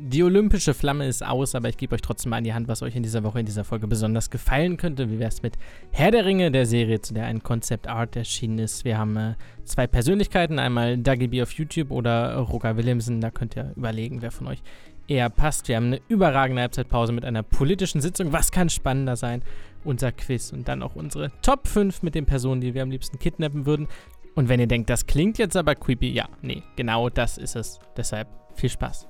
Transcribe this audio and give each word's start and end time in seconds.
Die 0.00 0.22
olympische 0.22 0.74
Flamme 0.74 1.08
ist 1.08 1.26
aus, 1.26 1.56
aber 1.56 1.68
ich 1.68 1.76
gebe 1.76 1.92
euch 1.92 2.00
trotzdem 2.02 2.30
mal 2.30 2.36
an 2.36 2.44
die 2.44 2.54
Hand, 2.54 2.68
was 2.68 2.82
euch 2.82 2.94
in 2.94 3.02
dieser 3.02 3.24
Woche, 3.24 3.40
in 3.40 3.46
dieser 3.46 3.64
Folge 3.64 3.88
besonders 3.88 4.30
gefallen 4.30 4.76
könnte. 4.76 5.10
Wie 5.10 5.18
wäre 5.18 5.28
es 5.28 5.42
mit 5.42 5.58
Herr 5.90 6.12
der 6.12 6.24
Ringe, 6.24 6.52
der 6.52 6.66
Serie, 6.66 7.00
zu 7.00 7.14
der 7.14 7.24
ein 7.24 7.42
Concept 7.42 7.88
Art 7.88 8.14
erschienen 8.14 8.60
ist? 8.60 8.84
Wir 8.84 8.96
haben 8.96 9.16
äh, 9.16 9.34
zwei 9.64 9.88
Persönlichkeiten, 9.88 10.60
einmal 10.60 10.98
Dougie 10.98 11.26
B 11.26 11.42
auf 11.42 11.50
YouTube 11.50 11.90
oder 11.90 12.36
Roger 12.36 12.76
Williamson. 12.76 13.20
Da 13.20 13.32
könnt 13.32 13.56
ihr 13.56 13.72
überlegen, 13.74 14.22
wer 14.22 14.30
von 14.30 14.46
euch 14.46 14.62
eher 15.08 15.30
passt. 15.30 15.66
Wir 15.66 15.74
haben 15.74 15.86
eine 15.86 16.00
überragende 16.06 16.62
Halbzeitpause 16.62 17.12
mit 17.12 17.24
einer 17.24 17.42
politischen 17.42 18.00
Sitzung. 18.00 18.32
Was 18.32 18.52
kann 18.52 18.70
spannender 18.70 19.16
sein? 19.16 19.42
Unser 19.82 20.12
Quiz 20.12 20.52
und 20.52 20.68
dann 20.68 20.84
auch 20.84 20.94
unsere 20.94 21.32
Top 21.42 21.66
5 21.66 22.02
mit 22.02 22.14
den 22.14 22.24
Personen, 22.24 22.60
die 22.60 22.72
wir 22.72 22.84
am 22.84 22.92
liebsten 22.92 23.18
kidnappen 23.18 23.66
würden. 23.66 23.88
Und 24.36 24.48
wenn 24.48 24.60
ihr 24.60 24.68
denkt, 24.68 24.90
das 24.90 25.06
klingt 25.06 25.38
jetzt 25.38 25.56
aber 25.56 25.74
creepy, 25.74 26.08
ja, 26.08 26.28
nee, 26.40 26.62
genau 26.76 27.08
das 27.08 27.36
ist 27.36 27.56
es. 27.56 27.80
Deshalb 27.96 28.28
viel 28.54 28.70
Spaß. 28.70 29.08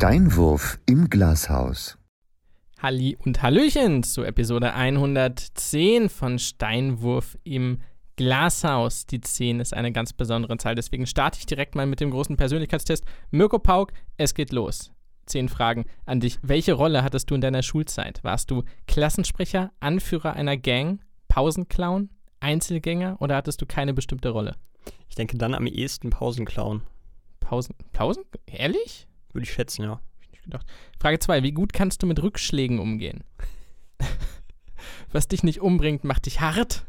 Steinwurf 0.00 0.78
im 0.86 1.10
Glashaus. 1.10 1.98
Halli 2.78 3.16
und 3.16 3.42
Hallöchen 3.42 4.04
zu 4.04 4.22
Episode 4.22 4.72
110 4.72 6.08
von 6.08 6.38
Steinwurf 6.38 7.36
im 7.42 7.80
Glashaus. 8.14 9.06
Die 9.06 9.20
10 9.20 9.58
ist 9.58 9.74
eine 9.74 9.90
ganz 9.90 10.12
besondere 10.12 10.56
Zahl, 10.58 10.76
deswegen 10.76 11.04
starte 11.04 11.40
ich 11.40 11.46
direkt 11.46 11.74
mal 11.74 11.86
mit 11.86 11.98
dem 11.98 12.12
großen 12.12 12.36
Persönlichkeitstest. 12.36 13.04
Mirko 13.32 13.58
Pauk, 13.58 13.92
es 14.16 14.34
geht 14.34 14.52
los. 14.52 14.92
Zehn 15.26 15.48
Fragen 15.48 15.84
an 16.06 16.20
dich. 16.20 16.38
Welche 16.42 16.74
Rolle 16.74 17.02
hattest 17.02 17.28
du 17.28 17.34
in 17.34 17.40
deiner 17.40 17.64
Schulzeit? 17.64 18.22
Warst 18.22 18.52
du 18.52 18.62
Klassensprecher, 18.86 19.72
Anführer 19.80 20.34
einer 20.34 20.56
Gang, 20.56 21.00
Pausenclown, 21.26 22.10
Einzelgänger 22.38 23.16
oder 23.18 23.34
hattest 23.34 23.60
du 23.62 23.66
keine 23.66 23.94
bestimmte 23.94 24.28
Rolle? 24.28 24.54
Ich 25.08 25.16
denke 25.16 25.36
dann 25.38 25.56
am 25.56 25.66
ehesten 25.66 26.10
Pausenclown. 26.10 26.82
Pausen? 27.40 27.74
Pausen? 27.92 28.22
Ehrlich? 28.46 29.08
Würde 29.38 29.46
ich 29.46 29.52
schätzen, 29.52 29.84
ja. 29.84 30.00
Frage 30.98 31.20
2. 31.20 31.44
Wie 31.44 31.52
gut 31.52 31.72
kannst 31.72 32.02
du 32.02 32.08
mit 32.08 32.20
Rückschlägen 32.20 32.80
umgehen? 32.80 33.22
Was 35.12 35.28
dich 35.28 35.44
nicht 35.44 35.60
umbringt, 35.60 36.02
macht 36.02 36.26
dich 36.26 36.40
hart. 36.40 36.84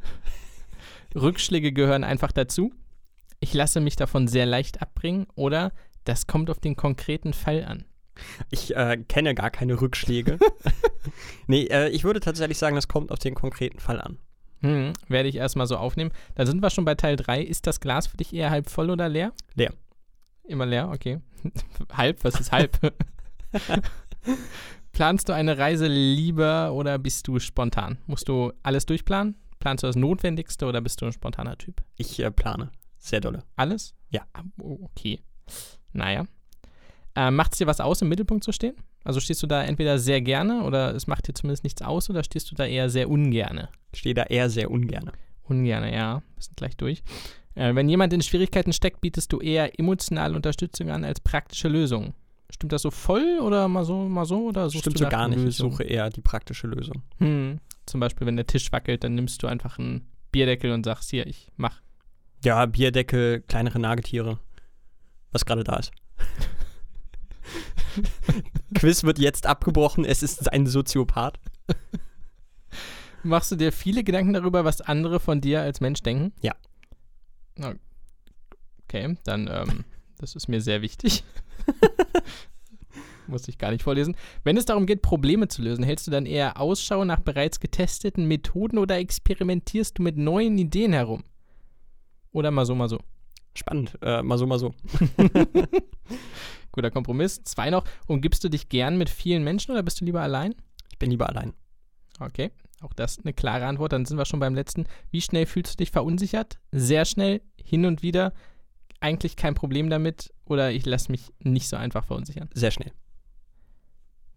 Rückschläge 1.14 1.72
gehören 1.72 2.04
einfach 2.04 2.32
dazu. 2.32 2.74
Ich 3.40 3.54
lasse 3.54 3.82
mich 3.82 3.96
davon 3.96 4.28
sehr 4.28 4.48
leicht 4.48 4.82
abbringen 4.82 5.28
oder 5.36 5.74
das 6.06 6.26
kommt 6.26 6.50
auf 6.50 6.58
den 6.58 6.76
konkreten 6.76 7.34
Fall 7.34 7.64
an. 7.66 7.86
Ich 8.50 8.76
äh, 8.76 8.98
kenne 8.98 9.36
gar 9.36 9.52
keine 9.52 9.80
Rückschläge. 9.80 10.40
nee, 11.46 11.66
äh, 11.66 11.90
ich 11.90 12.04
würde 12.04 12.20
tatsächlich 12.20 12.58
sagen, 12.58 12.76
das 12.76 12.88
kommt 12.88 13.12
auf 13.12 13.20
den 13.20 13.36
konkreten 13.36 13.78
Fall 13.78 14.02
an. 14.02 14.18
Hm, 14.62 14.94
werde 15.08 15.30
ich 15.30 15.36
erstmal 15.36 15.68
so 15.68 15.78
aufnehmen. 15.78 16.10
Dann 16.34 16.48
sind 16.48 16.64
wir 16.64 16.72
schon 16.72 16.84
bei 16.84 16.96
Teil 16.96 17.16
3. 17.16 17.44
Ist 17.44 17.68
das 17.68 17.80
Glas 17.80 18.08
für 18.08 18.18
dich 18.18 18.34
eher 18.34 18.50
halb 18.50 18.72
voll 18.72 18.90
oder 18.90 19.08
leer? 19.08 19.34
Leer. 19.54 19.76
Immer 20.50 20.66
leer, 20.66 20.90
okay. 20.90 21.20
halb, 21.94 22.24
was 22.24 22.40
ist 22.40 22.52
halb? 22.52 22.80
Planst 24.92 25.30
du 25.30 25.34
eine 25.34 25.60
Reise 25.60 25.86
lieber 25.86 26.74
oder 26.74 26.98
bist 26.98 27.28
du 27.28 27.40
spontan? 27.40 28.00
Musst 28.08 28.28
du 28.28 28.52
alles 28.64 28.88
durchplanen? 28.88 29.36
Planst 29.60 29.84
du 29.84 29.88
das 29.88 29.96
Notwendigste 29.96 30.66
oder 30.66 30.82
bist 30.82 31.02
du 31.02 31.06
ein 31.06 31.12
spontaner 31.12 31.56
Typ? 31.56 31.84
Ich 31.98 32.20
äh, 32.20 32.32
plane. 32.32 32.72
Sehr 32.98 33.22
dolle. 33.22 33.44
Alles? 33.58 33.94
Ja. 34.10 34.24
Oh, 34.60 34.80
okay. 34.82 35.22
Naja. 35.94 36.26
Äh, 37.16 37.30
macht 37.30 37.52
es 37.52 37.60
dir 37.60 37.68
was 37.68 37.80
aus, 37.80 38.02
im 38.02 38.10
Mittelpunkt 38.10 38.44
zu 38.44 38.52
stehen? 38.52 38.76
Also 39.04 39.20
stehst 39.20 39.44
du 39.44 39.48
da 39.48 39.64
entweder 39.64 40.00
sehr 40.00 40.20
gerne 40.20 40.64
oder 40.64 40.96
es 40.96 41.06
macht 41.06 41.28
dir 41.28 41.36
zumindest 41.36 41.64
nichts 41.64 41.84
aus 41.84 42.10
oder 42.10 42.24
stehst 42.24 42.50
du 42.50 42.56
da 42.56 42.66
eher 42.66 42.90
sehr 42.90 43.08
ungerne? 43.08 43.70
Ich 43.94 44.00
stehe 44.00 44.16
da 44.16 44.24
eher 44.24 44.50
sehr 44.50 44.72
ungerne. 44.72 45.12
Ungerne, 45.44 45.94
ja. 45.94 46.24
Wir 46.36 46.44
sind 46.44 46.58
gleich 46.58 46.76
durch. 46.76 47.04
Äh, 47.60 47.76
wenn 47.76 47.90
jemand 47.90 48.14
in 48.14 48.22
Schwierigkeiten 48.22 48.72
steckt, 48.72 49.02
bietest 49.02 49.34
du 49.34 49.42
eher 49.42 49.78
emotionale 49.78 50.34
Unterstützung 50.34 50.90
an 50.92 51.04
als 51.04 51.20
praktische 51.20 51.68
Lösung. 51.68 52.14
Stimmt 52.50 52.72
das 52.72 52.84
so 52.84 52.90
voll 52.90 53.40
oder 53.42 53.68
mal 53.68 53.84
so, 53.84 54.08
mal 54.08 54.24
so? 54.24 54.46
Oder 54.46 54.70
Stimmt 54.70 54.98
so 54.98 55.10
gar 55.10 55.28
nicht. 55.28 55.44
Lösung? 55.44 55.68
Ich 55.68 55.74
suche 55.74 55.84
eher 55.84 56.10
die 56.10 56.22
praktische 56.22 56.68
Lösung. 56.68 57.04
Hm. 57.18 57.60
Zum 57.86 58.00
Beispiel, 58.00 58.26
wenn 58.26 58.38
der 58.38 58.48
Tisch 58.48 58.72
wackelt, 58.72 59.04
dann 59.04 59.14
nimmst 59.14 59.44
du 59.44 59.48
einfach 59.48 59.78
einen 59.78 60.08
Bierdeckel 60.32 60.72
und 60.72 60.86
sagst, 60.86 61.10
hier, 61.10 61.28
ich 61.28 61.52
mach. 61.58 61.82
Ja, 62.46 62.66
Bierdeckel, 62.66 63.42
kleinere 63.42 63.78
Nagetiere. 63.78 64.40
Was 65.32 65.44
gerade 65.44 65.66
da 65.66 65.76
ist. 65.76 65.92
Quiz 68.74 69.04
wird 69.04 69.20
jetzt 69.20 69.46
abgebrochen. 69.46 70.06
Es 70.06 70.24
ist 70.24 70.50
ein 70.54 70.66
Soziopath. 70.66 71.38
Machst 73.24 73.52
du 73.52 73.58
dir 73.58 73.74
viele 73.74 74.06
Gedanken 74.06 74.32
darüber, 74.32 74.64
was 74.64 74.80
andere 74.80 75.20
von 75.20 75.42
dir 75.42 75.62
als 75.62 75.82
Mensch 75.82 76.02
denken? 76.02 76.32
Ja. 76.42 76.56
Okay, 78.84 79.18
dann, 79.24 79.48
ähm, 79.52 79.86
das 80.18 80.36
ist 80.36 80.48
mir 80.48 80.62
sehr 80.62 80.82
wichtig. 80.82 81.24
Muss 83.28 83.48
ich 83.48 83.60
gar 83.60 83.72
nicht 83.72 83.84
vorlesen. 83.84 84.16
Wenn 84.44 84.58
es 84.58 84.66
darum 84.66 84.88
geht, 84.88 85.04
Probleme 85.04 85.48
zu 85.48 85.62
lösen, 85.62 85.84
hältst 85.84 86.08
du 86.08 86.12
dann 86.12 86.26
eher 86.26 86.60
Ausschau 86.60 87.06
nach 87.06 87.20
bereits 87.20 87.60
getesteten 87.60 88.26
Methoden 88.28 88.80
oder 88.80 88.98
experimentierst 88.98 90.00
du 90.00 90.02
mit 90.02 90.18
neuen 90.18 90.58
Ideen 90.58 90.94
herum? 90.94 91.24
Oder 92.32 92.50
mal 92.50 92.66
so, 92.66 92.74
mal 92.74 92.90
so? 92.90 93.00
Spannend. 93.54 93.98
Äh, 94.02 94.24
mal 94.24 94.38
so, 94.38 94.48
mal 94.48 94.58
so. 94.58 94.74
Guter 96.72 96.92
Kompromiss. 96.92 97.44
Zwei 97.44 97.70
noch. 97.70 97.84
Umgibst 98.08 98.44
du 98.44 98.50
dich 98.50 98.70
gern 98.70 98.98
mit 98.98 99.10
vielen 99.10 99.44
Menschen 99.44 99.72
oder 99.72 99.84
bist 99.84 100.02
du 100.02 100.06
lieber 100.06 100.22
allein? 100.22 100.56
Ich 100.92 100.98
bin 100.98 101.12
lieber 101.12 101.30
allein. 101.30 101.54
Okay. 102.20 102.52
Auch 102.82 102.94
das 102.94 103.20
eine 103.20 103.34
klare 103.34 103.66
Antwort. 103.66 103.94
Dann 103.94 104.06
sind 104.06 104.18
wir 104.18 104.26
schon 104.26 104.40
beim 104.40 104.56
letzten. 104.56 104.86
Wie 105.12 105.22
schnell 105.22 105.46
fühlst 105.46 105.74
du 105.74 105.78
dich 105.78 105.92
verunsichert? 105.92 106.60
Sehr 106.72 107.06
schnell, 107.06 107.42
hin 107.64 107.86
und 107.86 108.02
wieder. 108.02 108.34
Eigentlich 109.00 109.36
kein 109.36 109.56
Problem 109.56 109.90
damit. 109.90 110.34
Oder 110.46 110.72
ich 110.72 110.86
lasse 110.86 111.12
mich 111.12 111.32
nicht 111.40 111.68
so 111.68 111.76
einfach 111.76 112.06
verunsichern? 112.06 112.50
Sehr 112.54 112.72
schnell. 112.72 112.92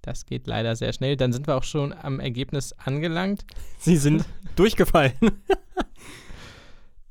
Das 0.03 0.27
geht 0.27 0.47
leider 0.47 0.75
sehr 0.75 0.93
schnell. 0.93 1.17
Dann 1.17 1.33
sind 1.33 1.47
wir 1.47 1.57
auch 1.57 1.63
schon 1.63 1.93
am 1.93 2.19
Ergebnis 2.19 2.73
angelangt. 2.73 3.45
Sie 3.79 3.97
sind 3.97 4.25
durchgefallen. 4.57 5.13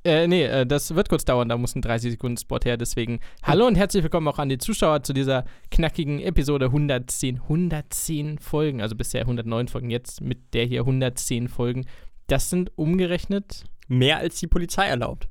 Äh, 0.03 0.27
nee, 0.27 0.45
äh, 0.45 0.65
das 0.65 0.95
wird 0.95 1.09
kurz 1.09 1.25
dauern, 1.25 1.47
da 1.49 1.57
muss 1.57 1.75
ein 1.75 1.83
30-Sekunden-Spot 1.83 2.59
her. 2.63 2.75
Deswegen 2.75 3.19
hallo 3.43 3.67
und 3.67 3.75
herzlich 3.75 4.01
willkommen 4.01 4.27
auch 4.27 4.39
an 4.39 4.49
die 4.49 4.57
Zuschauer 4.57 5.03
zu 5.03 5.13
dieser 5.13 5.45
knackigen 5.69 6.19
Episode 6.19 6.65
110. 6.65 7.41
110 7.41 8.39
Folgen, 8.39 8.81
also 8.81 8.95
bisher 8.95 9.21
109 9.21 9.67
Folgen, 9.67 9.91
jetzt 9.91 10.21
mit 10.21 10.55
der 10.55 10.65
hier 10.65 10.81
110 10.81 11.49
Folgen. 11.49 11.85
Das 12.25 12.49
sind 12.49 12.71
umgerechnet. 12.77 13.65
Mehr 13.87 14.17
als 14.17 14.39
die 14.39 14.47
Polizei 14.47 14.87
erlaubt. 14.87 15.29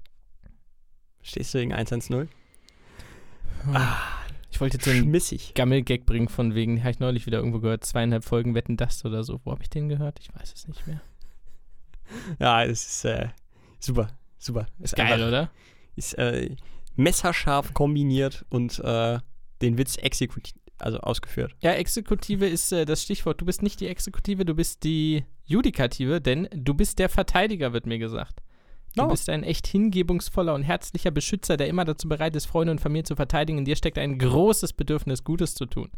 Stehst 1.23 1.53
du 1.53 1.59
wegen 1.59 1.73
110? 1.73 2.29
Ah, 3.73 3.97
ich 4.53 4.61
wollte 4.61 4.77
jetzt 4.77 4.85
so 4.85 4.93
einen 4.93 5.55
Gammel-Gag 5.55 6.07
bringen, 6.07 6.29
von 6.29 6.55
wegen, 6.55 6.81
habe 6.81 6.93
ich 6.93 7.01
neulich 7.01 7.27
wieder 7.27 7.39
irgendwo 7.39 7.59
gehört, 7.59 7.85
zweieinhalb 7.85 8.25
Folgen 8.25 8.55
Wetten 8.55 8.77
das 8.77 9.05
oder 9.05 9.25
so. 9.25 9.41
Wo 9.45 9.51
habe 9.51 9.63
ich 9.63 9.71
den 9.71 9.89
gehört? 9.89 10.21
Ich 10.21 10.33
weiß 10.33 10.53
es 10.55 10.69
nicht 10.69 10.87
mehr. 10.87 11.01
Ja, 12.39 12.65
es 12.65 12.87
ist 12.87 13.05
äh, 13.05 13.29
super. 13.81 14.09
Super. 14.41 14.67
Ist, 14.81 14.97
geil, 14.97 15.13
einfach, 15.13 15.29
oder? 15.29 15.51
Ist 15.95 16.15
äh, 16.15 16.57
messerscharf 16.97 17.73
kombiniert 17.75 18.45
und 18.49 18.81
äh, 18.81 19.19
den 19.63 19.79
Witz 19.79 19.97
exekutiert, 19.97 20.59
also 20.79 20.99
ausgeführt. 20.99 21.55
Ja, 21.61 21.73
Exekutive 21.73 22.47
ist 22.47 22.73
äh, 22.73 22.87
das 22.87 23.03
Stichwort. 23.03 23.41
Du 23.41 23.45
bist 23.45 23.63
nicht 23.63 23.81
die 23.81 23.87
Exekutive, 23.87 24.45
du 24.45 24.55
bist 24.55 24.83
die 24.83 25.25
Judikative, 25.45 26.21
denn 26.21 26.49
du 26.53 26.75
bist 26.75 26.99
der 26.99 27.11
Verteidiger, 27.11 27.73
wird 27.73 27.87
mir 27.87 27.99
gesagt. 27.99 28.41
Du 28.97 29.05
oh. 29.05 29.09
bist 29.09 29.29
ein 29.29 29.45
echt 29.45 29.69
hingebungsvoller 29.69 30.55
und 30.55 30.63
herzlicher 30.63 31.13
Beschützer, 31.13 31.57
der 31.57 31.69
immer 31.69 31.85
dazu 31.85 32.09
bereit 32.09 32.35
ist, 32.35 32.47
Freunde 32.47 32.73
und 32.73 32.81
Familie 32.81 33.05
zu 33.05 33.15
verteidigen. 33.15 33.59
In 33.59 33.65
dir 33.65 33.77
steckt 33.77 33.99
ein 33.99 34.19
großes 34.19 34.73
Bedürfnis, 34.73 35.23
Gutes 35.23 35.55
zu 35.55 35.67
tun 35.67 35.91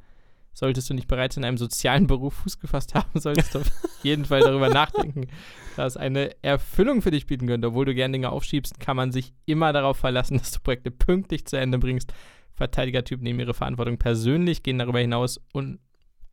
solltest 0.53 0.91
du 0.91 0.95
nicht 0.95 1.09
bereits 1.09 1.37
in 1.37 1.45
einem 1.45 1.57
sozialen 1.57 2.07
Beruf 2.07 2.35
Fuß 2.35 2.61
gefasst 2.61 2.95
haben, 2.95 3.19
solltest 3.19 3.55
du 3.55 3.61
auf 3.61 3.71
jeden 4.03 4.25
Fall 4.25 4.41
darüber 4.41 4.69
nachdenken, 4.69 5.29
dass 5.77 5.97
eine 5.97 6.31
Erfüllung 6.43 7.03
für 7.03 7.11
dich 7.11 7.27
bieten 7.27 7.47
könnte. 7.47 7.69
Obwohl 7.69 7.87
du 7.87 7.95
gerne 7.95 8.13
Dinge 8.13 8.31
aufschiebst, 8.31 8.81
kann 8.81 8.97
man 8.97 9.13
sich 9.13 9.33
immer 9.47 9.73
darauf 9.73 9.97
verlassen, 9.97 10.39
dass 10.39 10.53
du 10.53 10.61
Projekte 10.61 10.91
pünktlich 10.91 11.47
zu 11.47 11.57
Ende 11.57 11.79
bringst. 11.79 12.13
Verteidigertypen 12.55 13.25
nehmen 13.25 13.41
ihre 13.41 13.55
Verantwortung 13.55 13.99
persönlich, 13.99 14.63
gehen 14.63 14.79
darüber 14.79 15.01
hinaus 15.01 15.41
und 15.53 15.81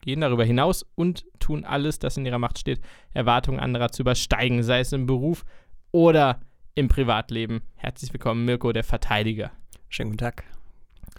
gehen 0.01 0.21
darüber 0.21 0.45
hinaus 0.45 0.85
und 0.95 1.25
tun 1.39 1.65
alles, 1.65 1.99
das 1.99 2.17
in 2.17 2.25
ihrer 2.25 2.39
Macht 2.39 2.59
steht, 2.59 2.81
Erwartungen 3.13 3.59
anderer 3.59 3.91
zu 3.91 4.03
übersteigen, 4.03 4.63
sei 4.63 4.79
es 4.79 4.93
im 4.93 5.05
Beruf 5.05 5.45
oder 5.91 6.39
im 6.75 6.87
Privatleben. 6.87 7.61
Herzlich 7.75 8.13
willkommen, 8.13 8.45
Mirko, 8.45 8.71
der 8.71 8.83
Verteidiger. 8.83 9.51
Schönen 9.89 10.11
guten 10.11 10.19
Tag. 10.19 10.58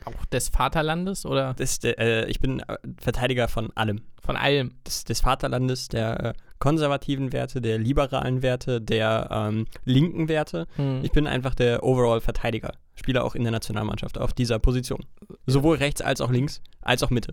Auch 0.05 0.25
des 0.27 0.49
Vaterlandes 0.49 1.27
oder? 1.27 1.55
Das, 1.55 1.79
äh, 1.85 2.27
ich 2.27 2.41
bin 2.41 2.61
äh, 2.61 2.77
Verteidiger 3.01 3.49
von 3.49 3.71
allem. 3.77 4.03
Von 4.23 4.37
allem. 4.37 4.75
Des, 4.87 5.05
des 5.05 5.21
Vaterlandes, 5.21 5.89
der 5.89 6.25
äh, 6.25 6.33
konservativen 6.59 7.33
Werte, 7.33 7.61
der 7.61 7.79
liberalen 7.79 8.43
Werte, 8.43 8.81
der 8.81 9.29
ähm, 9.31 9.67
linken 9.85 10.29
Werte. 10.29 10.67
Hm. 10.77 11.01
Ich 11.03 11.13
bin 11.13 11.27
einfach 11.27 11.55
der 11.55 11.83
Overall-Verteidiger. 11.83 12.73
Spiele 12.95 13.25
auch 13.25 13.35
in 13.35 13.43
der 13.43 13.53
Nationalmannschaft 13.53 14.19
auf 14.19 14.35
dieser 14.35 14.59
Position. 14.59 15.07
Sowohl 15.47 15.77
rechts 15.77 16.03
als 16.03 16.21
auch 16.21 16.31
links, 16.31 16.61
als 16.83 17.03
auch 17.03 17.11
Mitte. 17.11 17.33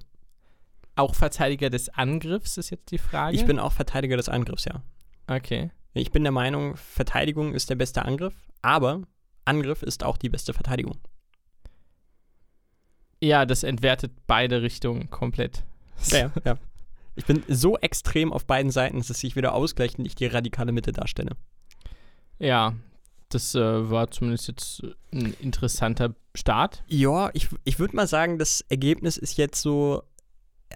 auch 0.97 1.15
Verteidiger 1.15 1.69
des 1.69 1.89
Angriffs, 1.89 2.57
ist 2.57 2.69
jetzt 2.69 2.91
die 2.91 2.97
Frage. 2.97 3.35
Ich 3.35 3.45
bin 3.45 3.59
auch 3.59 3.71
Verteidiger 3.71 4.17
des 4.17 4.29
Angriffs, 4.29 4.65
ja. 4.65 4.81
Okay. 5.27 5.71
Ich 5.93 6.11
bin 6.11 6.23
der 6.23 6.31
Meinung, 6.31 6.75
Verteidigung 6.75 7.53
ist 7.53 7.69
der 7.69 7.75
beste 7.75 8.03
Angriff, 8.03 8.33
aber 8.61 9.01
Angriff 9.45 9.83
ist 9.83 10.03
auch 10.03 10.17
die 10.17 10.29
beste 10.29 10.53
Verteidigung. 10.53 10.97
Ja, 13.21 13.45
das 13.45 13.63
entwertet 13.63 14.11
beide 14.27 14.61
Richtungen 14.61 15.09
komplett. 15.09 15.63
Ja, 16.11 16.31
ja. 16.45 16.57
Ich 17.15 17.25
bin 17.25 17.43
so 17.47 17.77
extrem 17.77 18.31
auf 18.31 18.45
beiden 18.45 18.71
Seiten, 18.71 18.97
dass 18.97 19.09
es 19.09 19.19
sich 19.19 19.35
wieder 19.35 19.53
ausgleicht 19.53 19.97
und 19.97 20.05
ich 20.05 20.13
die 20.13 20.27
radikale 20.27 20.71
Mitte 20.71 20.91
darstelle. 20.91 21.31
Ja, 22.37 22.75
das 23.29 23.55
äh, 23.55 23.89
war 23.89 24.11
zumindest 24.11 24.47
jetzt 24.47 24.83
ein 25.11 25.33
interessanter 25.41 26.13
Start. 26.35 26.83
Ja, 26.87 27.31
ich, 27.33 27.49
ich 27.63 27.79
würde 27.79 27.95
mal 27.95 28.07
sagen, 28.07 28.37
das 28.37 28.63
Ergebnis 28.69 29.17
ist 29.17 29.37
jetzt 29.37 29.61
so 29.61 30.03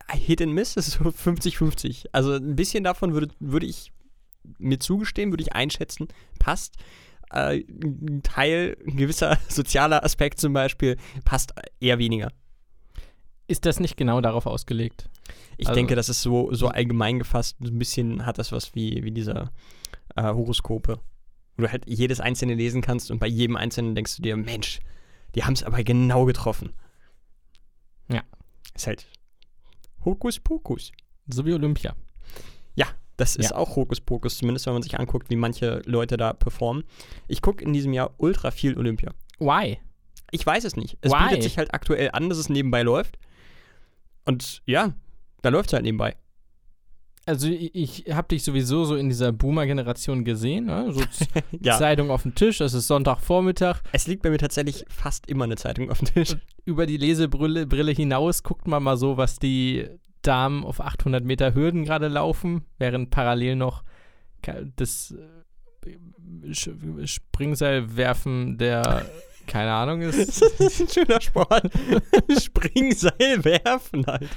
Hit 0.09 0.41
and 0.41 0.53
Miss, 0.53 0.73
das 0.73 0.87
ist 0.87 0.97
so 0.97 1.09
50-50. 1.09 2.07
Also 2.11 2.33
ein 2.33 2.55
bisschen 2.55 2.83
davon 2.83 3.13
würde, 3.13 3.29
würde 3.39 3.67
ich 3.67 3.91
mir 4.57 4.79
zugestehen, 4.79 5.31
würde 5.31 5.43
ich 5.43 5.53
einschätzen, 5.53 6.07
passt. 6.39 6.75
Äh, 7.31 7.63
ein 7.67 8.21
Teil, 8.23 8.77
ein 8.85 8.97
gewisser 8.97 9.37
sozialer 9.47 10.03
Aspekt 10.03 10.39
zum 10.39 10.53
Beispiel, 10.53 10.97
passt 11.25 11.53
eher 11.79 11.99
weniger. 11.99 12.31
Ist 13.47 13.65
das 13.65 13.79
nicht 13.79 13.97
genau 13.97 14.21
darauf 14.21 14.45
ausgelegt? 14.45 15.09
Ich 15.57 15.67
also, 15.67 15.77
denke, 15.77 15.95
das 15.95 16.09
ist 16.09 16.21
so, 16.21 16.53
so 16.53 16.67
allgemein 16.67 17.19
gefasst. 17.19 17.59
Ein 17.59 17.77
bisschen 17.77 18.25
hat 18.25 18.37
das 18.37 18.51
was 18.51 18.75
wie, 18.75 19.03
wie 19.03 19.11
diese 19.11 19.51
äh, 20.15 20.23
Horoskope. 20.23 20.99
Wo 21.57 21.63
du 21.63 21.71
halt 21.71 21.83
jedes 21.85 22.21
einzelne 22.21 22.55
lesen 22.55 22.81
kannst 22.81 23.11
und 23.11 23.19
bei 23.19 23.27
jedem 23.27 23.57
einzelnen 23.57 23.93
denkst 23.93 24.15
du 24.17 24.21
dir, 24.21 24.37
Mensch, 24.37 24.79
die 25.35 25.43
haben 25.43 25.53
es 25.53 25.63
aber 25.63 25.83
genau 25.83 26.25
getroffen. 26.25 26.73
Ja. 28.09 28.23
Ist 28.73 28.87
halt 28.87 29.07
Hokuspokus. 30.05 30.91
So 31.27 31.45
wie 31.45 31.53
Olympia. 31.53 31.95
Ja, 32.75 32.87
das 33.21 33.35
ist 33.35 33.51
ja. 33.51 33.55
auch 33.55 33.75
Hokuspokus, 33.75 34.39
zumindest 34.39 34.65
wenn 34.65 34.73
man 34.73 34.81
sich 34.81 34.99
anguckt, 34.99 35.29
wie 35.29 35.35
manche 35.35 35.83
Leute 35.85 36.17
da 36.17 36.33
performen. 36.33 36.83
Ich 37.27 37.43
gucke 37.43 37.63
in 37.63 37.71
diesem 37.71 37.93
Jahr 37.93 38.15
ultra 38.17 38.49
viel 38.49 38.75
Olympia. 38.77 39.13
Why? 39.37 39.77
Ich 40.31 40.43
weiß 40.43 40.63
es 40.63 40.75
nicht. 40.75 40.97
Es 41.01 41.11
Why? 41.11 41.29
bietet 41.29 41.43
sich 41.43 41.57
halt 41.59 41.73
aktuell 41.73 42.09
an, 42.13 42.29
dass 42.29 42.39
es 42.39 42.49
nebenbei 42.49 42.81
läuft. 42.81 43.19
Und 44.25 44.63
ja, 44.65 44.93
da 45.43 45.49
läuft 45.49 45.69
es 45.69 45.73
halt 45.73 45.83
nebenbei. 45.83 46.15
Also 47.27 47.47
ich, 47.47 47.75
ich 47.75 48.11
habe 48.11 48.29
dich 48.29 48.43
sowieso 48.43 48.85
so 48.85 48.95
in 48.95 49.07
dieser 49.07 49.31
Boomer-Generation 49.31 50.25
gesehen, 50.25 50.65
ne? 50.65 50.91
so 50.91 51.03
ja. 51.61 51.77
Zeitung 51.77 52.09
auf 52.09 52.23
dem 52.23 52.33
Tisch, 52.33 52.59
es 52.59 52.73
ist 52.73 52.87
Sonntagvormittag. 52.87 53.81
Es 53.91 54.07
liegt 54.07 54.23
bei 54.23 54.31
mir 54.31 54.39
tatsächlich 54.39 54.85
fast 54.89 55.27
immer 55.27 55.43
eine 55.43 55.57
Zeitung 55.57 55.91
auf 55.91 55.99
dem 55.99 56.07
Tisch. 56.07 56.31
Und 56.31 56.41
über 56.65 56.87
die 56.87 56.97
Lesebrille 56.97 57.67
Brille 57.67 57.91
hinaus 57.91 58.41
guckt 58.41 58.67
man 58.67 58.81
mal 58.81 58.97
so, 58.97 59.17
was 59.17 59.37
die 59.37 59.87
Damen 60.21 60.63
auf 60.63 60.79
800 60.81 61.23
Meter 61.23 61.53
Hürden 61.53 61.83
gerade 61.83 62.07
laufen, 62.07 62.65
während 62.77 63.09
parallel 63.09 63.55
noch 63.55 63.83
das 64.75 65.15
äh, 65.85 66.53
Springseilwerfen 67.05 68.57
der 68.57 69.05
keine 69.47 69.73
Ahnung 69.73 70.01
ist. 70.03 70.41
das 70.41 70.59
ist 70.59 70.81
ein 70.81 70.87
schöner 70.87 71.21
Sport. 71.21 71.69
Springseil 72.41 73.43
werfen 73.43 74.05
halt. 74.05 74.29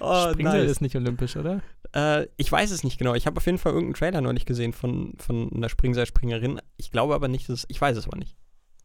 Oh, 0.00 0.30
Springseil 0.32 0.62
nice. 0.62 0.70
ist 0.70 0.80
nicht 0.80 0.96
olympisch, 0.96 1.36
oder? 1.36 1.62
Äh, 1.94 2.26
ich 2.36 2.50
weiß 2.50 2.70
es 2.70 2.84
nicht 2.84 2.98
genau. 2.98 3.14
Ich 3.14 3.26
habe 3.26 3.38
auf 3.38 3.46
jeden 3.46 3.58
Fall 3.58 3.72
irgendeinen 3.72 3.94
Trailer 3.94 4.20
noch 4.20 4.32
nicht 4.32 4.46
gesehen 4.46 4.72
von, 4.72 5.14
von 5.18 5.50
einer 5.52 5.68
Springseilspringerin. 5.68 6.60
Ich 6.76 6.90
glaube 6.90 7.14
aber 7.14 7.28
nicht, 7.28 7.48
dass. 7.48 7.64
Ich 7.68 7.80
weiß 7.80 7.96
es 7.96 8.06
aber 8.06 8.18
nicht. 8.18 8.36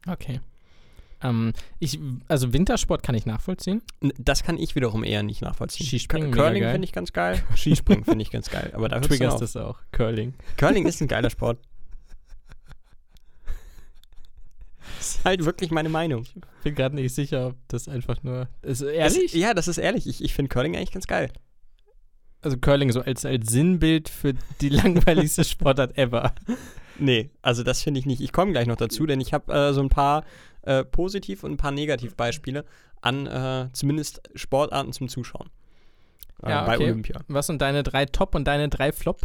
Okay. 0.08 0.40
Ähm, 1.22 1.54
ich, 1.80 2.00
also 2.28 2.54
Wintersport 2.54 3.04
kann 3.04 3.16
ich 3.16 3.26
nachvollziehen. 3.26 3.82
Das 4.18 4.44
kann 4.44 4.58
ich 4.58 4.76
wiederum 4.76 5.04
eher 5.04 5.24
nicht 5.24 5.42
nachvollziehen. 5.42 5.88
Skispringen 5.88 6.32
Curling 6.32 6.64
finde 6.64 6.86
ich 6.86 6.92
ganz 6.92 7.14
geil. 7.14 7.42
Skispringen 7.56 8.04
finde 8.04 8.22
ich 8.22 8.32
ganz 8.32 8.50
geil. 8.50 8.72
Aber 8.74 8.90
da 8.90 9.00
triggerst 9.00 9.42
das 9.42 9.56
auch. 9.56 9.80
Curling. 9.92 10.34
Curling 10.58 10.86
ist 10.86 11.02
ein 11.02 11.08
geiler 11.08 11.30
Sport. 11.32 11.60
Das 14.98 15.16
ist 15.16 15.26
halt 15.26 15.46
wirklich 15.46 15.72
meine 15.72 15.90
Meinung. 15.90 16.24
Ich 16.24 16.64
bin 16.64 16.76
gerade 16.76 16.96
nicht 16.96 17.14
sicher, 17.14 17.48
ob 17.48 17.56
das 17.68 17.88
einfach 17.88 18.24
nur. 18.24 18.48
Ist 18.62 18.82
ehrlich? 18.82 19.32
Das, 19.32 19.40
ja, 19.40 19.54
das 19.54 19.68
ist 19.68 19.78
ehrlich. 19.78 20.08
Ich, 20.08 20.24
ich 20.24 20.34
finde 20.34 20.50
Curling 20.50 20.76
eigentlich 20.76 20.92
ganz 20.92 21.08
geil. 21.08 21.32
Also 22.42 22.58
Curling 22.58 22.92
so 22.92 23.02
als, 23.02 23.26
als 23.26 23.52
Sinnbild 23.52 24.10
für 24.10 24.34
die 24.62 24.70
langweiligste 24.70 25.44
Sportart 25.44 25.98
ever. 25.98 26.34
Nee, 27.00 27.32
also 27.42 27.64
das 27.64 27.82
finde 27.82 28.00
ich 28.00 28.06
nicht. 28.06 28.22
Ich 28.22 28.32
komme 28.32 28.52
gleich 28.52 28.68
noch 28.68 28.78
dazu, 28.78 29.06
denn 29.06 29.20
ich 29.20 29.34
habe 29.34 29.52
äh, 29.54 29.74
so 29.74 29.82
ein 29.82 29.90
paar 29.90 30.24
äh, 30.66 30.84
Positiv- 30.84 31.44
und 31.44 31.52
ein 31.52 31.58
paar 31.58 31.72
Negativbeispiele 31.72 32.66
an 33.02 33.28
äh, 33.28 33.70
zumindest 33.74 34.22
Sportarten 34.36 34.94
zum 34.94 35.10
Zuschauen. 35.10 35.50
Äh, 36.44 36.50
ja, 36.50 36.64
okay. 36.64 36.78
Bei 36.78 36.84
Olympia. 36.86 37.22
Was 37.28 37.48
sind 37.48 37.62
deine 37.62 37.84
drei 37.84 38.06
Top 38.06 38.36
und 38.36 38.46
deine 38.46 38.70
drei 38.70 38.92
Flop? 38.92 39.22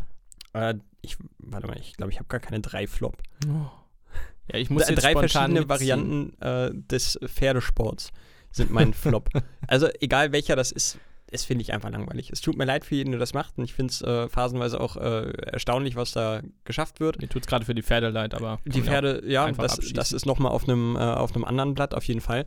Äh, 0.53 0.75
ich, 1.03 1.17
warte 1.39 1.67
mal, 1.67 1.79
ich 1.79 1.97
glaube, 1.97 2.13
ich 2.13 2.19
habe 2.19 2.29
gar 2.29 2.41
keine 2.41 2.61
drei 2.61 2.87
Flop. 2.87 3.17
Oh. 3.47 3.71
Ja, 4.53 4.59
ich 4.59 4.71
muss 4.71 4.89
jetzt 4.89 5.03
drei 5.03 5.13
verschiedene 5.13 5.69
Varianten 5.69 6.35
äh, 6.41 6.71
des 6.73 7.19
Pferdesports 7.25 8.13
sind 8.51 8.71
mein 8.71 8.93
Flop. 8.95 9.31
also 9.69 9.89
egal 10.01 10.33
welcher 10.33 10.57
das 10.57 10.73
ist, 10.73 10.99
es 11.31 11.45
finde 11.45 11.63
ich 11.63 11.73
einfach 11.73 11.91
langweilig. 11.91 12.31
Es 12.31 12.41
tut 12.41 12.57
mir 12.57 12.65
leid 12.65 12.85
für 12.85 12.95
jeden, 12.95 13.11
der 13.11 13.21
das 13.21 13.35
macht 13.35 13.59
und 13.59 13.65
ich 13.65 13.73
finde 13.73 13.93
es 13.93 14.03
äh, 14.03 14.29
phasenweise 14.29 14.81
auch 14.81 14.97
äh, 14.97 15.31
erstaunlich, 15.47 15.97
was 15.97 16.13
da 16.13 16.43
geschafft 16.65 17.01
wird. 17.01 17.21
Mir 17.21 17.29
tut 17.29 17.43
es 17.43 17.49
gerade 17.49 17.65
für 17.65 17.75
die 17.75 17.83
Pferde 17.83 18.11
leid, 18.11 18.35
aber 18.35 18.59
die 18.65 18.83
Pferde, 18.83 19.23
ja, 19.27 19.51
das, 19.53 19.79
das, 19.93 20.13
ist 20.13 20.27
nochmal 20.27 20.53
auf 20.53 20.69
einem 20.69 20.97
äh, 20.97 20.99
auf 20.99 21.35
einem 21.35 21.45
anderen 21.45 21.75
Blatt 21.75 21.95
auf 21.95 22.05
jeden 22.05 22.21
Fall. 22.21 22.47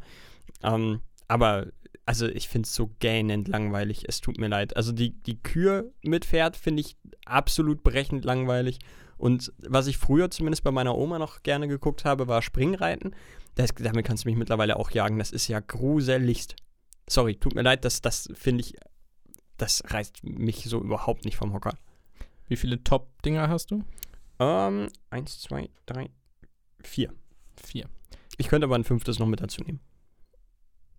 Ähm, 0.64 1.02
aber 1.28 1.68
also 2.06 2.28
ich 2.28 2.50
finde 2.50 2.68
es 2.68 2.76
so 2.76 2.90
gähnend 3.00 3.48
langweilig. 3.48 4.04
Es 4.08 4.22
tut 4.22 4.38
mir 4.38 4.48
leid. 4.48 4.76
Also 4.76 4.92
die, 4.92 5.12
die 5.24 5.42
Kür 5.42 5.92
mit 6.02 6.26
Pferd 6.26 6.58
finde 6.58 6.82
ich 6.82 6.98
absolut 7.26 7.84
berechnet 7.84 8.26
langweilig. 8.26 8.80
Und 9.18 9.54
was 9.58 9.88
ich 9.88 9.98
früher 9.98 10.30
zumindest 10.30 10.64
bei 10.64 10.72
meiner 10.72 10.98
Oma 10.98 11.18
noch 11.18 11.44
gerne 11.44 11.68
geguckt 11.68 12.04
habe, 12.04 12.28
war 12.28 12.42
Springreiten. 12.42 13.16
Das, 13.56 13.70
damit 13.78 14.06
kannst 14.06 14.26
du 14.26 14.30
mich 14.30 14.38
mittlerweile 14.38 14.78
auch 14.78 14.92
jagen. 14.92 15.20
Das 15.20 15.32
ist 15.32 15.48
ja 15.48 15.60
gruseligst. 15.62 16.56
Sorry, 17.10 17.36
tut 17.36 17.56
mir 17.56 17.62
leid, 17.62 17.86
das, 17.86 18.02
das 18.02 18.30
finde 18.34 18.62
ich, 18.62 18.76
das 19.58 19.84
reißt 19.86 20.24
mich 20.24 20.64
so 20.66 20.82
überhaupt 20.82 21.26
nicht 21.26 21.38
vom 21.38 21.54
Hocker. 21.54 21.78
Wie 22.48 22.56
viele 22.56 22.84
Top-Dinger 22.84 23.50
hast 23.50 23.72
du? 23.72 23.84
Ähm, 24.40 24.90
eins, 25.10 25.40
zwei, 25.42 25.70
drei, 25.86 26.10
vier. 26.82 27.14
Vier. 27.62 27.88
Ich 28.38 28.48
könnte 28.48 28.66
aber 28.66 28.76
ein 28.76 28.84
fünftes 28.84 29.20
noch 29.20 29.28
mit 29.28 29.42
dazu 29.42 29.62
nehmen. 29.62 29.80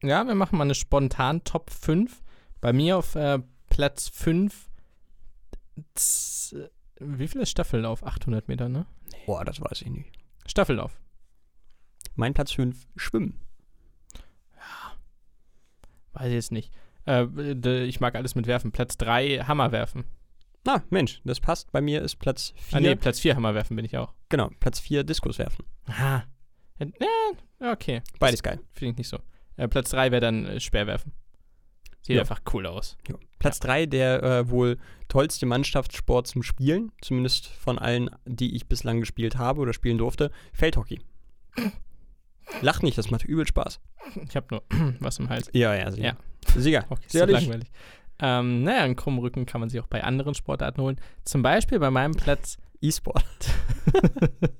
Ja, 0.02 0.26
wir 0.26 0.34
machen 0.34 0.56
mal 0.56 0.64
eine 0.64 0.74
spontan 0.74 1.42
Top 1.44 1.70
5. 1.70 2.22
Bei 2.60 2.72
mir 2.72 2.98
auf 2.98 3.14
äh, 3.14 3.40
Platz 3.68 4.08
5 4.08 4.68
wie 7.00 7.28
viel 7.28 7.40
ist 7.40 7.50
Staffellauf? 7.50 8.04
800 8.04 8.48
Meter, 8.48 8.68
ne? 8.68 8.86
Boah, 9.26 9.44
das 9.44 9.60
weiß 9.60 9.82
ich 9.82 9.90
nicht. 9.90 10.12
Staffellauf. 10.46 10.98
Mein 12.14 12.34
Platz 12.34 12.52
5, 12.52 12.86
Schwimmen. 12.96 13.40
Weiß 16.14 16.28
ich 16.28 16.34
jetzt 16.34 16.52
nicht. 16.52 16.72
Äh, 17.06 17.84
ich 17.84 18.00
mag 18.00 18.14
alles 18.14 18.34
mit 18.34 18.46
Werfen. 18.46 18.72
Platz 18.72 18.96
3, 18.96 19.40
Hammerwerfen. 19.46 20.04
Na, 20.64 20.82
Mensch, 20.88 21.20
das 21.24 21.40
passt. 21.40 21.70
Bei 21.72 21.80
mir 21.80 22.00
ist 22.00 22.16
Platz 22.16 22.54
4. 22.56 22.78
Ah, 22.78 22.80
nee, 22.80 22.96
Platz 22.96 23.20
4 23.20 23.36
Hammerwerfen 23.36 23.76
bin 23.76 23.84
ich 23.84 23.96
auch. 23.98 24.14
Genau, 24.30 24.50
Platz 24.60 24.80
4 24.80 25.04
Diskuswerfen. 25.04 25.66
Aha. 25.86 26.24
Ja, 26.78 27.72
okay. 27.72 28.02
Beides 28.18 28.42
geil. 28.42 28.60
Finde 28.72 28.92
ich 28.92 28.98
nicht 28.98 29.08
so. 29.08 29.18
Äh, 29.56 29.68
Platz 29.68 29.90
3 29.90 30.10
wäre 30.10 30.20
dann 30.20 30.46
äh, 30.46 30.60
Speerwerfen. 30.60 31.12
Sieht 32.00 32.16
ja. 32.16 32.22
einfach 32.22 32.40
cool 32.52 32.66
aus. 32.66 32.96
Ja. 33.08 33.16
Platz 33.38 33.60
3 33.60 33.80
ja. 33.80 33.86
der 33.86 34.22
äh, 34.22 34.50
wohl 34.50 34.78
tollste 35.08 35.46
Mannschaftssport 35.46 36.26
zum 36.26 36.42
Spielen, 36.42 36.92
zumindest 37.00 37.46
von 37.46 37.78
allen, 37.78 38.10
die 38.24 38.56
ich 38.56 38.66
bislang 38.66 39.00
gespielt 39.00 39.36
habe 39.36 39.60
oder 39.60 39.72
spielen 39.72 39.98
durfte, 39.98 40.30
Feldhockey. 40.52 41.00
Lach 42.62 42.82
nicht, 42.82 42.98
das 42.98 43.10
macht 43.10 43.24
übel 43.24 43.46
Spaß. 43.46 43.80
Ich 44.28 44.36
habe 44.36 44.46
nur 44.50 44.62
was 45.00 45.18
im 45.18 45.28
Hals. 45.28 45.50
Ja, 45.52 45.74
ja, 45.74 45.90
sicher. 45.90 46.04
Ja. 46.04 46.60
Sicher. 46.60 46.84
Okay, 46.88 47.04
sehr 47.08 47.26
so 47.26 47.32
langweilig. 47.32 47.70
Ähm, 48.20 48.62
naja, 48.62 48.82
einen 48.82 48.96
krummen 48.96 49.20
Rücken 49.20 49.44
kann 49.46 49.60
man 49.60 49.70
sich 49.70 49.80
auch 49.80 49.86
bei 49.86 50.04
anderen 50.04 50.34
Sportarten 50.34 50.80
holen. 50.80 51.00
Zum 51.24 51.42
Beispiel 51.42 51.78
bei 51.78 51.90
meinem 51.90 52.14
Platz 52.14 52.58
E-Sport. 52.80 53.24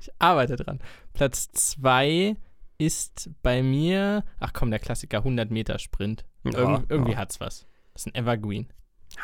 ich 0.00 0.10
arbeite 0.18 0.56
dran. 0.56 0.80
Platz 1.14 1.50
2 1.52 2.36
ist 2.78 3.30
bei 3.42 3.62
mir, 3.62 4.24
ach 4.40 4.52
komm, 4.52 4.70
der 4.70 4.80
Klassiker 4.80 5.18
100 5.18 5.50
Meter 5.50 5.78
Sprint. 5.78 6.24
Irg 6.44 6.56
ja, 6.56 6.82
irgendwie 6.88 7.12
ja. 7.12 7.18
hat's 7.18 7.40
was. 7.40 7.66
Das 7.92 8.06
ist 8.06 8.14
ein 8.14 8.14
Evergreen. 8.14 8.66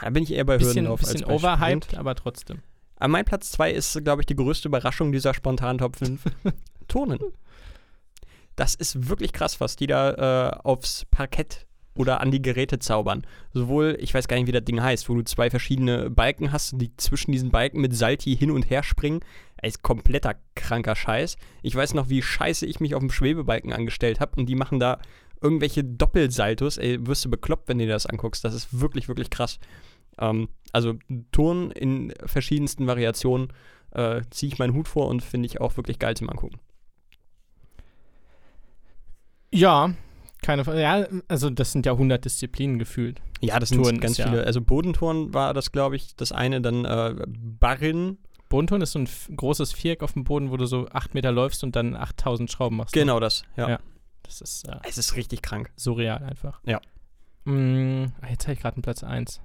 Da 0.00 0.10
bin 0.10 0.22
ich 0.22 0.32
eher 0.32 0.44
bei 0.44 0.58
bisschen, 0.58 0.74
Hürdenlauf 0.74 1.00
bisschen 1.00 1.24
als 1.24 1.28
bei 1.28 1.34
overhyped, 1.34 1.84
Sprint. 1.84 1.98
aber 1.98 2.14
trotzdem. 2.14 2.62
Aber 2.96 3.08
mein 3.08 3.24
Platz 3.24 3.50
2 3.52 3.72
ist, 3.72 4.04
glaube 4.04 4.22
ich, 4.22 4.26
die 4.26 4.36
größte 4.36 4.68
Überraschung 4.68 5.12
dieser 5.12 5.34
spontanen 5.34 5.78
Top 5.78 5.96
5. 5.96 6.22
Turnen. 6.88 7.18
Das 8.58 8.74
ist 8.74 9.08
wirklich 9.08 9.32
krass, 9.32 9.60
was 9.60 9.76
die 9.76 9.86
da 9.86 10.50
äh, 10.50 10.58
aufs 10.64 11.04
Parkett 11.12 11.68
oder 11.94 12.20
an 12.20 12.32
die 12.32 12.42
Geräte 12.42 12.80
zaubern. 12.80 13.24
Sowohl, 13.52 13.96
ich 14.00 14.12
weiß 14.12 14.26
gar 14.26 14.36
nicht, 14.36 14.48
wie 14.48 14.52
das 14.52 14.64
Ding 14.64 14.82
heißt, 14.82 15.08
wo 15.08 15.14
du 15.14 15.22
zwei 15.22 15.48
verschiedene 15.48 16.10
Balken 16.10 16.50
hast, 16.50 16.72
die 16.76 16.90
zwischen 16.96 17.30
diesen 17.30 17.50
Balken 17.50 17.80
mit 17.80 17.94
Salti 17.94 18.36
hin 18.36 18.50
und 18.50 18.68
her 18.68 18.82
springen. 18.82 19.20
Ey, 19.58 19.68
ist 19.68 19.82
kompletter 19.82 20.34
kranker 20.56 20.96
Scheiß. 20.96 21.36
Ich 21.62 21.76
weiß 21.76 21.94
noch, 21.94 22.08
wie 22.08 22.20
scheiße 22.20 22.66
ich 22.66 22.80
mich 22.80 22.96
auf 22.96 23.00
dem 23.00 23.12
Schwebebalken 23.12 23.72
angestellt 23.72 24.18
habe 24.18 24.40
und 24.40 24.46
die 24.46 24.56
machen 24.56 24.80
da 24.80 24.98
irgendwelche 25.40 25.84
Doppelsaltos, 25.84 26.78
ey, 26.78 27.06
wirst 27.06 27.24
du 27.24 27.30
bekloppt, 27.30 27.68
wenn 27.68 27.78
du 27.78 27.86
dir 27.86 27.92
das 27.92 28.06
anguckst. 28.06 28.44
Das 28.44 28.54
ist 28.54 28.80
wirklich, 28.80 29.06
wirklich 29.06 29.30
krass. 29.30 29.60
Ähm, 30.18 30.48
also 30.72 30.94
Turn 31.30 31.70
in 31.70 32.12
verschiedensten 32.26 32.88
Variationen 32.88 33.52
äh, 33.92 34.22
ziehe 34.30 34.52
ich 34.52 34.58
meinen 34.58 34.74
Hut 34.74 34.88
vor 34.88 35.06
und 35.06 35.22
finde 35.22 35.46
ich 35.46 35.60
auch 35.60 35.76
wirklich 35.76 36.00
geil 36.00 36.16
zum 36.16 36.28
Angucken. 36.28 36.58
Ja, 39.52 39.94
keine 40.42 40.64
Frage. 40.64 40.80
Ja, 40.80 41.06
also 41.26 41.50
das 41.50 41.72
sind 41.72 41.86
ja 41.86 41.92
100 41.92 42.24
Disziplinen 42.24 42.78
gefühlt. 42.78 43.20
Ja, 43.40 43.58
das 43.58 43.70
sind 43.70 43.78
Touren 43.78 44.00
ganz 44.00 44.16
viele. 44.16 44.38
Ja. 44.38 44.42
Also 44.44 44.60
Bodentouren 44.60 45.34
war 45.34 45.54
das, 45.54 45.72
glaube 45.72 45.96
ich, 45.96 46.14
das 46.16 46.32
eine. 46.32 46.60
Dann 46.60 46.84
äh, 46.84 47.14
Barren. 47.28 48.18
Bodentouren 48.48 48.82
ist 48.82 48.92
so 48.92 49.00
ein 49.00 49.08
großes 49.36 49.72
Viereck 49.72 50.02
auf 50.02 50.12
dem 50.14 50.24
Boden, 50.24 50.50
wo 50.50 50.56
du 50.56 50.66
so 50.66 50.88
8 50.88 51.14
Meter 51.14 51.32
läufst 51.32 51.64
und 51.64 51.76
dann 51.76 51.96
8000 51.96 52.50
Schrauben 52.50 52.76
machst. 52.76 52.94
Ne? 52.94 53.02
Genau 53.02 53.20
das, 53.20 53.42
ja. 53.56 53.68
ja. 53.68 53.80
Das 54.22 54.40
ist. 54.40 54.66
Äh, 54.68 54.76
es 54.84 54.96
ist 54.96 55.16
richtig 55.16 55.42
krank. 55.42 55.70
Surreal 55.76 56.22
einfach. 56.22 56.60
Ja. 56.64 56.80
Mm, 57.44 58.12
jetzt 58.28 58.44
habe 58.44 58.54
ich 58.54 58.60
gerade 58.60 58.76
einen 58.76 58.82
Platz 58.82 59.02
1, 59.02 59.40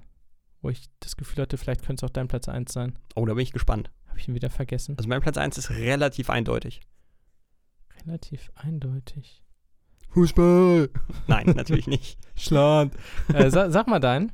wo 0.62 0.70
ich 0.70 0.86
das 1.00 1.16
Gefühl 1.16 1.42
hatte, 1.42 1.58
vielleicht 1.58 1.84
könnte 1.84 2.04
es 2.04 2.10
auch 2.10 2.12
dein 2.12 2.28
Platz 2.28 2.48
1 2.48 2.72
sein. 2.72 2.98
Oh, 3.14 3.26
da 3.26 3.34
bin 3.34 3.42
ich 3.42 3.52
gespannt. 3.52 3.90
Habe 4.08 4.18
ich 4.18 4.28
ihn 4.28 4.34
wieder 4.34 4.50
vergessen? 4.50 4.94
Also 4.96 5.08
mein 5.08 5.20
Platz 5.20 5.36
1 5.36 5.58
ist 5.58 5.70
relativ 5.70 6.30
eindeutig. 6.30 6.80
Relativ 8.06 8.50
eindeutig. 8.54 9.43
Fußball! 10.14 10.90
Nein, 11.26 11.52
natürlich 11.56 11.88
nicht. 11.88 12.18
Schland. 12.36 12.94
Äh, 13.32 13.50
sa 13.50 13.68
sag 13.70 13.88
mal 13.88 13.98
deinen. 13.98 14.30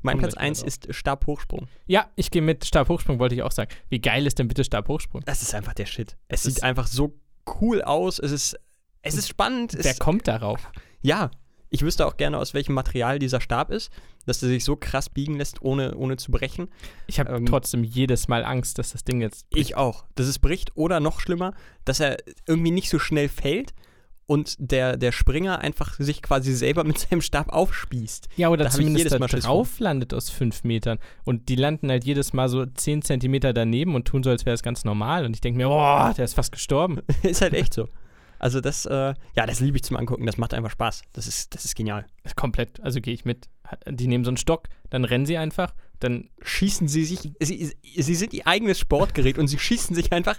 Mein 0.00 0.18
Platz 0.18 0.34
1 0.34 0.62
ist 0.62 0.94
Stabhochsprung. 0.94 1.68
Ja, 1.86 2.06
ich 2.16 2.30
gehe 2.30 2.40
mit 2.40 2.64
Stabhochsprung, 2.64 3.18
wollte 3.18 3.34
ich 3.34 3.42
auch 3.42 3.52
sagen. 3.52 3.70
Wie 3.90 4.00
geil 4.00 4.26
ist 4.26 4.38
denn 4.38 4.48
bitte 4.48 4.64
Stabhochsprung? 4.64 5.22
Das 5.26 5.42
ist 5.42 5.54
einfach 5.54 5.74
der 5.74 5.84
Shit. 5.84 6.16
Es 6.28 6.44
das 6.44 6.54
sieht 6.54 6.62
einfach 6.62 6.86
so 6.86 7.18
cool 7.60 7.82
aus. 7.82 8.18
Es 8.18 8.32
ist, 8.32 8.58
es 9.02 9.16
ist 9.16 9.28
spannend. 9.28 9.74
Wer 9.76 9.90
es 9.90 9.98
kommt 9.98 10.26
darauf? 10.28 10.70
Ja, 11.02 11.30
ich 11.68 11.82
wüsste 11.82 12.06
auch 12.06 12.16
gerne, 12.16 12.38
aus 12.38 12.54
welchem 12.54 12.72
Material 12.72 13.18
dieser 13.18 13.42
Stab 13.42 13.70
ist, 13.70 13.90
dass 14.24 14.42
er 14.42 14.48
sich 14.48 14.64
so 14.64 14.76
krass 14.76 15.10
biegen 15.10 15.36
lässt, 15.36 15.60
ohne, 15.60 15.94
ohne 15.94 16.16
zu 16.16 16.32
brechen. 16.32 16.68
Ich 17.06 17.20
habe 17.20 17.30
ähm, 17.30 17.44
trotzdem 17.44 17.84
jedes 17.84 18.28
Mal 18.28 18.46
Angst, 18.46 18.78
dass 18.78 18.92
das 18.92 19.04
Ding 19.04 19.20
jetzt. 19.20 19.50
Bricht. 19.50 19.66
Ich 19.66 19.76
auch. 19.76 20.06
Dass 20.14 20.26
es 20.26 20.38
bricht 20.38 20.74
oder 20.74 21.00
noch 21.00 21.20
schlimmer, 21.20 21.52
dass 21.84 22.00
er 22.00 22.16
irgendwie 22.46 22.70
nicht 22.70 22.88
so 22.88 22.98
schnell 22.98 23.28
fällt 23.28 23.74
und 24.28 24.56
der, 24.58 24.98
der 24.98 25.10
Springer 25.10 25.60
einfach 25.60 25.94
sich 25.98 26.20
quasi 26.20 26.52
selber 26.52 26.84
mit 26.84 26.98
seinem 26.98 27.22
Stab 27.22 27.50
aufspießt. 27.50 28.28
Ja, 28.36 28.50
oder 28.50 28.64
da 28.64 28.70
zumindest 28.70 29.06
jedes 29.06 29.18
Mal 29.18 29.26
da 29.26 29.38
drauf 29.38 29.80
landet 29.80 30.12
aus 30.12 30.28
fünf 30.28 30.64
Metern. 30.64 30.98
Und 31.24 31.48
die 31.48 31.56
landen 31.56 31.90
halt 31.90 32.04
jedes 32.04 32.34
Mal 32.34 32.50
so 32.50 32.66
zehn 32.66 33.00
Zentimeter 33.00 33.54
daneben 33.54 33.94
und 33.94 34.06
tun 34.06 34.22
so, 34.22 34.28
als 34.28 34.44
wäre 34.44 34.52
es 34.52 34.62
ganz 34.62 34.84
normal. 34.84 35.24
Und 35.24 35.34
ich 35.34 35.40
denke 35.40 35.56
mir, 35.56 35.68
boah, 35.68 36.12
der 36.14 36.26
ist 36.26 36.34
fast 36.34 36.52
gestorben. 36.52 37.00
ist 37.22 37.40
halt 37.40 37.54
echt 37.54 37.72
so. 37.72 37.88
Also 38.38 38.60
das, 38.60 38.84
äh, 38.84 39.14
ja, 39.34 39.46
das 39.46 39.60
liebe 39.60 39.78
ich 39.78 39.82
zum 39.82 39.96
Angucken. 39.96 40.26
Das 40.26 40.36
macht 40.36 40.52
einfach 40.52 40.70
Spaß. 40.70 41.02
Das 41.14 41.26
ist, 41.26 41.54
das 41.54 41.64
ist 41.64 41.74
genial. 41.74 42.04
Komplett. 42.36 42.80
Also 42.82 43.00
gehe 43.00 43.14
ich 43.14 43.24
mit. 43.24 43.48
Die 43.88 44.08
nehmen 44.08 44.24
so 44.24 44.30
einen 44.30 44.36
Stock, 44.36 44.68
dann 44.90 45.04
rennen 45.04 45.24
sie 45.24 45.38
einfach, 45.38 45.74
dann 46.00 46.30
schießen 46.42 46.88
sie 46.88 47.04
sich. 47.04 47.30
Sie, 47.40 47.72
sie 47.96 48.14
sind 48.14 48.32
ihr 48.32 48.46
eigenes 48.46 48.78
Sportgerät 48.78 49.38
und 49.38 49.48
sie 49.48 49.58
schießen 49.58 49.94
sich 49.94 50.12
einfach 50.12 50.38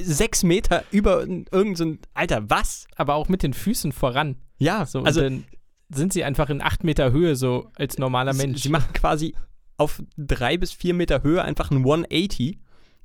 sechs 0.00 0.42
Meter 0.42 0.84
über 0.90 1.20
irgendein. 1.20 1.74
So 1.76 1.96
Alter, 2.14 2.48
was? 2.50 2.86
Aber 2.96 3.14
auch 3.14 3.28
mit 3.28 3.42
den 3.42 3.54
Füßen 3.54 3.92
voran. 3.92 4.36
Ja, 4.58 4.86
so. 4.86 5.02
Also 5.02 5.20
dann 5.20 5.44
sind 5.88 6.12
sie 6.12 6.24
einfach 6.24 6.50
in 6.50 6.60
acht 6.60 6.84
Meter 6.84 7.12
Höhe 7.12 7.36
so 7.36 7.70
als 7.76 7.98
normaler 7.98 8.34
Mensch. 8.34 8.58
Sie, 8.58 8.62
sie 8.64 8.68
machen 8.70 8.92
quasi 8.92 9.34
auf 9.76 10.02
drei 10.16 10.56
bis 10.56 10.72
vier 10.72 10.94
Meter 10.94 11.22
Höhe 11.22 11.42
einfach 11.42 11.70
ein 11.70 11.78
180 11.78 12.58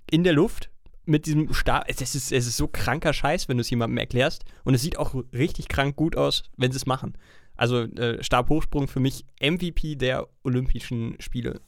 in 0.09 0.23
der 0.23 0.33
Luft 0.33 0.69
mit 1.05 1.25
diesem 1.25 1.53
Stab. 1.53 1.85
Es 1.87 2.01
ist, 2.01 2.31
es 2.31 2.47
ist 2.47 2.57
so 2.57 2.67
kranker 2.67 3.13
Scheiß, 3.13 3.49
wenn 3.49 3.57
du 3.57 3.61
es 3.61 3.69
jemandem 3.69 3.97
erklärst. 3.97 4.45
Und 4.63 4.73
es 4.73 4.81
sieht 4.81 4.97
auch 4.97 5.15
richtig 5.33 5.67
krank 5.67 5.95
gut 5.95 6.15
aus, 6.15 6.43
wenn 6.57 6.71
sie 6.71 6.77
es 6.77 6.85
machen. 6.85 7.17
Also 7.55 7.81
äh, 7.81 8.23
Stabhochsprung 8.23 8.87
für 8.87 8.99
mich 8.99 9.25
MVP 9.41 9.95
der 9.95 10.27
Olympischen 10.43 11.15
Spiele. 11.19 11.61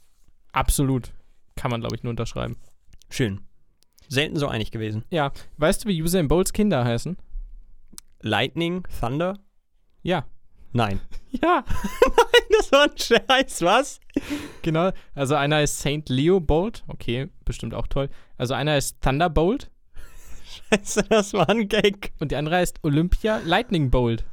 Absolut. 0.54 1.12
Kann 1.56 1.72
man, 1.72 1.82
glaube 1.82 1.96
ich, 1.96 2.04
nur 2.04 2.12
unterschreiben. 2.12 2.58
Schön. 3.10 3.42
Selten 4.08 4.38
so 4.38 4.48
einig 4.48 4.72
gewesen. 4.72 5.04
Ja. 5.10 5.32
Weißt 5.58 5.84
du, 5.84 5.90
wie 5.90 6.02
Usain 6.02 6.28
Bolts 6.28 6.54
Kinder 6.54 6.86
heißen? 6.86 7.18
Lightning, 8.22 8.88
Thunder? 9.00 9.40
Ja. 10.02 10.26
Nein. 10.72 11.02
Ja. 11.42 11.66
Nein, 12.06 12.44
das 12.52 12.72
war 12.72 12.84
ein 12.84 12.96
Scheiß, 12.96 13.64
was? 13.64 14.00
Genau. 14.62 14.92
Also 15.16 15.34
einer 15.34 15.64
ist 15.64 15.80
St. 15.80 16.08
Leo 16.08 16.40
Bolt. 16.40 16.84
Okay, 16.88 17.30
bestimmt 17.44 17.74
auch 17.74 17.88
toll. 17.88 18.10
Also 18.38 18.54
einer 18.54 18.78
ist 18.78 19.02
Thunderbolt. 19.02 19.72
Scheiße, 20.70 21.04
das 21.10 21.34
war 21.34 21.50
ein 21.50 21.68
Gag. 21.68 22.14
Und 22.20 22.32
die 22.32 22.36
andere 22.36 22.58
heißt 22.58 22.84
Olympia 22.84 23.42
Lightning 23.44 23.90
Bolt. 23.90 24.26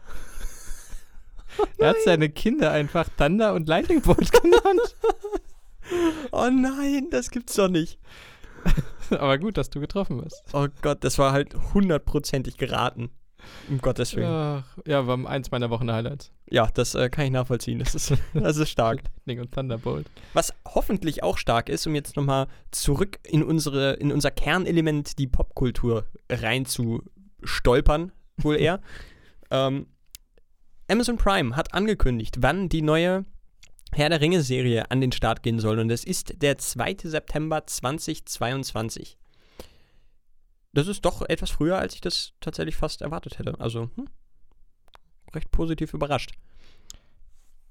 Oh 1.58 1.64
er 1.78 1.88
hat 1.90 1.96
seine 2.04 2.28
Kinder 2.28 2.70
einfach 2.70 3.08
Thunder 3.16 3.54
und 3.54 3.66
Lightning 3.66 4.02
Bolt 4.02 4.30
genannt. 4.30 4.96
Oh 6.32 6.48
nein, 6.50 7.08
das 7.10 7.30
gibt's 7.30 7.54
doch 7.54 7.68
nicht. 7.68 7.98
Aber 9.10 9.38
gut, 9.38 9.56
dass 9.56 9.70
du 9.70 9.80
getroffen 9.80 10.22
bist. 10.22 10.42
Oh 10.52 10.68
Gott, 10.82 11.02
das 11.04 11.18
war 11.18 11.32
halt 11.32 11.54
hundertprozentig 11.74 12.56
geraten. 12.56 13.10
Um 13.68 13.78
Gottes 13.78 14.14
Willen. 14.14 14.26
Ja, 14.26 14.64
ja 14.86 15.06
war 15.06 15.18
eins 15.26 15.50
meiner 15.50 15.70
Wochen-Highlights. 15.70 16.30
Ja, 16.50 16.68
das 16.72 16.94
äh, 16.94 17.08
kann 17.08 17.24
ich 17.24 17.30
nachvollziehen. 17.30 17.78
Das 17.78 17.94
ist, 17.94 18.12
das 18.34 18.56
ist 18.56 18.70
stark. 18.70 19.02
Lightning 19.02 19.40
und 19.40 19.52
Thunderbolt. 19.52 20.06
Was 20.34 20.52
hoffentlich 20.66 21.22
auch 21.22 21.38
stark 21.38 21.68
ist, 21.68 21.86
um 21.86 21.94
jetzt 21.94 22.16
nochmal 22.16 22.48
zurück 22.70 23.18
in, 23.24 23.42
unsere, 23.42 23.94
in 23.94 24.12
unser 24.12 24.30
Kernelement, 24.30 25.18
die 25.18 25.26
Popkultur, 25.26 26.04
reinzustolpern, 26.30 28.12
wohl 28.36 28.56
eher. 28.56 28.80
ähm, 29.50 29.86
Amazon 30.88 31.16
Prime 31.16 31.54
hat 31.56 31.72
angekündigt, 31.72 32.38
wann 32.40 32.68
die 32.68 32.82
neue 32.82 33.24
Herr 33.92 34.08
der 34.08 34.20
Ringe-Serie 34.20 34.90
an 34.90 35.00
den 35.00 35.12
Start 35.12 35.42
gehen 35.42 35.58
soll. 35.58 35.78
Und 35.78 35.90
es 35.90 36.04
ist 36.04 36.42
der 36.42 36.58
2. 36.58 36.96
September 37.04 37.66
2022 37.66 39.18
das 40.72 40.86
ist 40.86 41.04
doch 41.04 41.22
etwas 41.22 41.50
früher, 41.50 41.78
als 41.78 41.94
ich 41.94 42.00
das 42.00 42.32
tatsächlich 42.40 42.76
fast 42.76 43.02
erwartet 43.02 43.38
hätte. 43.38 43.58
Also 43.58 43.90
hm, 43.94 44.06
recht 45.34 45.50
positiv 45.50 45.94
überrascht. 45.94 46.32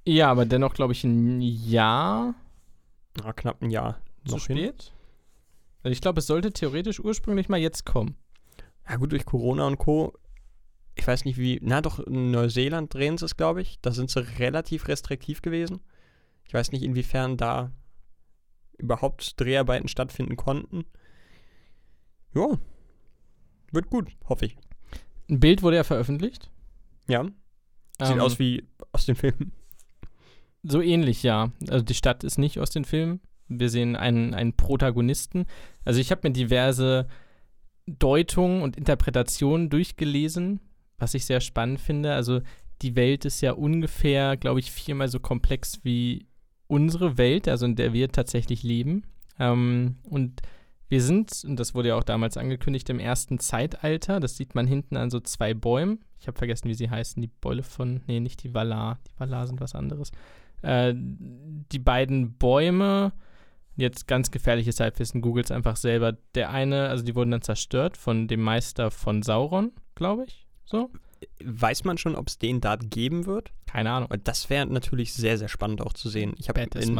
Ja, 0.05 0.31
aber 0.31 0.45
dennoch 0.45 0.73
glaube 0.73 0.93
ich 0.93 1.03
ein 1.03 1.41
Jahr. 1.41 2.33
Na, 3.21 3.33
knapp 3.33 3.61
ein 3.61 3.69
Jahr. 3.69 3.99
Zu 4.25 4.35
noch 4.35 4.41
spät? 4.41 4.91
Also 5.83 5.93
ich 5.93 6.01
glaube, 6.01 6.19
es 6.19 6.27
sollte 6.27 6.51
theoretisch 6.51 6.99
ursprünglich 6.99 7.47
mal 7.47 7.59
jetzt 7.59 7.85
kommen. 7.85 8.15
Ja 8.89 8.97
gut, 8.97 9.11
durch 9.11 9.25
Corona 9.25 9.65
und 9.67 9.77
Co. 9.77 10.13
Ich 10.95 11.07
weiß 11.07 11.23
nicht 11.23 11.37
wie, 11.37 11.59
na 11.61 11.81
doch, 11.81 11.99
in 11.99 12.31
Neuseeland 12.31 12.93
drehen 12.93 13.17
sie 13.17 13.25
es, 13.25 13.37
glaube 13.37 13.61
ich. 13.61 13.79
Da 13.81 13.91
sind 13.91 14.09
sie 14.09 14.19
relativ 14.39 14.87
restriktiv 14.87 15.41
gewesen. 15.41 15.79
Ich 16.49 16.53
weiß 16.55 16.71
nicht, 16.71 16.81
inwiefern 16.81 17.37
da 17.37 17.71
überhaupt 18.79 19.39
Dreharbeiten 19.39 19.87
stattfinden 19.87 20.35
konnten. 20.35 20.83
Ja, 22.33 22.57
wird 23.71 23.91
gut, 23.91 24.09
hoffe 24.27 24.47
ich. 24.47 24.57
Ein 25.29 25.39
Bild 25.39 25.61
wurde 25.61 25.75
ja 25.75 25.83
veröffentlicht. 25.83 26.49
Ja. 27.07 27.25
Sieht 28.01 28.15
ähm, 28.15 28.19
aus 28.19 28.39
wie 28.39 28.67
aus 28.91 29.05
den 29.05 29.15
Filmen. 29.15 29.51
So 30.63 30.81
ähnlich, 30.81 31.21
ja. 31.21 31.51
Also 31.69 31.85
die 31.85 31.93
Stadt 31.93 32.23
ist 32.23 32.39
nicht 32.39 32.57
aus 32.57 32.71
den 32.71 32.83
Filmen. 32.83 33.21
Wir 33.47 33.69
sehen 33.69 33.95
einen, 33.95 34.33
einen 34.33 34.55
Protagonisten. 34.55 35.45
Also 35.85 35.99
ich 35.99 36.09
habe 36.09 36.27
mir 36.27 36.33
diverse 36.33 37.07
Deutungen 37.85 38.63
und 38.63 38.75
Interpretationen 38.75 39.69
durchgelesen, 39.69 40.61
was 40.97 41.13
ich 41.13 41.25
sehr 41.25 41.41
spannend 41.41 41.79
finde. 41.79 42.13
Also 42.13 42.41
die 42.81 42.95
Welt 42.95 43.25
ist 43.25 43.41
ja 43.41 43.51
ungefähr, 43.51 44.35
glaube 44.35 44.59
ich, 44.61 44.71
viermal 44.71 45.09
so 45.09 45.19
komplex 45.19 45.81
wie 45.83 46.28
unsere 46.69 47.17
Welt, 47.17 47.47
also 47.49 47.65
in 47.65 47.75
der 47.75 47.91
wir 47.91 48.11
tatsächlich 48.11 48.63
leben. 48.63 49.03
Ähm, 49.39 49.97
und 50.03 50.41
wir 50.87 51.01
sind, 51.01 51.43
und 51.45 51.59
das 51.59 51.75
wurde 51.75 51.89
ja 51.89 51.95
auch 51.95 52.03
damals 52.03 52.37
angekündigt, 52.37 52.89
im 52.89 52.99
ersten 52.99 53.39
Zeitalter. 53.39 54.19
Das 54.19 54.37
sieht 54.37 54.55
man 54.55 54.67
hinten 54.67 54.95
an 54.95 55.09
so 55.09 55.19
zwei 55.19 55.53
Bäumen. 55.53 55.99
Ich 56.19 56.27
habe 56.27 56.37
vergessen, 56.37 56.69
wie 56.69 56.73
sie 56.73 56.89
heißen. 56.89 57.21
Die 57.21 57.27
Bäule 57.27 57.63
von, 57.63 58.01
nee, 58.07 58.19
nicht 58.19 58.43
die 58.43 58.53
Valar. 58.53 58.99
Die 59.07 59.19
Valar 59.19 59.47
sind 59.47 59.59
was 59.59 59.75
anderes. 59.75 60.11
Äh, 60.61 60.93
die 60.95 61.79
beiden 61.79 62.37
Bäume, 62.37 63.13
jetzt 63.75 64.07
ganz 64.07 64.29
gefährliches 64.29 64.79
Halbwissen, 64.79 65.21
googelt 65.21 65.51
einfach 65.51 65.75
selber. 65.75 66.17
Der 66.35 66.51
eine, 66.51 66.89
also 66.89 67.03
die 67.03 67.15
wurden 67.15 67.31
dann 67.31 67.41
zerstört 67.41 67.97
von 67.97 68.27
dem 68.27 68.41
Meister 68.41 68.91
von 68.91 69.23
Sauron, 69.23 69.71
glaube 69.95 70.25
ich. 70.27 70.47
So. 70.65 70.89
Weiß 71.43 71.83
man 71.83 71.97
schon, 71.97 72.15
ob 72.15 72.27
es 72.27 72.37
den 72.37 72.61
da 72.61 72.75
geben 72.75 73.25
wird? 73.25 73.51
Keine 73.65 73.91
Ahnung. 73.91 74.09
Das 74.23 74.49
wäre 74.49 74.65
natürlich 74.65 75.13
sehr, 75.13 75.37
sehr 75.37 75.47
spannend 75.47 75.81
auch 75.81 75.93
zu 75.93 76.09
sehen. 76.09 76.33
Ich 76.37 76.49
habe. 76.49 76.61
Im, 76.61 76.97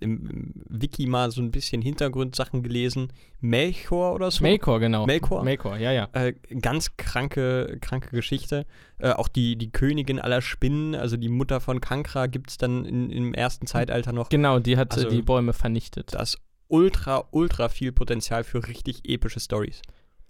im, 0.00 0.52
Wiki 0.68 1.06
mal 1.06 1.30
so 1.30 1.40
ein 1.40 1.50
bisschen 1.50 1.80
Hintergrundsachen 1.80 2.62
gelesen. 2.62 3.12
Melchor 3.40 4.14
oder 4.14 4.30
so? 4.30 4.42
Melchor, 4.42 4.80
genau. 4.80 5.06
Melchor? 5.06 5.44
Melchor, 5.44 5.76
ja, 5.76 5.92
ja. 5.92 6.08
Äh, 6.12 6.34
ganz 6.60 6.96
kranke, 6.96 7.78
kranke 7.80 8.10
Geschichte. 8.10 8.66
Äh, 8.98 9.12
auch 9.12 9.28
die, 9.28 9.56
die 9.56 9.70
Königin 9.70 10.18
aller 10.18 10.40
Spinnen, 10.40 10.94
also 10.94 11.16
die 11.16 11.28
Mutter 11.28 11.60
von 11.60 11.80
Kankra, 11.80 12.26
gibt 12.26 12.50
es 12.50 12.58
dann 12.58 12.84
in, 12.84 13.10
im 13.10 13.34
ersten 13.34 13.66
Zeitalter 13.66 14.12
noch. 14.12 14.28
Genau, 14.28 14.58
die 14.58 14.76
hat 14.76 14.94
also, 14.94 15.08
die 15.08 15.22
Bäume 15.22 15.52
vernichtet. 15.52 16.14
Das 16.14 16.36
ultra, 16.68 17.28
ultra 17.30 17.68
viel 17.68 17.92
Potenzial 17.92 18.44
für 18.44 18.66
richtig 18.66 19.02
epische 19.04 19.40
Stories. 19.40 19.82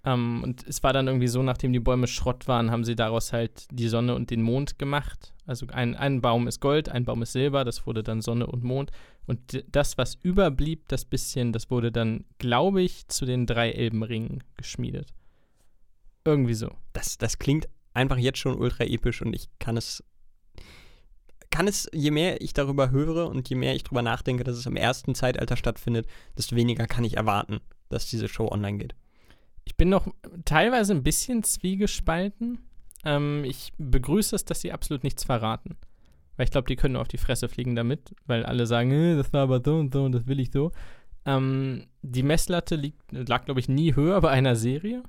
Ähm, 0.05 0.43
und 0.43 0.67
es 0.67 0.83
war 0.83 0.93
dann 0.93 1.07
irgendwie 1.07 1.27
so, 1.27 1.41
nachdem 1.43 1.71
die 1.71 1.79
Bäume 1.79 2.07
Schrott 2.07 2.47
waren, 2.47 2.71
haben 2.71 2.83
sie 2.83 2.95
daraus 2.95 3.31
halt 3.31 3.67
die 3.71 3.87
Sonne 3.87 4.15
und 4.15 4.29
den 4.29 4.41
Mond 4.41 4.77
gemacht. 4.77 5.33
Also 5.45 5.67
ein, 5.67 5.95
ein 5.95 6.21
Baum 6.21 6.47
ist 6.47 6.59
Gold, 6.59 6.89
ein 6.89 7.05
Baum 7.05 7.21
ist 7.21 7.31
Silber, 7.31 7.63
das 7.63 7.87
wurde 7.87 8.03
dann 8.03 8.21
Sonne 8.21 8.47
und 8.47 8.63
Mond. 8.63 8.91
Und 9.25 9.63
das, 9.71 9.97
was 9.97 10.15
überblieb, 10.15 10.87
das 10.89 11.05
bisschen, 11.05 11.53
das 11.53 11.69
wurde 11.69 11.91
dann, 11.91 12.25
glaube 12.37 12.81
ich, 12.81 13.07
zu 13.07 13.25
den 13.25 13.45
drei 13.45 13.71
Elbenringen 13.71 14.43
geschmiedet. 14.57 15.13
Irgendwie 16.25 16.53
so. 16.53 16.71
Das, 16.91 17.17
das 17.17 17.39
klingt 17.39 17.69
einfach 17.93 18.17
jetzt 18.17 18.39
schon 18.39 18.57
ultra 18.57 18.83
episch 18.83 19.21
und 19.21 19.33
ich 19.33 19.47
kann 19.59 19.77
es, 19.77 20.03
kann 21.49 21.67
es, 21.67 21.89
je 21.93 22.11
mehr 22.11 22.41
ich 22.41 22.53
darüber 22.53 22.91
höre 22.91 23.27
und 23.27 23.47
je 23.47 23.55
mehr 23.55 23.75
ich 23.75 23.83
darüber 23.83 24.01
nachdenke, 24.01 24.43
dass 24.43 24.57
es 24.57 24.65
im 24.65 24.75
ersten 24.75 25.15
Zeitalter 25.15 25.55
stattfindet, 25.55 26.07
desto 26.37 26.55
weniger 26.57 26.87
kann 26.87 27.05
ich 27.05 27.15
erwarten, 27.15 27.61
dass 27.89 28.09
diese 28.09 28.27
Show 28.27 28.49
online 28.51 28.79
geht. 28.79 28.95
Ich 29.65 29.77
bin 29.77 29.89
noch 29.89 30.07
teilweise 30.45 30.93
ein 30.93 31.03
bisschen 31.03 31.43
zwiegespalten. 31.43 32.59
Ähm, 33.05 33.43
ich 33.45 33.71
begrüße 33.77 34.35
es, 34.35 34.45
dass 34.45 34.61
sie 34.61 34.71
absolut 34.71 35.03
nichts 35.03 35.23
verraten. 35.23 35.77
Weil 36.35 36.45
ich 36.45 36.51
glaube, 36.51 36.67
die 36.67 36.75
können 36.75 36.93
nur 36.93 37.01
auf 37.01 37.07
die 37.07 37.17
Fresse 37.17 37.47
fliegen 37.47 37.75
damit, 37.75 38.15
weil 38.25 38.45
alle 38.45 38.65
sagen, 38.65 38.91
äh, 38.91 39.15
das 39.15 39.31
war 39.33 39.43
aber 39.43 39.61
so 39.63 39.77
und 39.77 39.93
so 39.93 40.03
und 40.03 40.13
das 40.13 40.27
will 40.27 40.39
ich 40.39 40.51
so. 40.51 40.71
Ähm, 41.25 41.85
die 42.01 42.23
Messlatte 42.23 42.75
liegt, 42.75 42.99
lag, 43.11 43.45
glaube 43.45 43.59
ich, 43.59 43.69
nie 43.69 43.95
höher 43.95 44.19
bei 44.21 44.29
einer 44.29 44.55
Serie. 44.55 45.03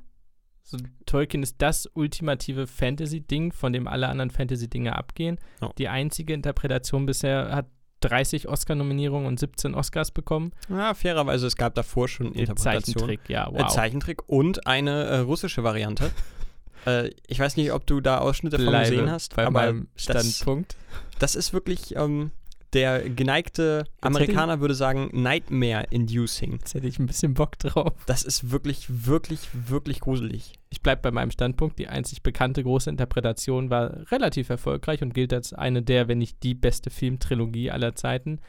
So, 0.62 0.78
Tolkien 1.04 1.42
ist 1.42 1.56
das 1.60 1.86
ultimative 1.94 2.66
Fantasy-Ding, 2.66 3.52
von 3.52 3.72
dem 3.72 3.86
alle 3.86 4.08
anderen 4.08 4.30
Fantasy-Dinge 4.30 4.96
abgehen. 4.96 5.38
Oh. 5.60 5.70
Die 5.76 5.88
einzige 5.88 6.32
Interpretation 6.32 7.04
bisher 7.04 7.54
hat 7.54 7.66
30 8.08 8.48
Oscar-Nominierungen 8.48 9.26
und 9.26 9.40
17 9.40 9.74
Oscars 9.74 10.10
bekommen. 10.10 10.52
Ja, 10.68 10.94
fairerweise, 10.94 11.46
es 11.46 11.56
gab 11.56 11.74
davor 11.74 12.08
schon 12.08 12.32
Interpretationen. 12.32 12.84
Zeichentrick, 12.84 13.20
ja, 13.28 13.48
wow. 13.50 13.66
Zeichentrick 13.68 14.28
und 14.28 14.66
eine 14.66 15.04
äh, 15.04 15.18
russische 15.18 15.64
Variante. 15.64 16.10
äh, 16.86 17.10
ich 17.26 17.38
weiß 17.38 17.56
nicht, 17.56 17.72
ob 17.72 17.86
du 17.86 18.00
da 18.00 18.18
Ausschnitte 18.18 18.56
Bleibe 18.56 18.72
von 18.72 18.82
gesehen 18.82 19.10
hast, 19.10 19.36
bei 19.36 19.46
aber 19.46 19.60
meinem 19.60 19.88
Standpunkt. 19.96 20.76
Das, 21.18 21.32
das 21.32 21.34
ist 21.36 21.52
wirklich 21.52 21.96
ähm, 21.96 22.30
der 22.74 23.08
geneigte 23.08 23.84
Amerikaner 24.00 24.60
würde 24.60 24.74
sagen 24.74 25.08
Nightmare-inducing. 25.12 26.52
Jetzt 26.52 26.74
hätte 26.74 26.86
ich 26.86 26.98
ein 26.98 27.06
bisschen 27.06 27.34
Bock 27.34 27.58
drauf. 27.58 27.92
Das 28.06 28.24
ist 28.24 28.50
wirklich, 28.50 28.86
wirklich, 29.06 29.48
wirklich 29.52 30.00
gruselig. 30.00 30.54
Ich 30.70 30.82
bleibe 30.82 31.02
bei 31.02 31.10
meinem 31.10 31.30
Standpunkt. 31.30 31.78
Die 31.78 31.88
einzig 31.88 32.22
bekannte 32.22 32.62
große 32.62 32.90
Interpretation 32.90 33.70
war 33.70 34.10
relativ 34.10 34.50
erfolgreich 34.50 35.02
und 35.02 35.14
gilt 35.14 35.32
als 35.32 35.52
eine 35.52 35.82
der, 35.82 36.08
wenn 36.08 36.18
nicht 36.18 36.42
die 36.42 36.54
beste 36.54 36.90
Filmtrilogie 36.90 37.70
aller 37.70 37.94
Zeiten. 37.94 38.40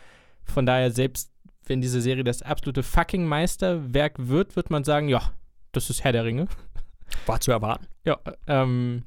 Von 0.44 0.66
daher, 0.66 0.92
selbst 0.92 1.32
wenn 1.66 1.82
diese 1.82 2.02
Serie 2.02 2.24
das 2.24 2.42
absolute 2.42 2.84
fucking 2.84 3.26
Meisterwerk 3.26 4.14
wird, 4.18 4.56
wird 4.56 4.70
man 4.70 4.84
sagen, 4.84 5.08
ja, 5.08 5.32
das 5.72 5.90
ist 5.90 6.04
Herr 6.04 6.12
der 6.12 6.26
Ringe. 6.26 6.48
War 7.26 7.40
zu 7.40 7.52
erwarten. 7.52 7.88
Ja, 8.06 8.20
ähm, 8.48 9.04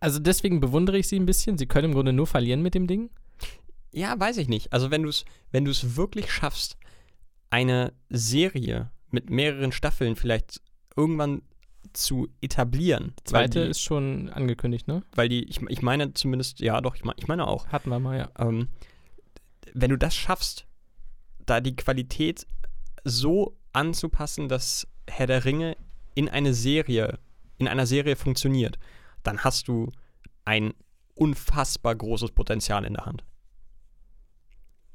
also 0.00 0.18
deswegen 0.18 0.60
bewundere 0.60 0.98
ich 0.98 1.08
sie 1.08 1.18
ein 1.18 1.26
bisschen. 1.26 1.58
Sie 1.58 1.66
können 1.66 1.86
im 1.86 1.94
Grunde 1.94 2.12
nur 2.12 2.26
verlieren 2.26 2.62
mit 2.62 2.74
dem 2.74 2.86
Ding. 2.86 3.10
Ja, 3.92 4.18
weiß 4.18 4.36
ich 4.38 4.48
nicht. 4.48 4.72
Also 4.72 4.90
wenn 4.90 5.02
du 5.02 5.08
es 5.08 5.24
wenn 5.50 5.66
wirklich 5.66 6.32
schaffst, 6.32 6.76
eine 7.50 7.92
Serie 8.08 8.90
mit 9.10 9.30
mehreren 9.30 9.72
Staffeln 9.72 10.16
vielleicht 10.16 10.60
irgendwann 10.96 11.42
zu 11.92 12.28
etablieren. 12.40 13.14
Die 13.20 13.24
zweite 13.24 13.64
die, 13.64 13.70
ist 13.70 13.80
schon 13.80 14.28
angekündigt, 14.30 14.86
ne? 14.86 15.02
Weil 15.14 15.28
die, 15.28 15.44
ich, 15.44 15.60
ich 15.68 15.82
meine 15.82 16.14
zumindest, 16.14 16.60
ja 16.60 16.80
doch, 16.80 16.94
ich, 16.94 17.02
ich 17.16 17.26
meine 17.26 17.46
auch. 17.46 17.66
Hatten 17.68 17.90
wir 17.90 17.98
mal, 17.98 18.16
ja. 18.16 18.30
Ähm, 18.38 18.68
wenn 19.74 19.90
du 19.90 19.96
das 19.96 20.14
schaffst, 20.14 20.66
da 21.46 21.60
die 21.60 21.74
Qualität 21.74 22.46
so 23.04 23.56
anzupassen, 23.72 24.48
dass 24.48 24.86
Herr 25.08 25.26
der 25.26 25.44
Ringe 25.44 25.76
in 26.14 26.28
eine 26.28 26.54
Serie, 26.54 27.18
in 27.58 27.66
einer 27.66 27.86
Serie 27.86 28.16
funktioniert, 28.16 28.78
dann 29.22 29.42
hast 29.42 29.68
du 29.68 29.90
ein 30.44 30.74
unfassbar 31.14 31.94
großes 31.94 32.32
Potenzial 32.32 32.84
in 32.84 32.94
der 32.94 33.06
Hand. 33.06 33.24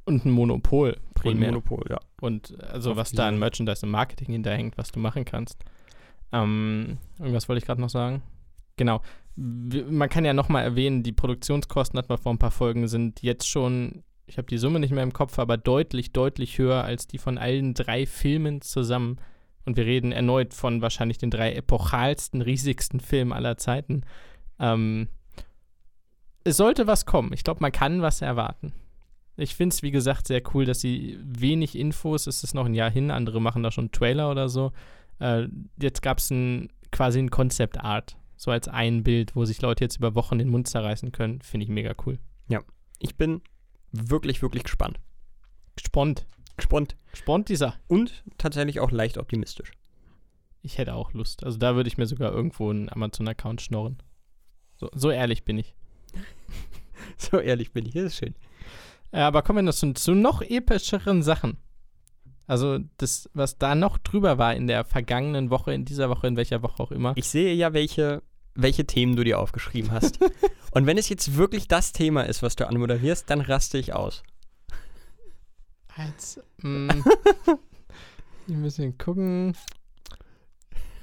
Und 0.06 0.26
ein 0.26 0.32
Monopol 0.32 0.98
primär. 1.16 1.36
Und 1.36 1.44
ein 1.44 1.50
Monopol, 1.50 1.84
ja. 1.90 2.00
Und 2.22 2.62
also 2.62 2.92
Auf 2.92 2.98
was 2.98 3.12
da 3.12 3.28
an 3.28 3.40
Merchandise 3.40 3.86
und 3.86 3.92
Marketing 3.92 4.32
hinterhängt, 4.32 4.78
was 4.78 4.92
du 4.92 5.00
machen 5.00 5.26
kannst. 5.26 5.64
Ähm, 6.32 6.98
irgendwas 7.18 7.50
wollte 7.50 7.60
ich 7.60 7.66
gerade 7.66 7.82
noch 7.82 7.90
sagen. 7.90 8.22
Genau. 8.78 9.02
Man 9.36 10.10
kann 10.10 10.26
ja 10.26 10.34
nochmal 10.34 10.64
erwähnen, 10.64 11.04
die 11.04 11.12
Produktionskosten, 11.12 11.98
hat 11.98 12.10
man 12.10 12.18
vor 12.18 12.34
ein 12.34 12.40
paar 12.40 12.52
Folgen, 12.52 12.88
sind 12.88 13.22
jetzt 13.22 13.50
schon, 13.50 14.04
ich 14.28 14.38
habe 14.38 14.48
die 14.48 14.58
Summe 14.58 14.80
nicht 14.80 14.94
mehr 14.94 15.04
im 15.04 15.14
Kopf, 15.14 15.40
aber 15.40 15.58
deutlich, 15.58 16.14
deutlich 16.14 16.58
höher 16.58 16.84
als 16.84 17.08
die 17.08 17.18
von 17.18 17.38
allen 17.38 17.74
drei 17.74 18.06
Filmen 18.06 18.62
zusammen. 18.62 19.18
Und 19.66 19.78
wir 19.78 19.86
reden 19.86 20.12
erneut 20.12 20.54
von 20.54 20.82
wahrscheinlich 20.82 21.18
den 21.18 21.32
drei 21.32 21.54
epochalsten, 21.54 22.42
riesigsten 22.42 23.00
Filmen 23.00 23.34
aller 23.34 23.58
Zeiten. 23.58 24.04
Ähm, 24.60 25.10
es 26.44 26.58
sollte 26.58 26.86
was 26.86 27.06
kommen. 27.08 27.34
Ich 27.34 27.44
glaube, 27.44 27.62
man 27.62 27.72
kann 27.72 28.04
was 28.04 28.22
erwarten. 28.22 28.74
Ich 29.38 29.56
finde 29.56 29.74
es, 29.74 29.84
wie 29.84 29.92
gesagt, 29.92 30.28
sehr 30.28 30.42
cool, 30.54 30.66
dass 30.66 30.80
sie 30.80 31.20
wenig 31.22 31.78
Infos, 31.78 32.28
es 32.28 32.44
ist 32.44 32.54
noch 32.54 32.66
ein 32.66 32.74
Jahr 32.74 32.90
hin, 32.90 33.12
andere 33.12 33.42
machen 33.42 33.64
da 33.64 33.72
schon 33.72 33.92
Trailer 33.92 34.32
oder 34.32 34.48
so. 34.48 34.72
Äh, 35.20 35.48
jetzt 35.80 36.02
gab 36.02 36.20
es 36.20 36.30
ein, 36.32 36.70
quasi 36.92 37.20
ein 37.20 37.32
Concept 37.32 37.80
Art, 37.80 38.18
so 38.38 38.52
als 38.52 38.68
ein 38.68 39.04
Bild, 39.04 39.36
wo 39.36 39.44
sich 39.46 39.62
Leute 39.62 39.84
jetzt 39.84 39.98
über 39.98 40.16
Wochen 40.16 40.38
den 40.38 40.50
Mund 40.50 40.68
zerreißen 40.68 41.12
können. 41.12 41.42
Finde 41.42 41.66
ich 41.66 41.70
mega 41.70 41.94
cool. 42.06 42.20
Ja, 42.48 42.62
ich 43.00 43.16
bin 43.18 43.42
wirklich, 43.92 44.42
wirklich 44.42 44.64
gespannt. 44.64 45.00
Gespannt. 45.76 46.26
Gespannt. 46.58 46.96
Gespannt 47.12 47.50
dieser. 47.50 47.76
Und 47.88 48.24
tatsächlich 48.38 48.80
auch 48.80 48.92
leicht 48.92 49.18
optimistisch. 49.18 49.72
Ich 50.62 50.78
hätte 50.78 50.96
auch 50.96 51.14
Lust. 51.14 51.44
Also 51.44 51.58
da 51.58 51.76
würde 51.76 51.88
ich 51.88 51.98
mir 51.98 52.08
sogar 52.08 52.32
irgendwo 52.32 52.70
einen 52.70 52.90
Amazon-Account 52.90 53.62
schnorren. 53.62 53.98
So, 54.78 54.90
so 54.94 55.12
ehrlich 55.12 55.44
bin 55.44 55.58
ich. 55.58 55.76
so 57.18 57.40
ehrlich 57.40 57.72
bin 57.72 57.86
ich, 57.86 57.94
das 57.94 58.06
ist 58.06 58.18
schön. 58.18 58.36
Ja, 59.16 59.22
äh, 59.22 59.24
aber 59.24 59.42
kommen 59.42 59.58
wir 59.58 59.64
noch 59.64 59.74
zu, 59.74 59.94
zu 59.94 60.14
noch 60.14 60.42
epischeren 60.42 61.24
Sachen. 61.24 61.58
Also 62.48 62.80
das, 62.98 63.30
was 63.34 63.58
da 63.58 63.74
noch 63.74 63.98
drüber 63.98 64.38
war 64.38 64.54
in 64.54 64.68
der 64.68 64.86
vergangenen 64.86 65.50
Woche, 65.50 65.74
in 65.74 65.86
dieser 65.86 66.10
Woche, 66.10 66.28
in 66.28 66.38
welcher 66.38 66.62
Woche 66.62 66.84
auch 66.84 66.92
immer. 66.92 67.14
Ich 67.16 67.28
sehe 67.28 67.54
ja, 67.54 67.74
welche, 67.74 68.22
welche 68.54 68.86
Themen 68.86 69.16
du 69.16 69.24
dir 69.24 69.40
aufgeschrieben 69.40 69.92
hast. 69.92 70.20
Und 70.72 70.86
wenn 70.86 70.98
es 70.98 71.10
jetzt 71.10 71.38
wirklich 71.38 71.68
das 71.68 71.92
Thema 71.92 72.24
ist, 72.24 72.44
was 72.44 72.56
du 72.56 72.68
anmoderierst, 72.68 73.30
dann 73.30 73.42
raste 73.42 73.78
ich 73.78 73.94
aus. 73.94 74.22
Als, 75.96 76.42
mm, 76.62 76.90
wir 78.48 78.58
müssen 78.58 78.98
gucken. 78.98 79.56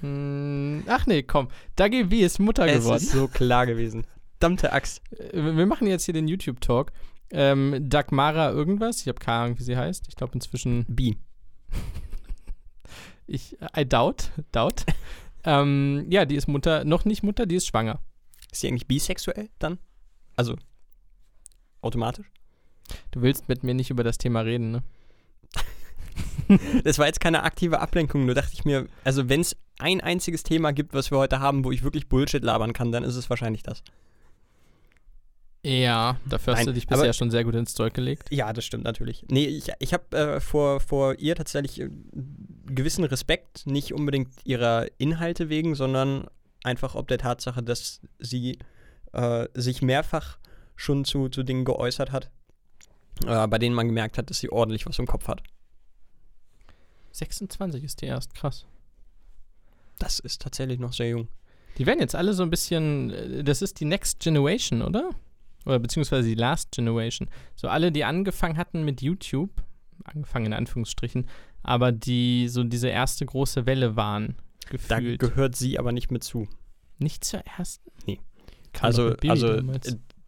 Mm, 0.03 0.81
ach 0.87 1.07
nee, 1.07 1.23
komm. 1.23 1.49
Dagi 1.77 2.05
B 2.05 2.21
ist 2.21 2.39
Mutter 2.39 2.67
es 2.67 2.81
geworden. 2.81 2.97
Es 2.99 3.05
ist 3.05 3.13
so 3.13 3.27
klar 3.27 3.67
gewesen. 3.67 4.07
Verdammte 4.39 4.73
Axt. 4.73 5.01
Äh, 5.19 5.57
wir 5.57 5.67
machen 5.67 5.87
jetzt 5.87 6.05
hier 6.05 6.15
den 6.15 6.29
YouTube-Talk. 6.29 6.93
Ähm, 7.33 7.89
Dagmara 7.89 8.51
irgendwas. 8.51 9.01
Ich 9.01 9.09
habe 9.09 9.19
keine 9.19 9.39
Ahnung, 9.39 9.59
wie 9.59 9.63
sie 9.63 9.77
heißt. 9.77 10.07
Ich 10.09 10.17
glaube 10.17 10.35
inzwischen. 10.35 10.85
B. 10.87 11.15
ich, 13.27 13.57
I 13.77 13.87
doubt, 13.87 14.31
doubt. 14.53 14.85
ähm, 15.45 16.07
ja, 16.11 16.25
die 16.27 16.37
ist 16.37 16.47
Mutter, 16.47 16.85
noch 16.85 17.05
nicht 17.05 17.23
Mutter, 17.23 17.47
die 17.47 17.57
ist 17.57 17.67
schwanger. 17.67 18.01
Ist 18.51 18.61
sie 18.61 18.69
eigentlich 18.69 18.87
bisexuell 18.87 19.49
dann? 19.59 19.79
Also, 20.37 20.57
automatisch? 21.81 22.27
Du 23.11 23.23
willst 23.23 23.49
mit 23.49 23.65
mir 23.65 23.75
nicht 23.75 23.91
über 23.91 24.05
das 24.05 24.19
Thema 24.19 24.41
reden, 24.41 24.71
ne? 24.71 24.83
das 26.85 26.99
war 26.99 27.07
jetzt 27.07 27.21
keine 27.21 27.43
aktive 27.43 27.81
Ablenkung, 27.81 28.27
nur 28.27 28.35
dachte 28.35 28.53
ich 28.53 28.65
mir, 28.65 28.87
also 29.05 29.29
wenn 29.29 29.41
es 29.41 29.57
ein 29.79 30.01
einziges 30.01 30.43
Thema 30.43 30.73
gibt, 30.73 30.93
was 30.93 31.11
wir 31.11 31.19
heute 31.19 31.41
haben, 31.41 31.65
wo 31.65 31.73
ich 31.73 31.83
wirklich 31.83 32.09
Bullshit 32.09 32.43
labern 32.43 32.73
kann, 32.73 32.93
dann 32.93 33.05
ist 33.05 33.17
es 33.17 33.31
wahrscheinlich 33.31 33.63
das. 33.63 33.83
Ja, 35.65 36.17
dafür 36.27 36.55
hast 36.55 36.61
Nein, 36.61 36.67
du 36.67 36.73
dich 36.73 36.89
bisher 36.89 37.13
schon 37.13 37.31
sehr 37.31 37.45
gut 37.45 37.55
ins 37.55 37.75
Zeug 37.75 37.95
gelegt. 37.95 38.33
Ja, 38.33 38.53
das 38.53 38.65
stimmt 38.65 38.83
natürlich. 38.83 39.25
Nee, 39.29 39.47
ich, 39.47 39.71
ich 39.79 39.93
habe 39.93 40.17
äh, 40.17 40.41
vor, 40.41 40.81
vor 40.81 41.15
ihr 41.21 41.37
tatsächlich 41.37 41.81
äh, 41.81 41.89
gewissen 42.67 43.05
Respekt, 43.05 43.65
nicht 43.67 43.93
unbedingt 43.93 44.31
ihrer 44.45 44.87
Inhalte 44.99 45.49
wegen, 45.49 45.77
sondern 45.77 46.27
einfach 46.65 46.97
ob 46.97 47.07
der 47.07 47.19
Tatsache, 47.19 47.63
dass 47.63 48.01
sie 48.19 48.59
äh, 49.13 49.47
sich 49.55 49.83
mehrfach 49.83 50.39
schon 50.75 51.05
zu, 51.05 51.29
zu 51.29 51.45
Dingen 51.45 51.65
geäußert 51.65 52.11
hat, 52.11 52.33
äh, 53.25 53.47
bei 53.47 53.59
denen 53.59 53.77
man 53.77 53.87
gemerkt 53.87 54.19
hat, 54.19 54.31
dass 54.31 54.41
sie 54.41 54.51
ordentlich 54.51 54.85
was 54.87 54.99
im 54.99 55.07
Kopf 55.07 55.29
hat. 55.29 55.43
26 57.13 57.85
ist 57.85 58.01
die 58.01 58.07
erst, 58.07 58.35
krass. 58.35 58.67
Das 60.01 60.19
ist 60.19 60.43
tatsächlich 60.43 60.81
noch 60.81 60.93
sehr 60.93 61.11
jung. 61.11 61.29
Die 61.79 61.87
werden 61.87 62.01
jetzt 62.01 62.17
alle 62.17 62.33
so 62.35 62.43
ein 62.43 62.51
bisschen, 62.51 63.11
äh, 63.11 63.45
das 63.45 63.63
ist 63.63 63.79
die 63.79 63.85
Next 63.85 64.19
Generation, 64.19 64.83
oder? 64.83 65.11
Oder 65.67 65.79
beziehungsweise 65.79 66.29
die 66.29 66.35
Last 66.35 66.73
Generation, 66.73 67.29
so 67.55 67.69
alle, 67.69 67.93
die 67.93 68.05
angefangen 68.05 68.57
hatten 68.57 68.85
mit 68.85 69.03
YouTube, 69.03 69.51
angefangen 70.05 70.47
in 70.47 70.53
Anführungsstrichen, 70.53 71.27
aber 71.63 71.93
die 71.93 72.49
so 72.49 72.65
diese 72.65 72.89
erste 72.89 73.25
große 73.25 73.67
Welle 73.67 73.97
waren, 73.97 74.37
gefühlt. 74.69 74.91
Da 75.23 75.29
gehört 75.29 75.57
sie 75.57 75.79
aber 75.79 75.93
nicht 75.93 76.11
mit 76.11 76.25
zu. 76.25 76.49
Nicht 76.99 77.25
zur 77.25 77.41
ersten? 77.41 77.91
Nee. 78.07 78.21
Kam 78.73 78.87
also, 78.87 79.15
also 79.27 79.61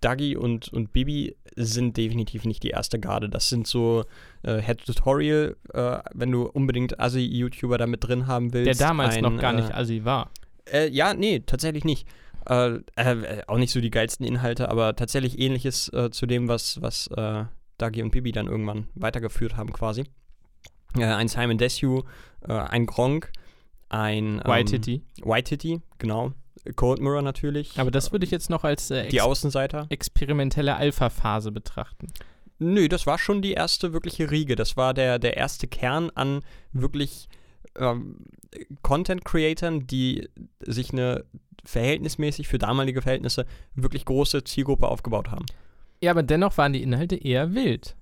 Dagi 0.00 0.36
und, 0.36 0.68
und 0.68 0.92
Bibi 0.92 1.34
sind 1.56 1.96
definitiv 1.96 2.44
nicht 2.44 2.62
die 2.62 2.68
erste 2.68 3.00
Garde. 3.00 3.30
Das 3.30 3.48
sind 3.48 3.66
so 3.66 4.04
äh, 4.42 4.60
Head-Tutorial, 4.60 5.56
äh, 5.72 5.98
wenn 6.12 6.30
du 6.30 6.42
unbedingt 6.42 7.00
Assi-YouTuber 7.00 7.78
da 7.78 7.86
mit 7.86 8.04
drin 8.04 8.26
haben 8.26 8.52
willst. 8.52 8.80
Der 8.80 8.88
damals 8.88 9.16
ein, 9.16 9.22
noch 9.22 9.38
gar 9.38 9.54
nicht 9.54 9.70
äh, 9.70 9.74
Assi 9.74 10.04
war. 10.04 10.30
Äh, 10.70 10.90
ja, 10.90 11.14
nee, 11.14 11.40
tatsächlich 11.40 11.84
nicht. 11.84 12.06
Äh, 12.48 12.80
äh, 12.96 13.42
auch 13.46 13.58
nicht 13.58 13.72
so 13.72 13.80
die 13.80 13.90
geilsten 13.90 14.26
Inhalte, 14.26 14.68
aber 14.68 14.96
tatsächlich 14.96 15.38
ähnliches 15.38 15.90
zu 16.10 16.26
dem, 16.26 16.48
was, 16.48 16.80
was 16.82 17.08
Dagi 17.78 18.02
und 18.02 18.10
Bibi 18.10 18.32
dann 18.32 18.46
irgendwann 18.46 18.88
weitergeführt 18.94 19.56
haben 19.56 19.72
quasi. 19.72 20.04
ein 20.94 21.28
Simon 21.28 21.58
Desue, 21.58 22.04
ein 22.46 22.86
Gronk, 22.86 23.32
ein 23.88 24.24
ähm, 24.24 24.42
White 24.44 24.70
Titty. 24.72 25.02
White 25.22 25.48
Titty, 25.50 25.80
genau. 25.98 26.32
Cold 26.76 27.00
Mirror 27.00 27.22
natürlich. 27.22 27.78
Aber 27.78 27.90
das 27.90 28.12
würde 28.12 28.24
ich 28.24 28.30
jetzt 28.30 28.50
noch 28.50 28.64
als 28.64 28.90
äh, 28.90 29.08
die 29.08 29.20
Außenseiter. 29.20 29.86
experimentelle 29.90 30.76
Alpha-Phase 30.76 31.52
betrachten. 31.52 32.08
Nö, 32.58 32.88
das 32.88 33.06
war 33.06 33.18
schon 33.18 33.42
die 33.42 33.52
erste 33.52 33.92
wirkliche 33.92 34.30
Riege. 34.30 34.56
Das 34.56 34.76
war 34.76 34.94
der, 34.94 35.18
der 35.18 35.36
erste 35.36 35.66
Kern 35.66 36.10
an 36.14 36.40
wirklich 36.72 37.28
ähm, 37.76 38.26
Content-Creatern, 38.82 39.86
die 39.86 40.28
sich 40.60 40.92
eine 40.92 41.24
verhältnismäßig 41.64 42.48
für 42.48 42.58
damalige 42.58 43.02
Verhältnisse 43.02 43.46
wirklich 43.74 44.04
große 44.04 44.44
Zielgruppe 44.44 44.88
aufgebaut 44.88 45.30
haben. 45.30 45.46
Ja, 46.00 46.10
aber 46.10 46.22
dennoch 46.22 46.58
waren 46.58 46.72
die 46.72 46.82
Inhalte 46.82 47.16
eher 47.16 47.54
wild. 47.54 47.96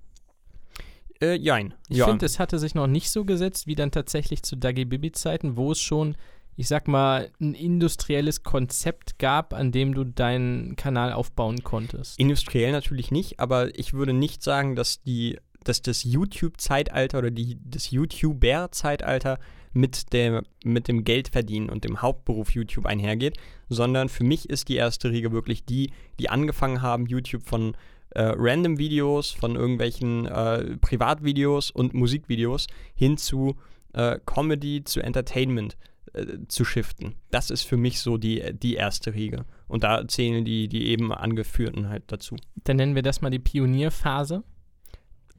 Äh, 1.21 1.35
jein. 1.35 1.73
Ich 1.87 1.97
ja. 1.97 2.05
finde, 2.05 2.25
es 2.25 2.39
hatte 2.39 2.59
sich 2.59 2.75
noch 2.75 2.87
nicht 2.87 3.09
so 3.09 3.23
gesetzt 3.23 3.67
wie 3.67 3.75
dann 3.75 3.91
tatsächlich 3.91 4.43
zu 4.43 4.57
Dagi 4.57 4.83
Bibi-Zeiten, 4.83 5.55
wo 5.55 5.71
es 5.71 5.79
schon 5.79 6.17
ich 6.55 6.67
sag 6.67 6.87
mal, 6.87 7.31
ein 7.41 7.53
industrielles 7.53 8.43
Konzept 8.43 9.17
gab, 9.17 9.53
an 9.53 9.71
dem 9.71 9.93
du 9.93 10.03
deinen 10.03 10.75
Kanal 10.75 11.13
aufbauen 11.13 11.63
konntest? 11.63 12.19
Industriell 12.19 12.71
natürlich 12.71 13.11
nicht, 13.11 13.39
aber 13.39 13.77
ich 13.77 13.93
würde 13.93 14.13
nicht 14.13 14.43
sagen, 14.43 14.75
dass 14.75 15.01
die, 15.01 15.39
dass 15.63 15.81
das 15.81 16.03
YouTube-Zeitalter 16.03 17.17
oder 17.17 17.31
die, 17.31 17.57
das 17.63 17.89
YouTuber-Zeitalter 17.91 19.39
mit, 19.73 20.13
der, 20.13 20.43
mit 20.63 20.87
dem 20.87 21.03
Geldverdienen 21.03 21.69
und 21.69 21.83
dem 21.83 22.01
Hauptberuf 22.01 22.51
YouTube 22.51 22.85
einhergeht, 22.85 23.37
sondern 23.69 24.09
für 24.09 24.23
mich 24.23 24.49
ist 24.49 24.69
die 24.69 24.75
erste 24.75 25.11
Riege 25.11 25.31
wirklich 25.31 25.65
die, 25.65 25.91
die 26.19 26.29
angefangen 26.29 26.81
haben, 26.81 27.07
YouTube 27.07 27.43
von 27.43 27.75
äh, 28.11 28.33
random 28.35 28.77
Videos, 28.77 29.31
von 29.31 29.55
irgendwelchen 29.55 30.27
äh, 30.27 30.77
Privatvideos 30.77 31.71
und 31.71 31.93
Musikvideos 31.93 32.67
hin 32.93 33.17
zu 33.17 33.55
äh, 33.93 34.19
Comedy, 34.25 34.83
zu 34.83 35.01
Entertainment 35.01 35.77
äh, 36.13 36.37
zu 36.47 36.65
shiften. 36.65 37.15
Das 37.31 37.49
ist 37.49 37.63
für 37.63 37.77
mich 37.77 37.99
so 37.99 38.17
die, 38.17 38.53
die 38.53 38.75
erste 38.75 39.13
Riege. 39.13 39.45
Und 39.67 39.83
da 39.83 40.07
zählen 40.07 40.45
die, 40.45 40.67
die 40.67 40.87
eben 40.87 41.11
angeführten 41.11 41.89
halt 41.89 42.03
dazu. 42.07 42.35
Dann 42.63 42.77
nennen 42.77 42.95
wir 42.95 43.01
das 43.01 43.21
mal 43.21 43.31
die 43.31 43.39
Pionierphase. 43.39 44.43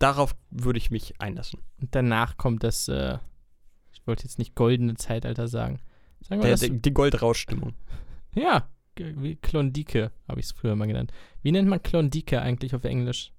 Darauf 0.01 0.35
würde 0.51 0.79
ich 0.79 0.90
mich 0.90 1.20
einlassen. 1.20 1.61
Und 1.81 1.94
danach 1.94 2.37
kommt 2.37 2.64
das, 2.64 2.88
äh, 2.88 3.18
ich 4.04 4.06
wollte 4.06 4.24
jetzt 4.24 4.38
nicht 4.38 4.54
goldene 4.54 4.96
Zeitalter 4.96 5.48
sagen. 5.48 5.80
sagen 6.20 6.42
wir 6.42 6.54
der, 6.54 6.58
das? 6.58 6.68
Die 6.70 6.94
Goldrauschstimmung. 6.94 7.72
Ja, 8.36 8.68
wie 8.96 9.36
Klondike 9.36 10.10
habe 10.26 10.40
ich 10.40 10.46
es 10.46 10.52
früher 10.52 10.74
mal 10.74 10.86
genannt. 10.86 11.12
Wie 11.42 11.52
nennt 11.52 11.68
man 11.68 11.80
Klondike 11.80 12.42
eigentlich 12.42 12.74
auf 12.74 12.82
Englisch? 12.82 13.32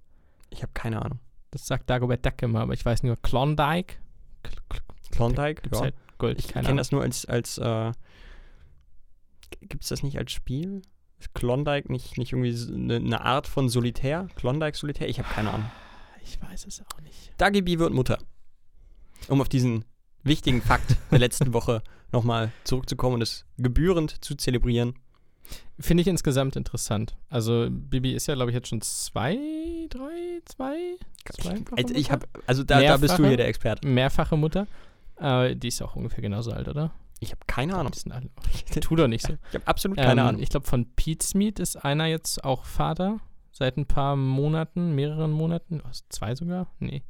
Ich 0.49 0.61
habe 0.61 0.71
keine 0.73 1.01
Ahnung. 1.01 1.19
Das 1.51 1.67
sagt 1.67 1.89
Dagobert 1.89 2.25
Duck 2.25 2.41
immer, 2.43 2.61
aber 2.61 2.73
ich 2.73 2.85
weiß 2.85 3.03
nur 3.03 3.17
Klondike. 3.17 3.95
Klondike? 5.11 5.63
Ja. 5.69 5.81
Halt 5.81 5.95
Gold. 6.17 6.39
Ich 6.39 6.47
kenne 6.47 6.77
das 6.77 6.93
nur 6.93 7.01
als, 7.01 7.25
als 7.25 7.57
äh, 7.57 7.91
gibt 9.59 9.83
es 9.83 9.89
das 9.89 10.01
nicht 10.01 10.17
als 10.17 10.31
Spiel? 10.31 10.81
Ist 11.19 11.33
Klondike 11.33 11.91
nicht, 11.91 12.17
nicht 12.17 12.31
irgendwie 12.31 12.73
eine, 12.73 12.95
eine 12.95 13.21
Art 13.21 13.47
von 13.47 13.67
Solitär? 13.67 14.29
Klondike 14.35 14.77
Solitär? 14.77 15.09
Ich 15.09 15.19
habe 15.19 15.27
keine 15.27 15.51
Ahnung. 15.51 15.69
Ich 16.23 16.41
weiß 16.41 16.65
es 16.67 16.81
auch 16.81 17.01
nicht. 17.01 17.33
Dagibi 17.37 17.79
wird 17.79 17.93
Mutter. 17.93 18.17
Um 19.27 19.41
auf 19.41 19.49
diesen 19.49 19.83
wichtigen 20.25 20.61
Fakt 20.61 20.97
der 21.11 21.19
letzten 21.19 21.53
Woche 21.53 21.81
nochmal 22.11 22.51
zurückzukommen 22.63 23.15
und 23.15 23.21
es 23.21 23.45
gebührend 23.57 24.23
zu 24.23 24.35
zelebrieren. 24.35 24.95
Finde 25.79 26.01
ich 26.01 26.07
insgesamt 26.07 26.55
interessant. 26.55 27.15
Also 27.29 27.67
Bibi 27.69 28.13
ist 28.13 28.27
ja, 28.27 28.33
glaube 28.33 28.51
ich, 28.51 28.55
jetzt 28.55 28.69
schon 28.69 28.81
zwei, 28.81 29.37
drei, 29.89 30.41
zwei, 30.45 30.97
zwei. 31.31 31.61
Ich, 31.77 31.91
ich 31.91 32.11
habe, 32.11 32.27
also 32.47 32.63
da, 32.63 32.81
da 32.81 32.97
bist 32.97 33.17
du 33.19 33.25
hier 33.25 33.37
der 33.37 33.47
Experte. 33.47 33.87
Mehrfache 33.87 34.37
Mutter. 34.37 34.67
Äh, 35.17 35.55
die 35.55 35.67
ist 35.67 35.81
auch 35.81 35.95
ungefähr 35.95 36.21
genauso 36.21 36.51
alt, 36.51 36.67
oder? 36.67 36.91
Ich 37.19 37.31
habe 37.31 37.41
keine 37.47 37.75
Ahnung. 37.75 37.93
Alle, 38.09 38.29
tu 38.81 38.95
doch 38.95 39.07
nicht 39.07 39.25
so. 39.25 39.33
Ich 39.49 39.55
habe 39.55 39.67
absolut 39.67 39.97
keine 39.97 40.21
ähm, 40.21 40.27
Ahnung. 40.27 40.41
Ich 40.41 40.49
glaube, 40.49 40.65
von 40.65 40.85
Pete's 40.95 41.33
Meat 41.33 41.59
ist 41.59 41.75
einer 41.77 42.05
jetzt 42.05 42.43
auch 42.43 42.65
Vater. 42.65 43.19
Seit 43.51 43.77
ein 43.77 43.85
paar 43.85 44.15
Monaten, 44.15 44.95
mehreren 44.95 45.31
Monaten. 45.31 45.81
Oh, 45.85 45.91
zwei 46.09 46.35
sogar? 46.35 46.67
Nee. 46.79 47.03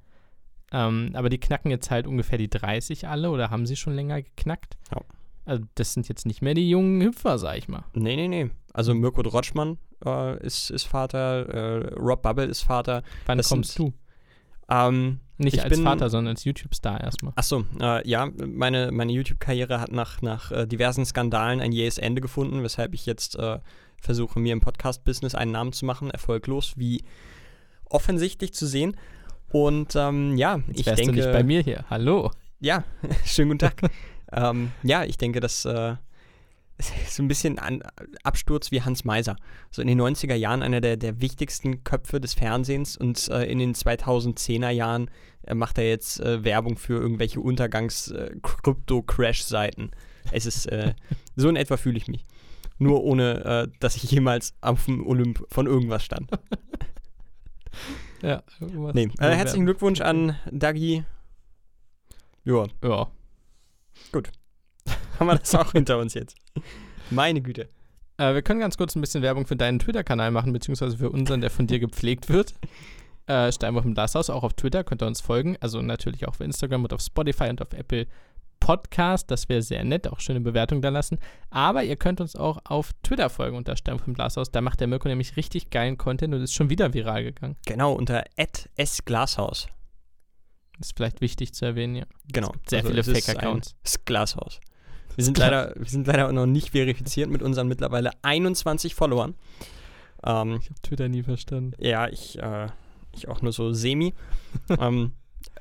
Ähm, 0.71 1.11
aber 1.13 1.29
die 1.29 1.39
knacken 1.39 1.71
jetzt 1.71 1.91
halt 1.91 2.07
ungefähr 2.07 2.37
die 2.37 2.49
30 2.49 3.07
alle 3.07 3.29
oder 3.29 3.49
haben 3.49 3.65
sie 3.65 3.75
schon 3.75 3.93
länger 3.93 4.21
geknackt. 4.21 4.77
Ja. 4.93 5.01
Also 5.45 5.63
das 5.75 5.93
sind 5.93 6.09
jetzt 6.09 6.25
nicht 6.25 6.41
mehr 6.41 6.55
die 6.55 6.69
jungen 6.69 7.01
Hüpfer, 7.01 7.37
sag 7.37 7.57
ich 7.57 7.67
mal. 7.67 7.85
Nee, 7.93 8.15
nee, 8.15 8.27
nee. 8.27 8.49
Also 8.73 8.93
Mirko 8.95 9.21
Drotschmann 9.21 9.77
äh, 10.03 10.43
ist, 10.43 10.71
ist 10.71 10.83
Vater, 10.85 11.47
äh, 11.47 11.93
Rob 11.95 12.23
Bubble 12.23 12.45
ist 12.45 12.63
Vater. 12.63 13.03
Wann 13.27 13.37
das 13.37 13.49
kommst 13.49 13.75
sind, 13.75 13.89
du? 13.89 13.93
Ähm, 14.69 15.19
nicht 15.37 15.61
als 15.61 15.75
bin, 15.75 15.83
Vater, 15.83 16.09
sondern 16.09 16.35
als 16.35 16.45
YouTube-Star 16.45 17.01
erstmal. 17.01 17.33
Achso, 17.35 17.65
äh, 17.79 18.07
ja, 18.07 18.29
meine, 18.47 18.91
meine 18.91 19.11
YouTube-Karriere 19.11 19.79
hat 19.79 19.91
nach, 19.91 20.21
nach 20.21 20.51
äh, 20.51 20.65
diversen 20.65 21.05
Skandalen 21.05 21.61
ein 21.61 21.71
jähes 21.71 21.97
Ende 21.97 22.21
gefunden, 22.21 22.63
weshalb 22.63 22.93
ich 22.93 23.05
jetzt 23.05 23.37
äh, 23.37 23.59
versuche, 23.99 24.39
mir 24.39 24.53
im 24.53 24.61
Podcast-Business 24.61 25.35
einen 25.35 25.51
Namen 25.51 25.73
zu 25.73 25.85
machen, 25.85 26.09
erfolglos, 26.09 26.73
wie 26.77 27.03
offensichtlich 27.85 28.53
zu 28.53 28.65
sehen. 28.65 28.95
Und 29.51 29.95
ähm, 29.95 30.37
ja, 30.37 30.59
jetzt 30.67 30.79
ich 30.79 30.85
denke. 30.85 31.05
Du 31.05 31.11
nicht 31.13 31.31
bei 31.31 31.43
mir 31.43 31.61
hier. 31.61 31.85
Hallo. 31.89 32.31
Ja, 32.59 32.83
schönen 33.25 33.51
guten 33.51 33.59
Tag. 33.59 33.81
ähm, 34.31 34.71
ja, 34.83 35.03
ich 35.03 35.17
denke, 35.17 35.39
dass 35.39 35.65
äh, 35.65 35.95
so 37.07 37.23
ein 37.23 37.27
bisschen 37.27 37.57
an 37.59 37.83
Absturz 38.23 38.71
wie 38.71 38.81
Hans 38.81 39.03
Meiser. 39.05 39.35
So 39.71 39.81
in 39.81 39.87
den 39.87 40.01
90er 40.01 40.35
Jahren 40.35 40.61
einer 40.61 40.81
der, 40.81 40.97
der 40.97 41.21
wichtigsten 41.21 41.83
Köpfe 41.83 42.19
des 42.19 42.33
Fernsehens 42.33 42.97
und 42.97 43.29
äh, 43.29 43.45
in 43.45 43.59
den 43.59 43.73
2010er 43.73 44.71
Jahren 44.71 45.09
äh, 45.43 45.53
macht 45.53 45.77
er 45.77 45.87
jetzt 45.87 46.19
äh, 46.19 46.43
Werbung 46.43 46.75
für 46.77 46.99
irgendwelche 46.99 47.39
Untergangs-Krypto-Crash-Seiten. 47.39 49.83
Äh, 49.83 49.91
es 50.31 50.45
ist, 50.45 50.65
äh, 50.65 50.93
so 51.35 51.47
in 51.49 51.55
etwa 51.55 51.77
fühle 51.77 51.97
ich 51.97 52.07
mich. 52.07 52.25
Nur 52.77 53.05
ohne, 53.05 53.71
dass 53.79 53.95
ich 53.95 54.03
jemals 54.11 54.53
auf 54.59 54.83
dem 54.83 55.07
Olymp 55.07 55.45
von 55.49 55.65
irgendwas 55.65 56.03
stand. 56.03 56.29
Ja, 58.27 58.43
nee. 58.93 59.09
herzlichen 59.19 59.65
Glückwunsch 59.65 60.01
an 60.01 60.35
Dagi. 60.51 61.03
Ja. 62.43 62.65
Ja. 62.83 63.07
Gut. 64.11 64.31
haben 65.19 65.27
wir 65.27 65.35
das 65.35 65.53
auch 65.55 65.71
hinter 65.71 65.97
uns 65.97 66.13
jetzt. 66.13 66.35
Meine 67.09 67.41
Güte. 67.41 67.69
Äh, 68.17 68.33
wir 68.33 68.41
können 68.41 68.59
ganz 68.59 68.77
kurz 68.77 68.95
ein 68.95 69.01
bisschen 69.01 69.21
Werbung 69.21 69.45
für 69.45 69.55
deinen 69.55 69.79
Twitter-Kanal 69.79 70.31
machen, 70.31 70.53
beziehungsweise 70.53 70.97
für 70.97 71.09
unseren, 71.09 71.41
der 71.41 71.49
von 71.49 71.67
dir 71.67 71.79
gepflegt 71.79 72.29
wird. 72.29 72.53
Äh, 73.27 73.51
Steinwurf 73.51 73.85
im 73.85 73.95
Glashaus, 73.95 74.29
auch 74.29 74.43
auf 74.43 74.53
Twitter 74.53 74.83
könnt 74.83 75.01
ihr 75.01 75.07
uns 75.07 75.19
folgen. 75.19 75.57
Also 75.59 75.81
natürlich 75.81 76.27
auch 76.27 76.33
auf 76.33 76.41
Instagram 76.41 76.83
und 76.83 76.93
auf 76.93 77.01
Spotify 77.01 77.49
und 77.49 77.59
auf 77.59 77.73
Apple 77.73 78.05
Podcast. 78.65 79.29
Das 79.29 79.47
wäre 79.47 79.61
sehr 79.61 79.83
nett, 79.83 80.07
auch 80.07 80.19
schöne 80.19 80.41
Bewertung 80.41 80.81
da 80.81 80.89
lassen. 80.89 81.19
Aber 81.51 81.83
ihr 81.83 81.97
könnt 81.97 82.19
uns 82.19 82.35
auch 82.35 82.57
auf 82.63 82.93
Twitter 83.03 83.29
folgen 83.29 83.57
unter 83.57 83.77
Steinwurf 83.77 84.07
im 84.07 84.15
Glashaus. 84.15 84.49
Da 84.49 84.59
macht 84.59 84.79
der 84.79 84.87
Mirko 84.87 85.07
nämlich 85.07 85.37
richtig 85.37 85.69
geilen 85.69 85.99
Content 85.99 86.33
und 86.33 86.41
ist 86.41 86.55
schon 86.55 86.71
wieder 86.71 86.91
viral 86.95 87.23
gegangen. 87.23 87.57
Genau, 87.67 87.93
unter 87.93 88.23
sglashaus. 88.83 89.67
Ist 90.79 90.97
vielleicht 90.97 91.21
wichtig 91.21 91.53
zu 91.53 91.63
erwähnen, 91.63 91.95
ja. 91.95 92.05
Genau. 92.33 92.53
sehr 92.67 92.79
also 92.79 92.89
viele 92.89 93.03
Fake-Accounts. 93.03 93.75
Das 93.83 94.03
Glashaus. 94.03 94.59
Wir 95.15 95.23
sind 95.23 95.37
leider, 95.37 95.75
wir 95.75 95.85
sind 95.85 96.07
leider 96.07 96.31
noch 96.31 96.47
nicht 96.47 96.71
verifiziert 96.71 97.29
mit 97.29 97.43
unseren 97.43 97.67
mittlerweile 97.67 98.13
21 98.23 98.95
Followern. 98.95 99.35
Ähm, 100.25 100.57
ich 100.59 100.71
habe 100.71 100.81
Twitter 100.81 101.07
nie 101.07 101.21
verstanden. 101.21 101.73
Ja, 101.77 102.07
ich, 102.07 102.39
äh, 102.39 102.69
ich 103.11 103.27
auch 103.27 103.43
nur 103.43 103.53
so 103.53 103.73
semi. 103.73 104.15
ähm, 104.79 105.11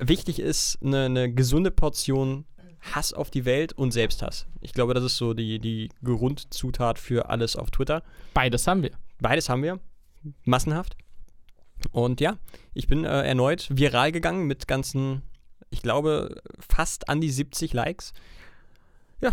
wichtig 0.01 0.39
ist 0.39 0.79
eine, 0.83 1.05
eine 1.05 1.31
gesunde 1.31 1.71
Portion 1.71 2.47
Hass 2.93 3.13
auf 3.13 3.31
die 3.31 3.45
Welt 3.45 3.73
und 3.73 3.93
Selbsthass. 3.93 4.47
Ich 4.61 4.73
glaube, 4.73 4.95
das 4.95 5.05
ist 5.05 5.17
so 5.17 5.35
die, 5.35 5.59
die 5.59 5.91
Grundzutat 6.03 6.99
für 6.99 7.29
alles 7.31 7.57
auf 7.57 7.71
Twitter. 7.71 8.03
Beides 8.35 8.67
haben 8.67 8.83
wir. 8.83 8.91
Beides 9.21 9.49
haben 9.49 9.63
wir. 9.63 9.81
Massenhaft. 10.45 10.97
Und 11.93 12.21
ja, 12.21 12.39
ich 12.73 12.87
bin 12.87 13.05
äh, 13.05 13.23
erneut 13.23 13.69
viral 13.71 14.13
gegangen 14.13 14.47
mit 14.47 14.69
ganzen, 14.69 15.23
ich 15.71 15.83
glaube, 15.83 16.43
fast 16.59 17.09
an 17.09 17.21
die 17.21 17.31
70 17.31 17.73
Likes. 17.73 18.13
Ja. 19.21 19.33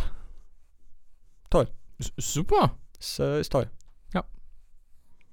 Toll. 1.49 1.67
Ist, 1.97 2.13
ist 2.17 2.33
super. 2.33 2.77
Ist, 2.99 3.19
äh, 3.19 3.39
ist 3.39 3.51
toll. 3.51 3.69
Ja. 4.13 4.25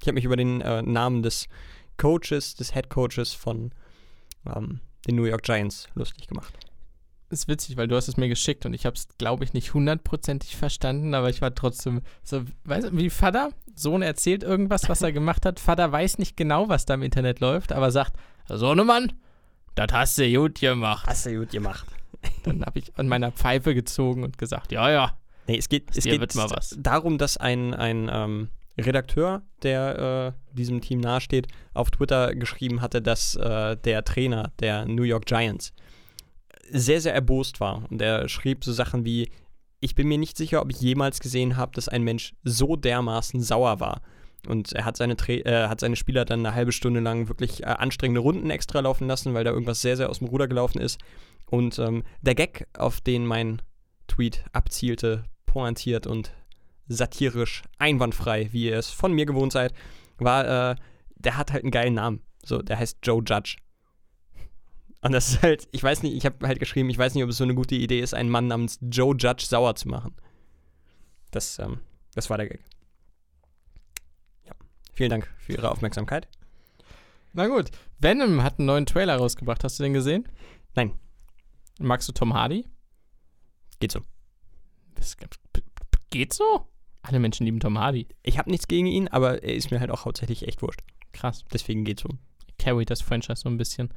Ich 0.01 0.07
habe 0.07 0.15
mich 0.15 0.25
über 0.25 0.37
den 0.37 0.61
äh, 0.61 0.83
Namen 0.83 1.23
des 1.23 1.49
Coaches, 1.97 2.55
des 2.55 2.75
Head 2.75 2.91
Coaches 2.91 3.33
von 3.33 3.73
ähm, 4.47 4.81
den 5.07 5.17
New 5.17 5.25
York 5.25 5.43
Giants 5.43 5.89
lustig 5.95 6.27
gemacht. 6.27 6.68
Ist 7.31 7.49
witzig, 7.49 7.77
weil 7.77 7.89
du 7.89 7.97
hast 7.97 8.09
es 8.09 8.17
mir 8.17 8.29
geschickt 8.29 8.67
und 8.67 8.75
ich 8.75 8.87
habe 8.87 8.97
es, 8.97 9.09
glaube 9.19 9.45
ich, 9.45 9.53
nicht 9.53 9.75
hundertprozentig 9.75 10.57
verstanden, 10.57 11.15
aber 11.15 11.29
ich 11.29 11.43
war 11.43 11.55
trotzdem 11.55 12.03
so, 12.23 12.43
weißt 12.65 12.89
du, 12.89 12.97
wie 12.97 13.11
Vater, 13.11 13.51
Sohn 13.75 14.03
erzählt 14.03 14.43
irgendwas, 14.43 14.89
was 14.89 15.03
er 15.03 15.13
gemacht 15.13 15.47
hat. 15.47 15.61
Vater 15.61 15.91
weiß 15.93 16.19
nicht 16.19 16.37
genau, 16.37 16.69
was 16.69 16.87
da 16.87 16.95
im 16.95 17.03
Internet 17.03 17.41
läuft, 17.41 17.73
aber 17.73 17.91
sagt, 17.91 18.15
Sohnemann, 18.49 19.13
das 19.75 19.93
hast 19.93 20.19
du 20.19 20.33
gut 20.33 20.61
gemacht. 20.61 21.07
Hast 21.07 21.27
du 21.27 21.39
gut 21.39 21.51
gemacht. 21.51 21.87
Dann 22.45 22.65
habe 22.65 22.79
ich 22.81 22.93
an 22.97 23.07
meiner 23.07 23.31
Pfeife 23.31 23.75
gezogen 23.75 24.25
und 24.25 24.39
gesagt, 24.39 24.73
ja, 24.73 24.91
ja. 24.91 25.17
Nee, 25.47 25.59
es 25.59 25.69
geht, 25.69 25.97
es 25.97 26.05
geht 26.05 26.35
darum, 26.77 27.19
dass 27.19 27.37
ein, 27.37 27.75
ein 27.75 28.11
ähm, 28.13 28.49
Redakteur, 28.77 29.43
der 29.63 30.35
äh, 30.35 30.57
diesem 30.57 30.81
Team 30.81 31.01
nahesteht, 31.01 31.49
auf 31.75 31.91
Twitter 31.91 32.35
geschrieben 32.35 32.81
hatte, 32.81 33.01
dass 33.01 33.35
äh, 33.37 33.77
der 33.77 34.05
Trainer 34.05 34.53
der 34.61 34.85
New 34.87 35.05
York 35.05 35.27
Giants 35.27 35.73
sehr, 36.71 37.01
sehr 37.01 37.15
erbost 37.15 37.61
war. 37.61 37.85
Und 37.91 38.01
er 38.03 38.29
schrieb 38.29 38.65
so 38.65 38.73
Sachen 38.73 39.05
wie, 39.05 39.31
ich 39.81 39.95
bin 39.95 40.09
mir 40.09 40.19
nicht 40.19 40.37
sicher, 40.37 40.61
ob 40.61 40.71
ich 40.71 40.81
jemals 40.81 41.21
gesehen 41.21 41.57
habe, 41.57 41.73
dass 41.75 41.89
ein 41.89 42.03
Mensch 42.03 42.35
so 42.43 42.77
dermaßen 42.77 43.41
sauer 43.41 43.81
war. 43.81 44.03
Und 44.47 44.73
er 44.73 44.85
hat 44.85 44.97
seine, 44.97 45.15
äh, 45.29 45.69
hat 45.69 45.81
seine 45.81 45.97
Spieler 45.97 46.25
dann 46.25 46.45
eine 46.45 46.55
halbe 46.55 46.73
Stunde 46.73 47.01
lang 47.01 47.29
wirklich 47.29 47.63
äh, 47.63 47.67
anstrengende 47.67 48.21
Runden 48.21 48.51
extra 48.51 48.81
laufen 48.81 49.07
lassen, 49.07 49.35
weil 49.35 49.45
da 49.45 49.51
irgendwas 49.51 49.81
sehr, 49.81 49.97
sehr 49.97 50.11
aus 50.11 50.19
dem 50.19 50.29
Ruder 50.29 50.49
gelaufen 50.49 50.81
ist. 50.81 51.01
Und 51.47 51.79
ähm, 51.79 52.05
der 52.23 52.35
Gag, 52.35 52.67
auf 52.77 53.01
den 53.01 53.27
mein 53.27 53.63
Tweet 54.07 54.45
abzielte, 54.53 55.25
pointiert 55.47 56.07
und 56.07 56.33
satirisch, 56.89 57.63
einwandfrei, 57.79 58.49
wie 58.53 58.67
ihr 58.67 58.79
es 58.79 58.91
von 58.91 59.13
mir 59.13 59.27
gewohnt 59.27 59.53
seid, 59.53 59.73
war, 60.19 60.73
äh, 60.73 60.77
der 61.17 61.37
hat 61.37 61.53
halt 61.53 61.65
einen 61.65 61.71
geilen 61.71 61.95
Namen. 61.95 62.23
So, 62.45 62.63
der 62.63 62.79
heißt 62.79 62.99
Joe 63.03 63.23
Judge. 63.27 63.57
Und 65.01 65.13
das 65.13 65.29
ist 65.29 65.43
halt, 65.43 65.69
ich 65.71 65.83
weiß 65.83 66.03
nicht, 66.03 66.15
ich 66.15 66.27
habe 66.27 66.47
halt 66.47 66.59
geschrieben, 66.59 66.91
ich 66.91 66.99
weiß 66.99 67.15
nicht, 67.15 67.23
ob 67.23 67.31
es 67.31 67.37
so 67.37 67.45
eine 67.45 67.55
gute 67.55 67.77
Idee 67.77 68.01
ist, 68.01 68.15
einen 68.15 68.31
Mann 68.31 68.49
namens 68.49 68.79
Joe 68.83 69.15
Judge 69.17 69.47
sauer 69.47 69.75
zu 69.77 69.89
machen. 69.89 70.15
Das, 71.31 71.59
ähm, 71.59 71.81
das 72.15 72.31
war 72.31 72.37
der 72.37 72.49
Gag. 72.49 72.65
Ja. 74.45 74.53
Vielen 74.93 75.11
Dank 75.11 75.33
für 75.39 75.53
Ihre 75.53 75.71
Aufmerksamkeit. 75.71 76.27
Na 77.33 77.47
gut. 77.47 77.71
Venom 78.01 78.43
hat 78.43 78.59
einen 78.59 78.67
neuen 78.67 78.87
Trailer 78.87 79.17
rausgebracht. 79.17 79.63
Hast 79.63 79.79
du 79.79 79.85
den 79.85 79.93
gesehen? 79.93 80.29
Nein. 80.75 80.99
Magst 81.79 82.09
du 82.09 82.13
Tom 82.13 82.35
Hardy? 82.35 82.67
Geht 83.79 83.93
so. 83.93 84.01
Das 84.95 85.17
geht 86.11 86.33
so? 86.33 86.67
Alle 87.03 87.21
Menschen 87.21 87.45
lieben 87.45 87.61
Tom 87.61 87.79
Hardy. 87.79 88.09
Ich 88.25 88.39
habe 88.39 88.51
nichts 88.51 88.67
gegen 88.67 88.87
ihn, 88.87 89.07
aber 89.09 89.43
er 89.45 89.55
ist 89.55 89.71
mir 89.71 89.79
halt 89.79 89.91
auch 89.91 90.05
hauptsächlich 90.05 90.49
echt 90.49 90.63
wurscht. 90.63 90.81
Krass. 91.13 91.45
Deswegen 91.53 91.85
geht's 91.85 92.03
so. 92.03 92.09
Carry 92.59 92.85
das 92.85 93.01
Franchise 93.01 93.43
so 93.43 93.49
ein 93.49 93.59
bisschen. 93.59 93.91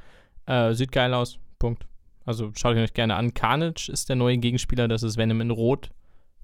Äh, 0.46 0.74
sieht 0.74 0.92
geil 0.92 1.14
aus. 1.14 1.40
Punkt. 1.60 1.86
Also 2.26 2.52
schaut 2.56 2.76
euch 2.76 2.94
gerne 2.94 3.16
an. 3.16 3.34
Carnage 3.34 3.90
ist 3.92 4.10
der 4.10 4.16
neue 4.16 4.38
Gegenspieler, 4.38 4.88
das 4.88 5.04
ist 5.04 5.18
Venom 5.18 5.42
in 5.42 5.52
Rot. 5.52 5.90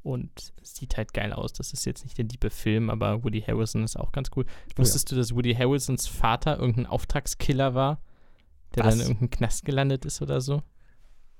Und 0.03 0.53
sieht 0.61 0.95
halt 0.95 1.13
geil 1.13 1.33
aus. 1.33 1.51
Das 1.51 1.73
ist 1.73 1.85
jetzt 1.85 2.05
nicht 2.05 2.17
der 2.17 2.25
liebe 2.25 2.49
Film, 2.49 2.89
aber 2.89 3.23
Woody 3.23 3.41
Harrison 3.41 3.83
ist 3.83 3.97
auch 3.97 4.13
ganz 4.13 4.29
cool. 4.35 4.45
Oh, 4.47 4.77
Wusstest 4.77 5.09
ja. 5.09 5.15
du, 5.15 5.21
dass 5.21 5.35
Woody 5.35 5.53
Harrisons 5.53 6.07
Vater 6.07 6.59
irgendein 6.59 6.85
Auftragskiller 6.85 7.73
war, 7.73 7.99
der 8.75 8.85
Was? 8.85 8.93
dann 8.93 9.01
in 9.01 9.07
irgendeinem 9.07 9.31
Knast 9.31 9.65
gelandet 9.65 10.05
ist 10.05 10.21
oder 10.21 10.39
so? 10.39 10.63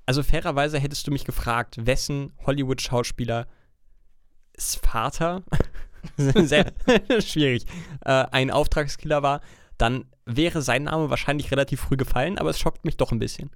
Also 0.04 0.22
fairerweise 0.22 0.78
hättest 0.78 1.06
du 1.06 1.10
mich 1.10 1.24
gefragt, 1.24 1.86
wessen 1.86 2.32
Hollywood-Schauspieler 2.46 3.46
Vater, 4.58 5.44
sehr 6.16 6.72
schwierig, 7.20 7.64
äh, 8.04 8.24
ein 8.30 8.50
Auftragskiller 8.50 9.22
war, 9.22 9.40
dann 9.78 10.06
wäre 10.26 10.60
sein 10.60 10.84
Name 10.84 11.08
wahrscheinlich 11.10 11.50
relativ 11.50 11.80
früh 11.80 11.96
gefallen, 11.96 12.38
aber 12.38 12.50
es 12.50 12.58
schockt 12.58 12.84
mich 12.84 12.96
doch 12.96 13.12
ein 13.12 13.18
bisschen. 13.18 13.50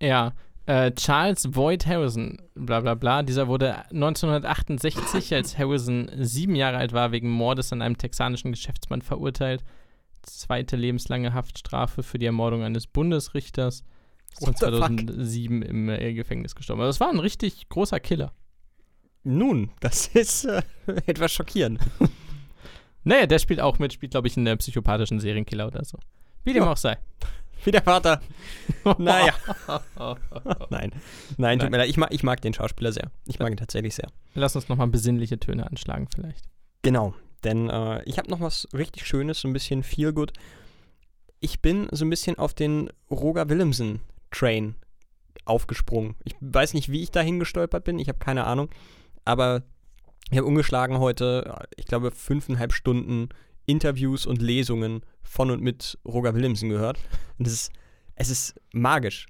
Ja, 0.00 0.32
äh, 0.66 0.92
Charles 0.92 1.50
Boyd 1.50 1.86
Harrison, 1.86 2.40
bla 2.54 2.80
bla 2.80 2.94
bla, 2.94 3.22
dieser 3.22 3.48
wurde 3.48 3.78
1968, 3.90 5.34
als 5.34 5.58
Harrison 5.58 6.10
sieben 6.16 6.54
Jahre 6.54 6.76
alt 6.76 6.92
war, 6.92 7.12
wegen 7.12 7.30
Mordes 7.30 7.72
an 7.72 7.82
einem 7.82 7.98
texanischen 7.98 8.52
Geschäftsmann 8.52 9.02
verurteilt. 9.02 9.64
Zweite 10.22 10.76
lebenslange 10.76 11.34
Haftstrafe 11.34 12.02
für 12.02 12.18
die 12.18 12.26
Ermordung 12.26 12.62
eines 12.62 12.86
Bundesrichters. 12.86 13.84
Ist 14.40 14.58
2007 14.58 15.62
im 15.62 15.88
äh, 15.88 16.14
Gefängnis 16.14 16.54
gestorben. 16.54 16.80
Also 16.80 16.90
das 16.90 17.00
war 17.00 17.10
ein 17.10 17.18
richtig 17.18 17.68
großer 17.68 18.00
Killer. 18.00 18.32
Nun, 19.24 19.70
das 19.80 20.06
ist 20.08 20.44
äh, 20.44 20.62
etwas 21.06 21.32
schockierend. 21.32 21.80
naja, 23.04 23.26
der 23.26 23.38
spielt 23.38 23.60
auch 23.60 23.78
mit, 23.78 23.92
spielt, 23.92 24.12
glaube 24.12 24.28
ich, 24.28 24.36
in 24.36 24.44
der 24.44 24.56
psychopathischen 24.56 25.20
Serienkiller 25.20 25.66
oder 25.66 25.84
so. 25.84 25.98
Wie 26.44 26.52
dem 26.52 26.64
ja. 26.64 26.72
auch 26.72 26.76
sei. 26.76 26.98
Wie 27.64 27.70
der 27.70 27.82
Vater. 27.82 28.20
naja. 28.98 29.34
Nein. 30.70 30.92
Nein, 31.36 31.58
tut 31.58 31.70
mir 31.70 31.78
leid. 31.78 31.88
Ich 31.88 31.96
mag, 31.96 32.12
ich 32.12 32.22
mag 32.22 32.40
den 32.40 32.54
Schauspieler 32.54 32.92
sehr. 32.92 33.10
Ich 33.26 33.38
mag 33.38 33.50
ihn 33.50 33.56
tatsächlich 33.56 33.94
sehr. 33.94 34.08
Lass 34.34 34.56
uns 34.56 34.68
nochmal 34.68 34.88
besinnliche 34.88 35.38
Töne 35.38 35.66
anschlagen, 35.66 36.08
vielleicht. 36.12 36.44
Genau. 36.82 37.14
Denn 37.44 37.70
äh, 37.70 38.02
ich 38.04 38.18
habe 38.18 38.30
noch 38.30 38.40
was 38.40 38.68
richtig 38.72 39.06
Schönes, 39.06 39.40
so 39.40 39.48
ein 39.48 39.52
bisschen 39.52 39.82
feel 39.82 40.12
good. 40.12 40.32
Ich 41.40 41.60
bin 41.60 41.88
so 41.90 42.04
ein 42.04 42.10
bisschen 42.10 42.38
auf 42.38 42.54
den 42.54 42.90
Roger 43.10 43.48
Willemsen-Train 43.48 44.76
aufgesprungen. 45.44 46.16
Ich 46.24 46.34
weiß 46.40 46.74
nicht, 46.74 46.90
wie 46.90 47.02
ich 47.02 47.10
dahin 47.10 47.40
gestolpert 47.40 47.84
bin. 47.84 47.98
Ich 47.98 48.08
habe 48.08 48.18
keine 48.18 48.44
Ahnung. 48.44 48.70
Aber 49.24 49.62
ich 50.32 50.38
habe 50.38 50.48
ungeschlagen 50.48 50.98
heute, 50.98 51.66
ich 51.76 51.84
glaube, 51.84 52.10
fünfeinhalb 52.10 52.72
Stunden 52.72 53.28
Interviews 53.66 54.24
und 54.24 54.40
Lesungen 54.40 55.02
von 55.22 55.50
und 55.50 55.62
mit 55.62 55.98
Roger 56.06 56.34
Willemsen 56.34 56.70
gehört. 56.70 56.98
Und 57.38 57.46
es 57.46 57.52
ist, 57.52 57.72
es 58.14 58.30
ist 58.30 58.60
magisch. 58.72 59.26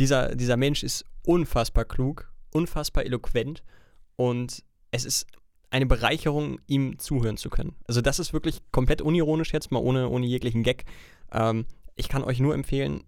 Dieser, 0.00 0.34
dieser 0.34 0.56
Mensch 0.56 0.82
ist 0.82 1.04
unfassbar 1.24 1.84
klug, 1.84 2.32
unfassbar 2.52 3.04
eloquent 3.04 3.62
und 4.16 4.64
es 4.90 5.04
ist 5.04 5.28
eine 5.70 5.86
Bereicherung, 5.86 6.58
ihm 6.66 6.98
zuhören 6.98 7.36
zu 7.36 7.48
können. 7.48 7.76
Also 7.86 8.00
das 8.00 8.18
ist 8.18 8.32
wirklich 8.32 8.60
komplett 8.72 9.02
unironisch 9.02 9.52
jetzt, 9.52 9.70
mal 9.70 9.78
ohne, 9.78 10.08
ohne 10.08 10.26
jeglichen 10.26 10.64
Gag. 10.64 10.84
Ähm, 11.30 11.64
ich 11.94 12.08
kann 12.08 12.24
euch 12.24 12.40
nur 12.40 12.54
empfehlen, 12.54 13.04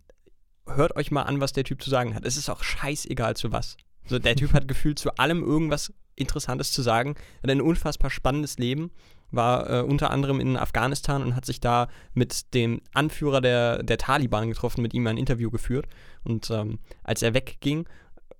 hört 0.68 0.94
euch 0.94 1.10
mal 1.10 1.22
an, 1.22 1.40
was 1.40 1.52
der 1.52 1.64
Typ 1.64 1.82
zu 1.82 1.90
sagen 1.90 2.14
hat. 2.14 2.24
Es 2.24 2.36
ist 2.36 2.48
auch 2.48 2.62
scheißegal 2.62 3.34
zu 3.34 3.50
was. 3.50 3.76
So, 4.06 4.18
der 4.18 4.36
Typ 4.36 4.52
hat 4.52 4.68
gefühlt 4.68 4.98
zu 4.98 5.14
allem 5.16 5.42
irgendwas 5.42 5.92
Interessantes 6.14 6.72
zu 6.72 6.82
sagen. 6.82 7.14
Hat 7.42 7.50
ein 7.50 7.60
unfassbar 7.60 8.10
spannendes 8.10 8.58
Leben. 8.58 8.90
War 9.30 9.70
äh, 9.70 9.82
unter 9.82 10.10
anderem 10.10 10.40
in 10.40 10.56
Afghanistan 10.56 11.22
und 11.22 11.34
hat 11.34 11.46
sich 11.46 11.60
da 11.60 11.88
mit 12.12 12.52
dem 12.54 12.82
Anführer 12.92 13.40
der, 13.40 13.82
der 13.82 13.96
Taliban 13.96 14.48
getroffen, 14.48 14.82
mit 14.82 14.92
ihm 14.92 15.06
ein 15.06 15.16
Interview 15.16 15.50
geführt. 15.50 15.86
Und 16.22 16.50
ähm, 16.50 16.80
als 17.02 17.22
er 17.22 17.32
wegging, 17.32 17.86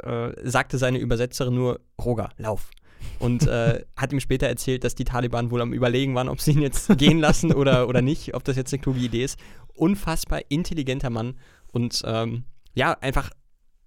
äh, 0.02 0.32
sagte 0.42 0.76
seine 0.78 0.98
Übersetzerin 0.98 1.54
nur: 1.54 1.80
Roger, 1.98 2.30
lauf. 2.36 2.70
Und 3.18 3.46
äh, 3.46 3.84
hat 3.96 4.12
ihm 4.12 4.20
später 4.20 4.48
erzählt, 4.48 4.84
dass 4.84 4.94
die 4.94 5.04
Taliban 5.04 5.50
wohl 5.50 5.62
am 5.62 5.72
Überlegen 5.72 6.14
waren, 6.14 6.28
ob 6.28 6.40
sie 6.40 6.52
ihn 6.52 6.62
jetzt 6.62 6.96
gehen 6.98 7.18
lassen 7.18 7.52
oder, 7.54 7.88
oder 7.88 8.02
nicht, 8.02 8.34
ob 8.34 8.44
das 8.44 8.56
jetzt 8.56 8.72
eine 8.72 8.82
kluge 8.82 9.00
Idee 9.00 9.24
ist. 9.24 9.38
Unfassbar 9.74 10.42
intelligenter 10.50 11.08
Mann 11.08 11.38
und 11.72 12.02
ähm, 12.04 12.44
ja, 12.74 12.92
einfach, 13.00 13.30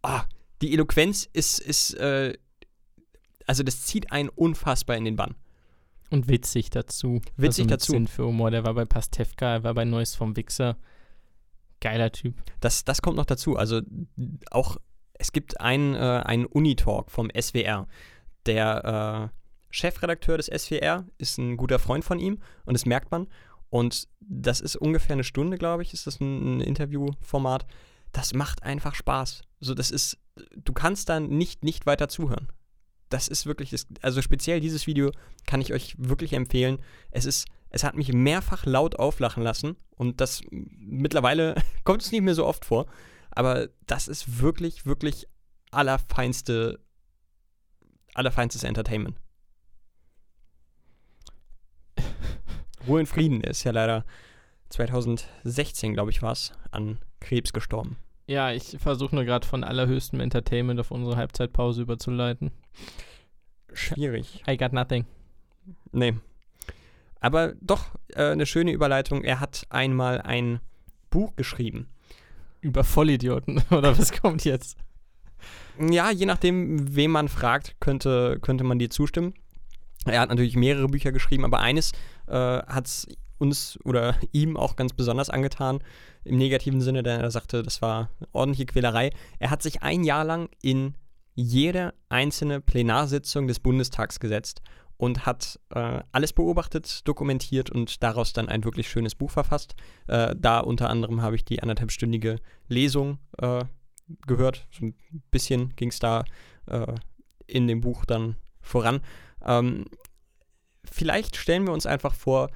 oh, 0.03 0.19
die 0.61 0.73
Eloquenz 0.73 1.29
ist, 1.33 1.59
ist 1.59 1.93
äh, 1.95 2.33
also 3.47 3.63
das 3.63 3.83
zieht 3.83 4.11
einen 4.11 4.29
unfassbar 4.29 4.97
in 4.97 5.05
den 5.05 5.15
Bann. 5.15 5.35
Und 6.09 6.27
witzig 6.27 6.69
dazu. 6.69 7.21
Witzig 7.35 7.65
also 7.65 7.75
dazu. 7.75 7.91
Sinn 7.91 8.07
für 8.07 8.25
Humor. 8.25 8.51
Der 8.51 8.63
war 8.63 8.73
bei 8.73 8.85
Pastewka, 8.85 9.55
er 9.55 9.63
war 9.63 9.73
bei 9.73 9.85
Neues 9.85 10.15
vom 10.15 10.35
Wichser. 10.35 10.77
Geiler 11.81 12.11
Typ. 12.11 12.35
Das, 12.61 12.85
das 12.85 13.01
kommt 13.01 13.17
noch 13.17 13.25
dazu. 13.25 13.57
Also 13.57 13.81
auch, 14.51 14.77
es 15.13 15.31
gibt 15.31 15.59
einen, 15.59 15.95
äh, 15.95 16.21
einen 16.25 16.45
Unitalk 16.45 17.11
vom 17.11 17.29
SWR. 17.29 17.87
Der 18.45 19.31
äh, 19.31 19.35
Chefredakteur 19.69 20.37
des 20.37 20.45
SWR 20.47 21.05
ist 21.17 21.37
ein 21.37 21.57
guter 21.57 21.79
Freund 21.79 22.05
von 22.05 22.19
ihm 22.19 22.39
und 22.65 22.73
das 22.73 22.85
merkt 22.85 23.11
man. 23.11 23.27
Und 23.69 24.07
das 24.19 24.61
ist 24.61 24.77
ungefähr 24.77 25.15
eine 25.15 25.23
Stunde, 25.23 25.57
glaube 25.57 25.83
ich, 25.83 25.93
ist 25.93 26.07
das 26.07 26.21
ein, 26.21 26.57
ein 26.57 26.61
Interviewformat. 26.61 27.65
Das 28.13 28.33
macht 28.33 28.63
einfach 28.63 28.95
Spaß. 28.95 29.41
So, 29.65 29.73
das 29.73 29.91
ist, 29.91 30.17
du 30.55 30.73
kannst 30.73 31.09
dann 31.09 31.27
nicht, 31.27 31.63
nicht 31.63 31.85
weiter 31.85 32.07
zuhören 32.07 32.47
das 33.09 33.27
ist 33.27 33.45
wirklich, 33.45 33.69
das, 33.69 33.87
also 34.01 34.21
speziell 34.21 34.59
dieses 34.59 34.87
Video 34.87 35.11
kann 35.45 35.61
ich 35.61 35.73
euch 35.73 35.95
wirklich 35.97 36.33
empfehlen. 36.33 36.79
Es 37.11 37.25
ist, 37.25 37.47
es 37.69 37.83
hat 37.83 37.95
mich 37.95 38.11
mehrfach 38.13 38.65
laut 38.65 38.97
auflachen 38.97 39.43
lassen 39.43 39.75
und 39.91 40.21
das 40.21 40.41
mittlerweile 40.49 41.55
kommt 41.83 42.01
es 42.01 42.11
nicht 42.11 42.21
mehr 42.21 42.35
so 42.35 42.45
oft 42.45 42.65
vor. 42.65 42.87
Aber 43.31 43.69
das 43.85 44.07
ist 44.07 44.41
wirklich, 44.41 44.85
wirklich 44.85 45.27
allerfeinste, 45.71 46.79
allerfeinstes 48.13 48.63
Entertainment. 48.63 49.17
Ruhe 52.87 53.01
in 53.01 53.05
Frieden 53.05 53.41
ist 53.41 53.63
ja 53.63 53.71
leider 53.71 54.05
2016, 54.69 55.93
glaube 55.93 56.11
ich, 56.11 56.21
war 56.21 56.31
es, 56.31 56.53
an 56.71 56.99
Krebs 57.19 57.53
gestorben. 57.53 57.97
Ja, 58.27 58.51
ich 58.51 58.77
versuche 58.79 59.13
nur 59.15 59.23
gerade 59.23 59.45
von 59.45 59.63
allerhöchstem 59.63 60.19
Entertainment 60.19 60.79
auf 60.79 60.91
unsere 60.91 61.15
Halbzeitpause 61.15 61.83
überzuleiten. 61.83 62.51
Schwierig. 63.71 64.43
I 64.49 64.57
got 64.57 64.73
nothing. 64.73 65.05
Nee. 65.91 66.15
Aber 67.19 67.53
doch 67.61 67.95
äh, 68.13 68.31
eine 68.31 68.45
schöne 68.45 68.71
Überleitung. 68.71 69.23
Er 69.23 69.39
hat 69.39 69.65
einmal 69.69 70.21
ein 70.21 70.59
Buch 71.09 71.35
geschrieben. 71.35 71.87
Über 72.61 72.83
Vollidioten, 72.83 73.61
oder 73.69 73.97
was 73.97 74.11
kommt 74.11 74.43
jetzt? 74.43 74.77
Ja, 75.79 76.09
je 76.09 76.25
nachdem, 76.25 76.95
wem 76.95 77.11
man 77.11 77.27
fragt, 77.27 77.75
könnte, 77.79 78.39
könnte 78.41 78.63
man 78.63 78.79
dir 78.79 78.89
zustimmen. 78.89 79.33
Er 80.05 80.21
hat 80.21 80.29
natürlich 80.29 80.55
mehrere 80.55 80.87
Bücher 80.87 81.11
geschrieben, 81.11 81.45
aber 81.45 81.59
eines 81.59 81.91
äh, 82.27 82.33
hat 82.33 82.87
es 82.87 83.07
uns 83.37 83.77
oder 83.83 84.15
ihm 84.31 84.57
auch 84.57 84.75
ganz 84.75 84.93
besonders 84.93 85.29
angetan, 85.29 85.79
im 86.23 86.37
negativen 86.37 86.81
Sinne, 86.81 87.03
denn 87.03 87.21
er 87.21 87.31
sagte, 87.31 87.63
das 87.63 87.81
war 87.81 88.09
ordentliche 88.31 88.65
Quälerei. 88.65 89.11
Er 89.39 89.51
hat 89.51 89.61
sich 89.61 89.83
ein 89.83 90.03
Jahr 90.03 90.23
lang 90.23 90.49
in 90.61 90.95
jede 91.35 91.93
einzelne 92.09 92.61
Plenarsitzung 92.61 93.47
des 93.47 93.59
Bundestags 93.59 94.19
gesetzt 94.19 94.61
und 94.97 95.25
hat 95.25 95.59
äh, 95.71 96.01
alles 96.11 96.31
beobachtet, 96.33 97.05
dokumentiert 97.07 97.69
und 97.69 98.01
daraus 98.01 98.33
dann 98.33 98.47
ein 98.47 98.63
wirklich 98.63 98.89
schönes 98.89 99.15
Buch 99.15 99.31
verfasst. 99.31 99.75
Äh, 100.07 100.33
da 100.37 100.59
unter 100.59 100.89
anderem 100.89 101.21
habe 101.21 101.35
ich 101.35 101.43
die 101.43 101.61
anderthalbstündige 101.61 102.39
Lesung 102.69 103.19
äh, 103.37 103.65
gehört. 104.25 104.67
So 104.71 104.85
ein 104.85 104.95
bisschen 105.31 105.75
ging 105.75 105.89
es 105.89 105.99
da 105.99 106.23
äh, 106.67 106.93
in 107.47 107.67
dem 107.67 107.81
Buch 107.81 108.05
dann 108.05 108.37
voran. 108.61 109.01
Ähm, 109.43 109.85
vielleicht 110.85 111.35
stellen 111.35 111.65
wir 111.65 111.73
uns 111.73 111.85
einfach 111.85 112.13
vor, 112.13 112.49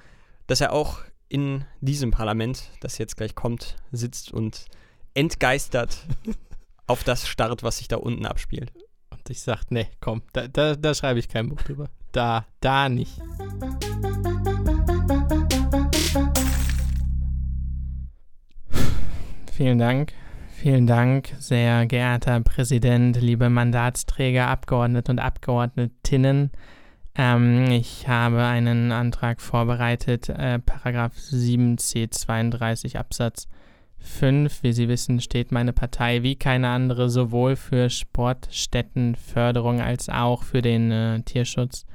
dass 0.50 0.62
er 0.62 0.74
auch 0.74 1.02
in 1.28 1.64
diesem 1.80 2.10
Parlament, 2.10 2.72
das 2.80 2.98
jetzt 2.98 3.16
gleich 3.16 3.36
kommt, 3.36 3.76
sitzt 3.92 4.34
und 4.34 4.66
entgeistert 5.14 6.08
auf 6.88 7.04
das 7.04 7.28
starrt, 7.28 7.62
was 7.62 7.78
sich 7.78 7.88
da 7.88 7.98
unten 7.98 8.26
abspielt. 8.26 8.74
Und 9.12 9.30
ich 9.30 9.42
sage, 9.42 9.62
nee, 9.70 9.86
komm, 10.00 10.24
da, 10.34 10.48
da, 10.48 10.76
da 10.76 10.96
schreibe 10.96 11.20
ich 11.20 11.30
kein 11.30 11.50
Buch 11.50 11.62
drüber. 11.62 11.88
Da, 12.12 12.48
da 12.62 12.90
nicht. 12.90 13.22
Vielen 19.52 19.78
Dank. 19.78 20.14
Vielen 20.56 20.88
Dank, 20.88 21.30
sehr 21.38 21.86
geehrter 21.86 22.42
Präsident, 22.42 23.22
liebe 23.22 23.50
Mandatsträger, 23.50 24.48
Abgeordnete 24.48 25.12
und 25.12 25.20
Abgeordnetinnen. 25.20 26.52
Ähm, 27.20 27.70
ich 27.70 28.08
habe 28.08 28.46
einen 28.46 28.94
Antrag 28.94 29.42
vorbereitet, 29.42 30.30
äh, 30.30 30.58
Paragraph 30.58 31.18
7c 31.18 32.10
32 32.10 32.98
Absatz 32.98 33.50
5. 33.98 34.64
Wie 34.64 34.72
Sie 34.72 34.88
wissen, 34.88 35.20
steht 35.20 35.52
meine 35.52 35.74
Partei 35.74 36.24
wie 36.24 36.38
keine 36.38 36.70
andere 36.70 37.10
sowohl 37.10 37.58
für 37.58 37.90
Sportstättenförderung 37.90 39.82
als 39.82 40.08
auch 40.08 40.44
für 40.44 40.62
den 40.62 40.92
äh, 40.92 41.22
Tierschutz. 41.24 41.86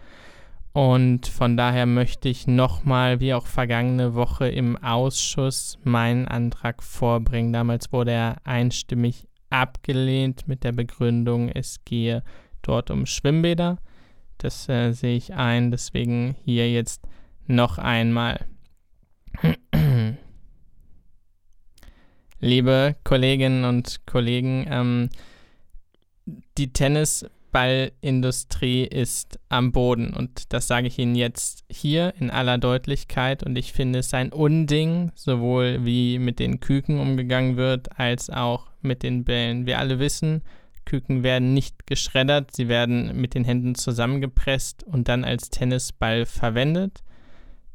Und 0.74 1.26
von 1.26 1.56
daher 1.56 1.86
möchte 1.86 2.28
ich 2.28 2.46
nochmal, 2.46 3.18
wie 3.20 3.32
auch 3.32 3.46
vergangene 3.46 4.14
Woche 4.14 4.48
im 4.48 4.76
Ausschuss, 4.76 5.78
meinen 5.84 6.28
Antrag 6.28 6.82
vorbringen. 6.82 7.54
Damals 7.54 7.94
wurde 7.94 8.10
er 8.10 8.36
einstimmig 8.44 9.26
abgelehnt 9.48 10.46
mit 10.48 10.64
der 10.64 10.72
Begründung, 10.72 11.48
es 11.48 11.82
gehe 11.86 12.22
dort 12.60 12.90
um 12.90 13.06
Schwimmbäder. 13.06 13.78
Das 14.44 14.68
äh, 14.68 14.92
sehe 14.92 15.16
ich 15.16 15.32
ein, 15.32 15.70
deswegen 15.70 16.36
hier 16.44 16.70
jetzt 16.70 17.00
noch 17.46 17.78
einmal. 17.78 18.44
Liebe 22.40 22.94
Kolleginnen 23.04 23.64
und 23.64 24.04
Kollegen, 24.04 24.66
ähm, 24.68 25.08
die 26.58 26.74
Tennisballindustrie 26.74 28.84
ist 28.84 29.38
am 29.48 29.72
Boden 29.72 30.12
und 30.12 30.52
das 30.52 30.66
sage 30.66 30.88
ich 30.88 30.98
Ihnen 30.98 31.14
jetzt 31.14 31.64
hier 31.70 32.12
in 32.18 32.30
aller 32.30 32.58
Deutlichkeit 32.58 33.44
und 33.44 33.56
ich 33.56 33.72
finde 33.72 34.00
es 34.00 34.12
ein 34.12 34.30
Unding, 34.30 35.10
sowohl 35.14 35.86
wie 35.86 36.18
mit 36.18 36.38
den 36.38 36.60
Küken 36.60 37.00
umgegangen 37.00 37.56
wird, 37.56 37.98
als 37.98 38.28
auch 38.28 38.66
mit 38.82 39.02
den 39.02 39.24
Bällen. 39.24 39.64
Wir 39.64 39.78
alle 39.78 39.98
wissen, 39.98 40.42
Küken 40.84 41.22
werden 41.22 41.54
nicht 41.54 41.86
geschreddert, 41.86 42.54
sie 42.54 42.68
werden 42.68 43.20
mit 43.20 43.34
den 43.34 43.44
Händen 43.44 43.74
zusammengepresst 43.74 44.84
und 44.84 45.08
dann 45.08 45.24
als 45.24 45.50
Tennisball 45.50 46.26
verwendet. 46.26 47.02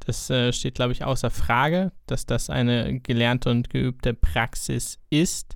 Das 0.05 0.29
äh, 0.29 0.53
steht, 0.53 0.75
glaube 0.75 0.93
ich, 0.93 1.03
außer 1.03 1.29
Frage, 1.29 1.91
dass 2.07 2.25
das 2.25 2.49
eine 2.49 2.99
gelernte 2.99 3.49
und 3.49 3.69
geübte 3.69 4.13
Praxis 4.13 4.97
ist. 5.09 5.55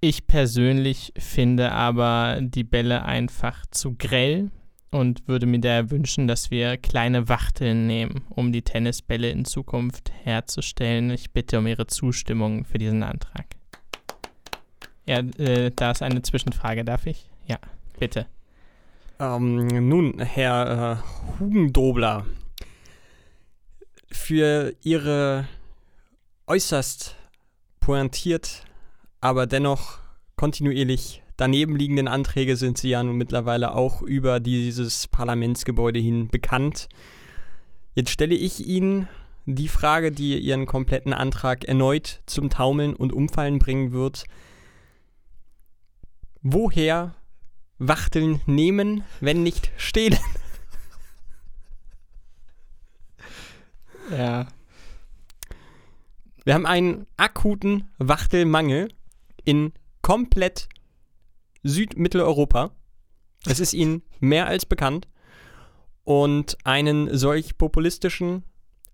Ich 0.00 0.26
persönlich 0.26 1.12
finde 1.18 1.72
aber 1.72 2.38
die 2.40 2.64
Bälle 2.64 3.04
einfach 3.04 3.66
zu 3.70 3.96
grell 3.96 4.50
und 4.90 5.26
würde 5.26 5.46
mir 5.46 5.60
daher 5.60 5.90
wünschen, 5.90 6.28
dass 6.28 6.50
wir 6.50 6.76
kleine 6.76 7.28
Wachteln 7.28 7.86
nehmen, 7.86 8.24
um 8.30 8.52
die 8.52 8.62
Tennisbälle 8.62 9.30
in 9.30 9.44
Zukunft 9.44 10.12
herzustellen. 10.22 11.10
Ich 11.10 11.32
bitte 11.32 11.58
um 11.58 11.66
Ihre 11.66 11.86
Zustimmung 11.86 12.64
für 12.64 12.78
diesen 12.78 13.02
Antrag. 13.02 13.57
Ja, 15.08 15.20
äh, 15.38 15.70
da 15.74 15.90
ist 15.90 16.02
eine 16.02 16.20
Zwischenfrage, 16.20 16.84
darf 16.84 17.06
ich? 17.06 17.30
Ja, 17.46 17.56
bitte. 17.98 18.26
Ähm, 19.18 19.88
nun, 19.88 20.20
Herr 20.20 21.00
äh, 21.02 21.40
Hugendobler, 21.40 22.26
für 24.12 24.74
Ihre 24.82 25.48
äußerst 26.46 27.16
pointiert, 27.80 28.66
aber 29.22 29.46
dennoch 29.46 29.98
kontinuierlich 30.36 31.22
daneben 31.38 31.76
liegenden 31.76 32.06
Anträge 32.06 32.56
sind 32.56 32.76
Sie 32.76 32.90
ja 32.90 33.02
nun 33.02 33.16
mittlerweile 33.16 33.74
auch 33.74 34.02
über 34.02 34.40
dieses 34.40 35.08
Parlamentsgebäude 35.08 36.00
hin 36.00 36.28
bekannt. 36.28 36.90
Jetzt 37.94 38.10
stelle 38.10 38.34
ich 38.34 38.66
Ihnen 38.66 39.08
die 39.46 39.68
Frage, 39.68 40.12
die 40.12 40.38
Ihren 40.38 40.66
kompletten 40.66 41.14
Antrag 41.14 41.64
erneut 41.64 42.20
zum 42.26 42.50
Taumeln 42.50 42.94
und 42.94 43.14
Umfallen 43.14 43.58
bringen 43.58 43.92
wird 43.92 44.26
woher 46.52 47.14
Wachteln 47.78 48.40
nehmen, 48.46 49.04
wenn 49.20 49.42
nicht 49.42 49.70
stehlen? 49.76 50.18
Ja. 54.10 54.46
Wir 56.44 56.54
haben 56.54 56.66
einen 56.66 57.06
akuten 57.18 57.90
Wachtelmangel 57.98 58.88
in 59.44 59.72
komplett 60.00 60.68
Südmitteleuropa. 61.62 62.70
Es 63.44 63.60
ist 63.60 63.74
Ihnen 63.74 64.02
mehr 64.18 64.46
als 64.46 64.64
bekannt. 64.64 65.08
Und 66.04 66.56
einen 66.64 67.14
solch 67.16 67.58
populistischen, 67.58 68.44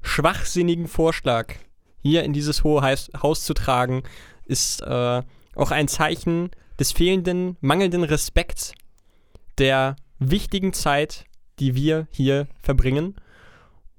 schwachsinnigen 0.02 0.88
Vorschlag 0.88 1.54
hier 2.02 2.24
in 2.24 2.32
dieses 2.32 2.64
hohe 2.64 2.82
Haus 2.82 3.44
zu 3.44 3.54
tragen, 3.54 4.02
ist 4.46 4.82
äh, 4.82 5.22
auch 5.54 5.70
ein 5.70 5.86
Zeichen 5.86 6.50
des 6.78 6.92
fehlenden, 6.92 7.56
mangelnden 7.60 8.04
Respekts 8.04 8.72
der 9.58 9.96
wichtigen 10.18 10.72
Zeit, 10.72 11.24
die 11.58 11.74
wir 11.74 12.08
hier 12.10 12.48
verbringen. 12.60 13.16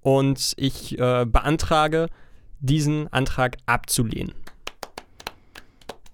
Und 0.01 0.53
ich 0.57 0.99
äh, 0.99 1.25
beantrage, 1.25 2.07
diesen 2.59 3.11
Antrag 3.11 3.57
abzulehnen. 3.65 4.33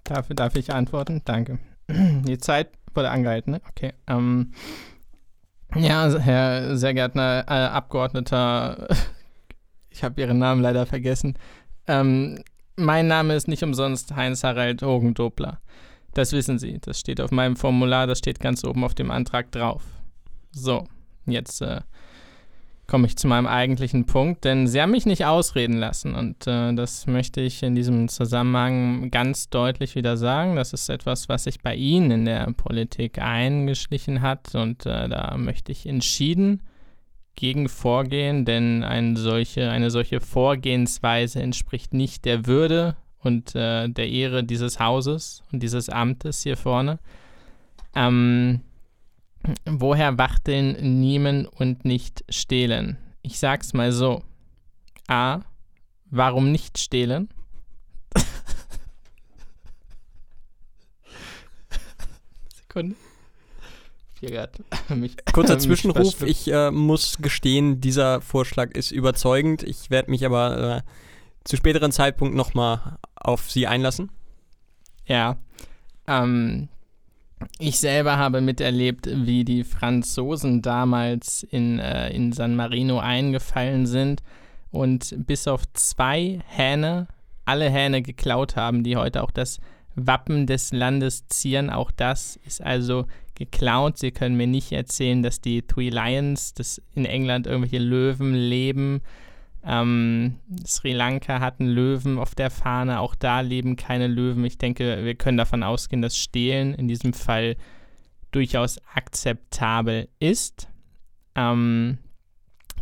Dafür 0.04 0.36
darf 0.36 0.56
ich 0.56 0.74
antworten? 0.74 1.22
Danke. 1.26 1.60
Die 1.90 2.38
Zeit 2.38 2.70
wurde 2.94 3.10
angehalten, 3.10 3.52
ne? 3.52 3.62
Okay. 3.70 3.94
Ähm, 4.08 4.54
ja, 5.76 6.10
Herr 6.20 6.76
sehr 6.78 6.94
geehrter 6.94 7.46
äh, 7.48 7.68
Abgeordneter, 7.70 8.88
ich 9.90 10.04
habe 10.04 10.20
Ihren 10.20 10.40
Namen 10.40 10.62
leider 10.62 10.86
vergessen. 10.86 11.38
Ähm, 11.88 12.44
mein 12.76 13.08
Name 13.08 13.36
ist 13.36 13.48
nicht 13.48 13.64
umsonst 13.64 14.16
Heinz-Harald 14.16 14.82
Hogendobler. 14.82 15.62
Das 16.14 16.34
wissen 16.34 16.60
Sie. 16.60 16.80
Das 16.82 17.00
steht 17.00 17.22
auf 17.22 17.32
meinem 17.32 17.56
Formular, 17.56 18.08
das 18.08 18.20
steht 18.20 18.40
ganz 18.40 18.64
oben 18.64 18.84
auf 18.84 18.94
dem 18.94 19.12
Antrag 19.12 19.52
drauf. 19.52 19.84
So, 20.52 20.88
jetzt 21.26 21.62
äh, 21.62 21.82
komme 22.88 23.08
ich 23.08 23.16
zu 23.16 23.28
meinem 23.28 23.48
eigentlichen 23.48 24.06
Punkt, 24.06 24.44
denn 24.44 24.68
Sie 24.68 24.82
haben 24.82 24.92
mich 24.92 25.06
nicht 25.06 25.26
ausreden 25.26 25.78
lassen 25.78 26.14
und 26.14 26.46
äh, 26.46 26.74
das 26.74 27.08
möchte 27.08 27.40
ich 27.40 27.64
in 27.64 27.74
diesem 27.74 28.10
Zusammenhang 28.10 29.10
ganz 29.12 29.50
deutlich 29.50 29.96
wieder 29.96 30.18
sagen. 30.18 30.58
Das 30.58 30.74
ist 30.74 30.90
etwas, 30.90 31.30
was 31.30 31.46
sich 31.46 31.62
bei 31.62 31.74
Ihnen 31.74 32.12
in 32.12 32.26
der 32.26 32.52
Politik 32.52 33.20
eingeschlichen 33.20 34.22
hat 34.22 34.56
und 34.56 34.86
äh, 34.86 35.08
da 35.08 35.38
möchte 35.38 35.72
ich 35.72 35.86
entschieden 35.86 36.62
gegen 37.36 37.70
vorgehen, 37.70 38.44
denn 38.44 38.84
eine 38.84 39.16
solche, 39.18 39.72
eine 39.72 39.90
solche 39.90 40.20
Vorgehensweise 40.20 41.42
entspricht 41.42 41.94
nicht 41.94 42.26
der 42.26 42.46
Würde 42.46 42.98
und 43.24 43.56
äh, 43.56 43.88
der 43.90 44.10
Ehre 44.10 44.44
dieses 44.44 44.80
Hauses 44.80 45.44
und 45.52 45.62
dieses 45.62 45.90
Amtes 45.90 46.44
hier 46.44 46.58
vorne. 46.58 47.00
Ähm, 47.96 48.62
woher 49.66 50.18
wachteln 50.18 51.00
nehmen 51.00 51.46
und 51.46 51.86
nicht 51.86 52.24
stehlen? 52.30 52.98
Ich 53.22 53.40
sag's 53.40 53.74
mal 53.74 53.92
so. 53.92 54.24
A. 55.08 55.42
Warum 56.10 56.52
nicht 56.52 56.78
stehlen? 56.78 57.30
Sekunde. 62.56 62.96
Kurzer 65.34 65.60
Zwischenruf. 65.60 66.22
Ich 66.24 66.52
äh, 66.52 66.72
muss 66.72 67.18
gestehen, 67.20 67.82
dieser 67.82 68.22
Vorschlag 68.22 68.72
ist 68.72 68.92
überzeugend. 68.92 69.64
Ich 69.64 69.90
werde 69.90 70.12
mich 70.12 70.26
aber 70.26 70.78
äh, 70.78 70.82
zu 71.44 71.58
späteren 71.58 71.92
Zeitpunkt 71.92 72.36
nochmal 72.36 72.98
auf 73.16 73.50
sie 73.50 73.68
einlassen? 73.68 74.12
Ja. 75.06 75.38
Ähm, 76.08 76.70
Ich 77.58 77.80
selber 77.80 78.18
habe 78.18 78.40
miterlebt, 78.42 79.08
wie 79.12 79.44
die 79.44 79.64
Franzosen 79.64 80.62
damals 80.62 81.44
in, 81.44 81.80
äh, 81.80 82.10
in 82.12 82.34
San 82.34 82.56
Marino 82.56 83.00
eingefallen 83.00 83.88
sind 83.88 84.22
und 84.72 85.16
bis 85.26 85.48
auf 85.48 85.64
zwei 85.74 86.40
Hähne 86.48 87.08
alle 87.46 87.70
Hähne 87.70 88.04
geklaut 88.04 88.56
haben, 88.56 88.84
die 88.84 88.96
heute 88.96 89.24
auch 89.24 89.32
das 89.32 89.60
Wappen 89.96 90.46
des 90.46 90.72
Landes 90.72 91.28
zieren. 91.28 91.70
Auch 91.72 91.92
das 91.92 92.40
ist 92.46 92.62
also 92.62 93.08
geklaut. 93.36 93.98
Sie 93.98 94.12
können 94.12 94.38
mir 94.38 94.48
nicht 94.48 94.72
erzählen, 94.72 95.24
dass 95.24 95.42
die 95.42 95.64
Three 95.64 95.90
Lions, 95.90 96.54
dass 96.54 96.80
in 96.94 97.06
England 97.06 97.48
irgendwelche 97.48 97.80
Löwen 97.80 98.36
leben. 98.36 99.02
Ähm, 99.64 100.40
Sri 100.66 100.92
Lanka 100.94 101.40
hat 101.40 101.60
einen 101.60 101.70
Löwen 101.70 102.18
auf 102.18 102.34
der 102.34 102.50
Fahne, 102.50 103.00
auch 103.00 103.14
da 103.16 103.42
leben 103.42 103.76
keine 103.76 104.08
Löwen. 104.08 104.44
Ich 104.44 104.58
denke, 104.58 105.04
wir 105.04 105.16
können 105.16 105.38
davon 105.38 105.64
ausgehen, 105.64 106.02
dass 106.02 106.18
Stehlen 106.18 106.74
in 106.74 106.88
diesem 106.88 107.14
Fall 107.14 107.56
durchaus 108.32 108.80
akzeptabel 108.94 110.10
ist. 110.20 110.68
Ähm, 111.36 112.00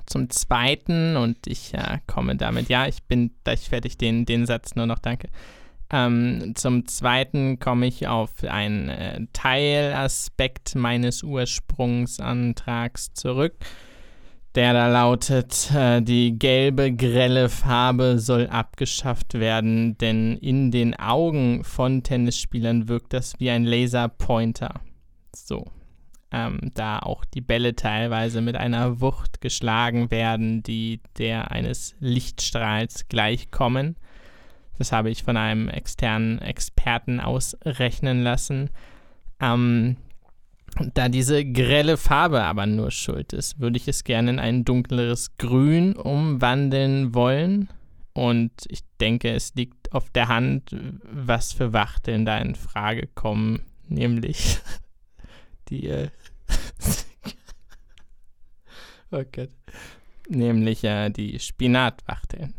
zum 0.05 0.29
Zweiten, 0.29 1.17
und 1.17 1.45
ich 1.47 1.73
äh, 1.73 1.99
komme 2.07 2.35
damit, 2.35 2.69
ja, 2.69 2.87
ich 2.87 3.03
bin 3.03 3.31
gleich 3.43 3.69
fertig, 3.69 3.97
den, 3.97 4.25
den 4.25 4.45
Satz 4.45 4.75
nur 4.75 4.85
noch, 4.85 4.99
danke. 4.99 5.27
Ähm, 5.91 6.53
zum 6.55 6.87
Zweiten 6.87 7.59
komme 7.59 7.87
ich 7.87 8.07
auf 8.07 8.43
einen 8.43 8.89
äh, 8.89 9.25
Teilaspekt 9.33 10.75
meines 10.75 11.23
Ursprungsantrags 11.23 13.13
zurück 13.13 13.55
der 14.55 14.73
da 14.73 14.87
lautet, 14.87 15.71
äh, 15.73 16.01
die 16.01 16.37
gelbe, 16.37 16.91
grelle 16.93 17.49
Farbe 17.49 18.19
soll 18.19 18.47
abgeschafft 18.47 19.35
werden, 19.35 19.97
denn 19.97 20.37
in 20.37 20.71
den 20.71 20.95
Augen 20.95 21.63
von 21.63 22.03
Tennisspielern 22.03 22.87
wirkt 22.87 23.13
das 23.13 23.39
wie 23.39 23.49
ein 23.49 23.65
Laserpointer. 23.65 24.81
So. 25.35 25.65
Ähm, 26.31 26.59
da 26.75 26.99
auch 26.99 27.25
die 27.25 27.41
Bälle 27.41 27.75
teilweise 27.75 28.41
mit 28.41 28.55
einer 28.55 29.01
Wucht 29.01 29.41
geschlagen 29.41 30.11
werden, 30.11 30.61
die 30.61 31.01
der 31.17 31.49
eines 31.49 31.95
Lichtstrahls 31.99 33.07
gleichkommen. 33.07 33.95
Das 34.77 34.91
habe 34.91 35.09
ich 35.09 35.23
von 35.23 35.37
einem 35.37 35.69
externen 35.69 36.39
Experten 36.39 37.19
ausrechnen 37.19 38.21
lassen. 38.21 38.69
Ähm, 39.41 39.97
da 40.93 41.09
diese 41.09 41.45
grelle 41.45 41.97
Farbe 41.97 42.43
aber 42.43 42.65
nur 42.65 42.91
schuld 42.91 43.33
ist, 43.33 43.59
würde 43.59 43.77
ich 43.77 43.87
es 43.87 44.03
gerne 44.03 44.31
in 44.31 44.39
ein 44.39 44.65
dunkleres 44.65 45.37
Grün 45.37 45.95
umwandeln 45.95 47.13
wollen. 47.13 47.69
Und 48.13 48.51
ich 48.67 48.81
denke, 48.99 49.31
es 49.31 49.53
liegt 49.55 49.93
auf 49.93 50.09
der 50.09 50.27
Hand, 50.27 50.75
was 51.03 51.53
für 51.53 51.73
Wachteln 51.73 52.25
da 52.25 52.37
in 52.37 52.55
Frage 52.55 53.07
kommen, 53.07 53.61
nämlich 53.87 54.59
die. 55.69 55.87
Äh 55.87 56.09
oh 59.11 59.23
Gott. 59.31 59.49
Nämlich 60.27 60.83
äh, 60.83 61.09
die 61.09 61.39
Spinatwachteln. 61.39 62.53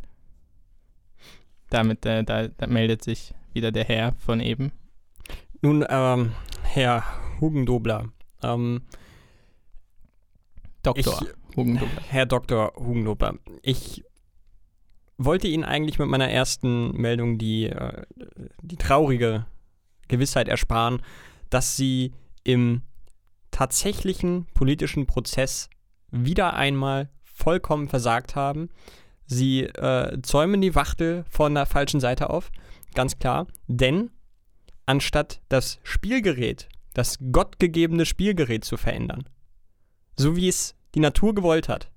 Damit 1.69 2.05
äh, 2.07 2.25
da, 2.25 2.49
da 2.49 2.67
meldet 2.67 3.05
sich 3.05 3.35
wieder 3.53 3.71
der 3.71 3.85
Herr 3.85 4.13
von 4.15 4.41
eben. 4.41 4.73
Nun, 5.63 5.85
ähm, 5.89 6.33
Herr 6.63 7.05
Hugendobler. 7.41 8.13
Ähm, 8.43 8.83
Doktor 10.83 11.23
ich, 11.23 11.57
Hugendobler. 11.57 12.03
Herr 12.09 12.27
Dr. 12.27 12.73
Hugendobler, 12.77 13.35
ich 13.63 14.05
wollte 15.19 15.49
Ihnen 15.49 15.65
eigentlich 15.65 15.99
mit 15.99 16.09
meiner 16.09 16.31
ersten 16.31 16.93
Meldung 16.97 17.37
die, 17.37 17.67
äh, 17.67 18.03
die 18.63 18.77
traurige 18.77 19.47
Gewissheit 20.09 20.49
ersparen, 20.49 21.03
dass 21.51 21.77
Sie 21.77 22.13
im 22.45 22.83
tatsächlichen 23.51 24.47
politischen 24.55 25.07
Prozess 25.07 25.69
wieder 26.11 26.55
einmal 26.55 27.11
vollkommen 27.23 27.89
versagt 27.89 28.35
haben. 28.35 28.71
Sie 29.27 29.65
äh, 29.65 30.21
zäumen 30.23 30.61
die 30.61 30.75
Wachtel 30.75 31.25
von 31.29 31.55
der 31.55 31.67
falschen 31.67 32.01
Seite 32.01 32.31
auf, 32.31 32.51
ganz 32.95 33.19
klar, 33.19 33.47
denn 33.67 34.11
anstatt 34.87 35.43
das 35.49 35.79
Spielgerät 35.83 36.69
das 36.95 37.19
gottgegebene 37.33 38.07
Spielgerät 38.07 38.65
zu 38.65 38.77
verändern. 38.77 39.29
So 40.17 40.37
wie 40.37 40.49
es 40.49 40.75
die 40.95 41.01
Natur 41.01 41.35
gewollt 41.35 41.69
hat. 41.69 41.91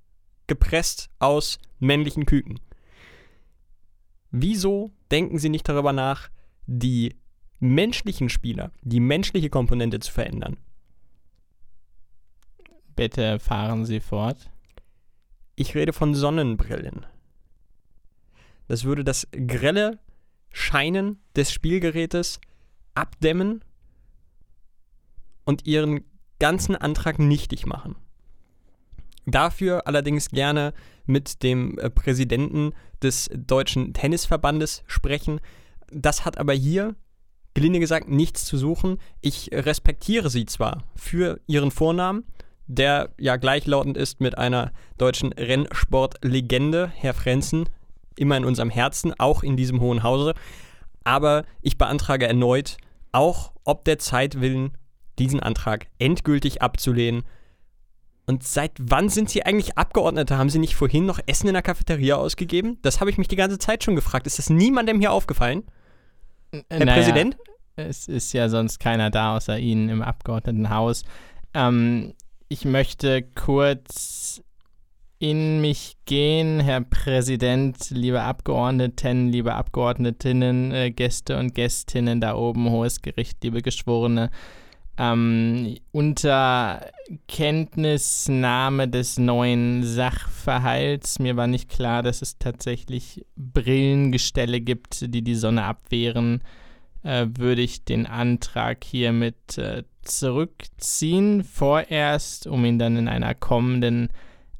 Gepresst 0.47 1.09
aus 1.19 1.57
männlichen 1.79 2.25
Küken. 2.25 2.59
Wieso 4.31 4.91
denken 5.11 5.37
Sie 5.37 5.49
nicht 5.49 5.67
darüber 5.67 5.93
nach, 5.93 6.29
die 6.65 7.15
menschlichen 7.59 8.29
Spieler, 8.29 8.71
die 8.81 8.99
menschliche 8.99 9.49
Komponente 9.49 9.99
zu 9.99 10.11
verändern? 10.11 10.57
Bitte 12.95 13.39
fahren 13.39 13.85
Sie 13.85 13.99
fort. 13.99 14.49
Ich 15.55 15.75
rede 15.75 15.93
von 15.93 16.13
Sonnenbrillen. 16.13 17.05
Das 18.67 18.83
würde 18.83 19.03
das 19.03 19.27
grelle 19.31 19.99
Scheinen 20.51 21.19
des 21.35 21.51
Spielgerätes 21.51 22.39
abdämmen 22.95 23.63
und 25.45 25.65
ihren 25.65 26.05
ganzen 26.39 26.75
Antrag 26.75 27.19
nichtig 27.19 27.65
machen. 27.65 27.95
Dafür 29.25 29.87
allerdings 29.87 30.29
gerne 30.29 30.73
mit 31.05 31.43
dem 31.43 31.77
äh, 31.79 31.89
Präsidenten 31.89 32.73
des 33.01 33.29
Deutschen 33.33 33.93
Tennisverbandes 33.93 34.83
sprechen. 34.87 35.39
Das 35.91 36.25
hat 36.25 36.37
aber 36.37 36.53
hier, 36.53 36.95
gelinde 37.53 37.79
gesagt, 37.79 38.09
nichts 38.09 38.45
zu 38.45 38.57
suchen. 38.57 38.97
Ich 39.21 39.49
respektiere 39.53 40.29
sie 40.29 40.45
zwar 40.45 40.83
für 40.95 41.39
ihren 41.47 41.71
Vornamen, 41.71 42.25
der 42.67 43.09
ja 43.17 43.35
gleichlautend 43.37 43.97
ist 43.97 44.19
mit 44.19 44.37
einer 44.37 44.71
deutschen 44.97 45.33
Rennsportlegende, 45.33 46.91
Herr 46.93 47.13
Frenzen, 47.13 47.69
immer 48.17 48.37
in 48.37 48.45
unserem 48.45 48.69
Herzen, 48.69 49.13
auch 49.17 49.43
in 49.43 49.57
diesem 49.57 49.79
Hohen 49.81 50.03
Hause. 50.03 50.33
Aber 51.03 51.43
ich 51.61 51.77
beantrage 51.77 52.27
erneut, 52.27 52.77
auch 53.11 53.51
ob 53.63 53.85
der 53.85 53.99
Zeit 53.99 54.39
willen 54.41 54.77
diesen 55.19 55.39
Antrag 55.39 55.87
endgültig 55.99 56.61
abzulehnen. 56.61 57.23
Und 58.25 58.43
seit 58.43 58.71
wann 58.79 59.09
sind 59.09 59.29
Sie 59.29 59.43
eigentlich 59.43 59.77
Abgeordnete? 59.77 60.37
Haben 60.37 60.49
Sie 60.49 60.59
nicht 60.59 60.75
vorhin 60.75 61.05
noch 61.05 61.19
Essen 61.25 61.47
in 61.47 61.53
der 61.53 61.61
Cafeteria 61.61 62.15
ausgegeben? 62.15 62.77
Das 62.81 63.01
habe 63.01 63.09
ich 63.09 63.17
mich 63.17 63.27
die 63.27 63.35
ganze 63.35 63.57
Zeit 63.57 63.83
schon 63.83 63.95
gefragt. 63.95 64.27
Ist 64.27 64.39
das 64.39 64.49
niemandem 64.49 64.99
hier 64.99 65.11
aufgefallen? 65.11 65.63
Herr 66.69 66.85
naja, 66.85 66.93
Präsident? 66.93 67.37
Es 67.75 68.07
ist 68.07 68.31
ja 68.33 68.47
sonst 68.47 68.79
keiner 68.79 69.09
da 69.09 69.35
außer 69.35 69.57
Ihnen 69.59 69.89
im 69.89 70.01
Abgeordnetenhaus. 70.01 71.03
Ähm, 71.53 72.13
ich 72.47 72.65
möchte 72.65 73.23
kurz 73.23 74.41
in 75.19 75.61
mich 75.61 75.95
gehen, 76.05 76.59
Herr 76.59 76.81
Präsident, 76.81 77.89
liebe 77.89 78.21
Abgeordneten, 78.21 79.29
liebe 79.29 79.53
Abgeordnetinnen, 79.53 80.71
äh, 80.71 80.91
Gäste 80.91 81.39
und 81.39 81.55
Gästinnen 81.55 82.21
da 82.21 82.35
oben, 82.35 82.69
Hohes 82.69 83.01
Gericht, 83.01 83.43
liebe 83.43 83.61
Geschworene 83.61 84.31
ähm, 84.97 85.77
unter 85.91 86.91
Kenntnisnahme 87.27 88.87
des 88.87 89.17
neuen 89.17 89.83
Sachverhalts. 89.83 91.19
Mir 91.19 91.35
war 91.35 91.47
nicht 91.47 91.69
klar, 91.69 92.03
dass 92.03 92.21
es 92.21 92.37
tatsächlich 92.37 93.25
Brillengestelle 93.35 94.61
gibt, 94.61 95.13
die 95.13 95.23
die 95.23 95.35
Sonne 95.35 95.63
abwehren. 95.63 96.43
Äh, 97.03 97.27
würde 97.35 97.61
ich 97.61 97.83
den 97.83 98.05
Antrag 98.05 98.83
hiermit 98.83 99.57
äh, 99.57 99.83
zurückziehen, 100.03 101.43
vorerst, 101.43 102.47
um 102.47 102.63
ihn 102.63 102.79
dann 102.79 102.95
in 102.95 103.07
einer 103.07 103.33
kommenden 103.35 104.09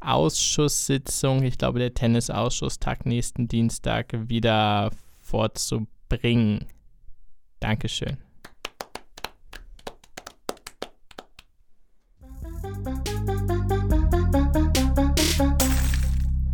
Ausschusssitzung, 0.02 1.44
ich 1.44 1.58
glaube 1.58 1.80
der 1.80 1.94
Tennisausschuss 1.94 2.80
tagt 2.80 3.06
nächsten 3.06 3.48
Dienstag, 3.48 4.14
wieder 4.28 4.92
vorzubringen. 5.22 6.66
Dankeschön. 7.62 8.23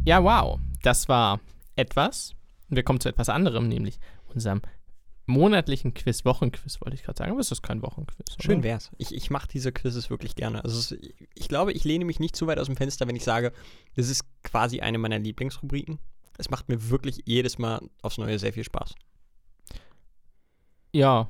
Ja, 0.10 0.24
wow. 0.24 0.60
Das 0.82 1.08
war 1.08 1.40
etwas. 1.76 2.34
Und 2.68 2.76
wir 2.76 2.82
kommen 2.82 3.00
zu 3.00 3.10
etwas 3.10 3.30
anderem, 3.30 3.68
nämlich 3.68 4.00
unserem 4.34 4.64
monatlichen 5.28 5.94
Quiz, 5.94 6.26
Wochenquiz, 6.26 6.82
wollte 6.82 6.96
ich 6.96 7.04
gerade 7.04 7.20
sagen, 7.20 7.30
aber 7.30 7.42
es 7.42 7.52
ist 7.52 7.62
kein 7.62 7.84
Wochenquiz. 7.84 8.34
Oder? 8.34 8.44
Schön 8.44 8.64
wär's. 8.64 8.90
Ich, 8.98 9.14
ich 9.14 9.30
mache 9.30 9.48
diese 9.48 9.72
Quizzes 9.72 10.10
wirklich 10.10 10.34
gerne. 10.34 10.64
Also 10.64 10.80
es, 10.80 10.98
ich 11.36 11.48
glaube, 11.48 11.74
ich 11.74 11.84
lehne 11.84 12.06
mich 12.06 12.20
nicht 12.20 12.36
zu 12.36 12.48
weit 12.48 12.58
aus 12.58 12.66
dem 12.66 12.76
Fenster, 12.76 13.08
wenn 13.08 13.16
ich 13.16 13.24
sage, 13.24 13.54
das 13.94 14.10
ist 14.10 14.24
quasi 14.42 14.80
eine 14.80 14.98
meiner 14.98 15.20
Lieblingsrubriken. 15.20 16.00
Es 16.40 16.50
macht 16.50 16.70
mir 16.70 16.90
wirklich 16.90 17.22
jedes 17.26 17.60
Mal 17.60 17.80
aufs 18.02 18.18
Neue 18.18 18.40
sehr 18.40 18.54
viel 18.54 18.64
Spaß. 18.64 18.96
Ja, 20.92 21.28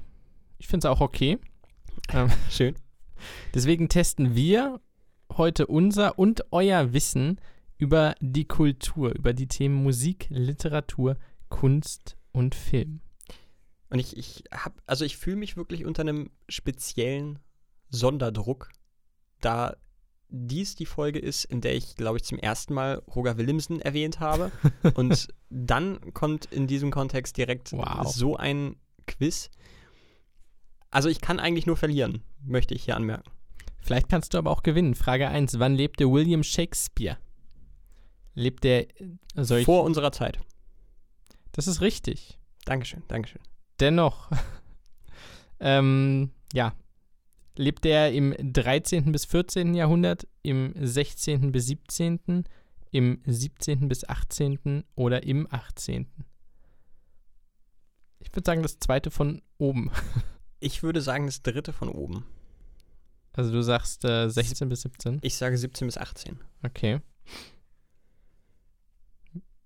ich 0.58 0.68
finde 0.68 0.88
es 0.88 0.90
auch 0.90 1.02
okay. 1.02 1.38
Ähm, 2.14 2.32
Schön. 2.50 2.76
Deswegen 3.54 3.90
testen 3.90 4.36
wir 4.36 4.80
heute 5.36 5.68
unser 5.68 6.18
und 6.18 6.46
euer 6.52 6.94
Wissen 6.94 7.42
über 7.80 8.14
die 8.20 8.46
Kultur, 8.46 9.16
über 9.16 9.34
die 9.34 9.48
Themen 9.48 9.82
Musik, 9.82 10.28
Literatur, 10.30 11.18
Kunst 11.48 12.18
und 12.32 12.54
Film. 12.54 13.02
Und 13.90 14.00
ich, 14.00 14.16
ich 14.16 14.44
habe, 14.54 14.76
also 14.86 15.06
ich 15.06 15.18
fühle 15.18 15.38
mich 15.38 15.58
wirklich 15.58 15.86
unter 15.86 16.02
einem 16.02 16.30
speziellen 16.48 17.40
Sonderdruck, 17.90 18.70
da 19.42 19.76
dies 20.28 20.76
die 20.76 20.86
Folge 20.86 21.18
ist, 21.18 21.46
in 21.46 21.62
der 21.62 21.74
ich, 21.74 21.96
glaube 21.96 22.18
ich, 22.18 22.24
zum 22.24 22.38
ersten 22.38 22.74
Mal 22.74 23.02
Roger 23.16 23.38
Willemsen 23.38 23.82
erwähnt 23.82 24.20
habe. 24.20 24.52
Und 24.94 25.30
dann 25.50 26.14
kommt 26.14 26.46
in 26.46 26.68
diesem 26.68 26.92
Kontext 26.92 27.38
direkt 27.38 27.72
wow. 27.72 28.06
so 28.06 28.36
ein 28.36 28.76
Quiz. 29.08 29.50
Also 30.92 31.10
ich 31.10 31.22
kann 31.22 31.40
eigentlich 31.40 31.66
nur 31.66 31.78
verlieren, 31.78 32.24
möchte 32.44 32.76
ich 32.76 32.84
hier 32.84 32.96
anmerken. 32.96 33.32
Vielleicht 33.82 34.10
kannst 34.10 34.34
du 34.34 34.38
aber 34.38 34.52
auch 34.52 34.64
gewinnen. 34.64 34.94
Frage 34.94 35.30
1. 35.30 35.58
Wann 35.58 35.74
lebte 35.74 36.12
William 36.12 36.44
Shakespeare? 36.44 37.18
Lebt 38.40 38.64
der. 38.64 38.88
Äh, 39.36 39.64
Vor 39.66 39.84
unserer 39.84 40.14
Zeit. 40.14 40.40
Das 41.52 41.68
ist 41.68 41.82
richtig. 41.82 42.40
Dankeschön, 42.64 43.04
Dankeschön. 43.10 43.42
Dennoch. 43.82 44.30
ähm, 45.60 46.32
ja, 46.54 46.74
lebt 47.58 47.86
er 47.86 48.14
im 48.14 48.34
13. 48.40 49.12
bis 49.12 49.26
14. 49.26 49.74
Jahrhundert, 49.74 50.26
im 50.42 50.74
16. 50.80 51.52
bis 51.52 51.68
17., 51.68 52.46
im 52.92 53.22
17. 53.26 53.90
bis 53.90 54.08
18. 54.08 54.86
oder 54.96 55.24
im 55.24 55.46
18. 55.52 56.08
Ich 58.20 58.34
würde 58.34 58.46
sagen, 58.46 58.64
das 58.64 58.80
zweite 58.80 59.12
von 59.12 59.42
oben. 59.58 59.92
Ich 60.62 60.84
würde 60.84 61.00
sagen, 61.00 61.26
das 61.26 61.42
dritte 61.42 61.72
von 61.72 61.88
oben. 61.88 62.26
Also 63.32 63.50
du 63.50 63.62
sagst 63.62 64.04
äh, 64.04 64.28
16 64.28 64.68
bis 64.68 64.82
17? 64.82 65.20
Ich 65.22 65.38
sage 65.38 65.58
17 65.58 65.88
bis 65.88 65.98
18. 65.98 66.38
Okay. 66.64 67.00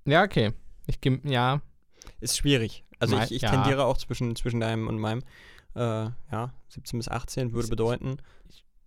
Ja, 0.06 0.24
okay. 0.24 0.54
Ich 0.88 1.02
gebe, 1.02 1.28
ja. 1.30 1.62
Ist 2.20 2.38
schwierig. 2.38 2.84
Also 3.00 3.18
ich, 3.20 3.32
ich 3.32 3.42
ja. 3.42 3.52
tendiere 3.52 3.86
auch 3.86 3.98
zwischen, 3.98 4.36
zwischen 4.36 4.60
deinem 4.60 4.88
und 4.88 4.98
meinem. 4.98 5.24
Äh, 5.76 6.10
ja, 6.32 6.54
17 6.70 7.00
bis 7.00 7.10
18 7.10 7.54
würde 7.54 7.68
bedeuten, 7.68 8.18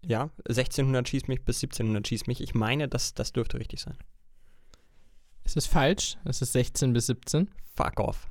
ja, 0.06 0.30
1600 0.48 1.08
schießt 1.08 1.28
mich 1.28 1.44
bis 1.44 1.56
1700 1.56 2.06
schießt 2.06 2.28
mich. 2.28 2.40
Ich 2.40 2.54
meine, 2.54 2.88
das, 2.88 3.14
das 3.14 3.32
dürfte 3.32 3.58
richtig 3.58 3.80
sein. 3.80 3.96
Es 5.44 5.56
ist 5.56 5.66
falsch. 5.66 6.16
Es 6.24 6.42
ist 6.42 6.52
16 6.52 6.92
bis 6.92 7.06
17. 7.06 7.50
Fuck 7.74 8.00
off. 8.00 8.28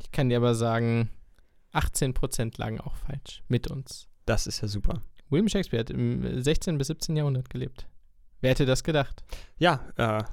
Ich 0.00 0.10
kann 0.10 0.28
dir 0.28 0.38
aber 0.38 0.54
sagen, 0.54 1.10
18% 1.72 2.58
lagen 2.58 2.80
auch 2.80 2.96
falsch 2.96 3.42
mit 3.48 3.70
uns. 3.70 4.08
Das 4.26 4.46
ist 4.46 4.60
ja 4.60 4.68
super. 4.68 5.00
William 5.30 5.48
Shakespeare 5.48 5.80
hat 5.80 5.90
im 5.90 6.42
16. 6.42 6.76
bis 6.76 6.88
17. 6.88 7.16
Jahrhundert 7.16 7.50
gelebt. 7.50 7.86
Wer 8.40 8.50
hätte 8.50 8.66
das 8.66 8.82
gedacht? 8.84 9.24
Ja, 9.58 9.88
äh, 9.96 10.24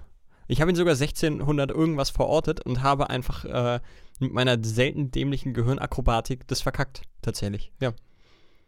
ich 0.50 0.62
habe 0.62 0.72
ihn 0.72 0.76
sogar 0.76 0.96
1600 0.96 1.70
irgendwas 1.70 2.10
verortet 2.10 2.60
und 2.66 2.82
habe 2.82 3.10
einfach 3.12 3.46
äh, 3.46 3.80
mit 4.20 4.34
meiner 4.34 4.58
selten 4.64 5.12
dämlichen 5.12 5.54
Gehirnakrobatik 5.54 6.48
das 6.48 6.62
verkackt. 6.62 7.04
Tatsächlich, 7.22 7.72
ja. 7.80 7.94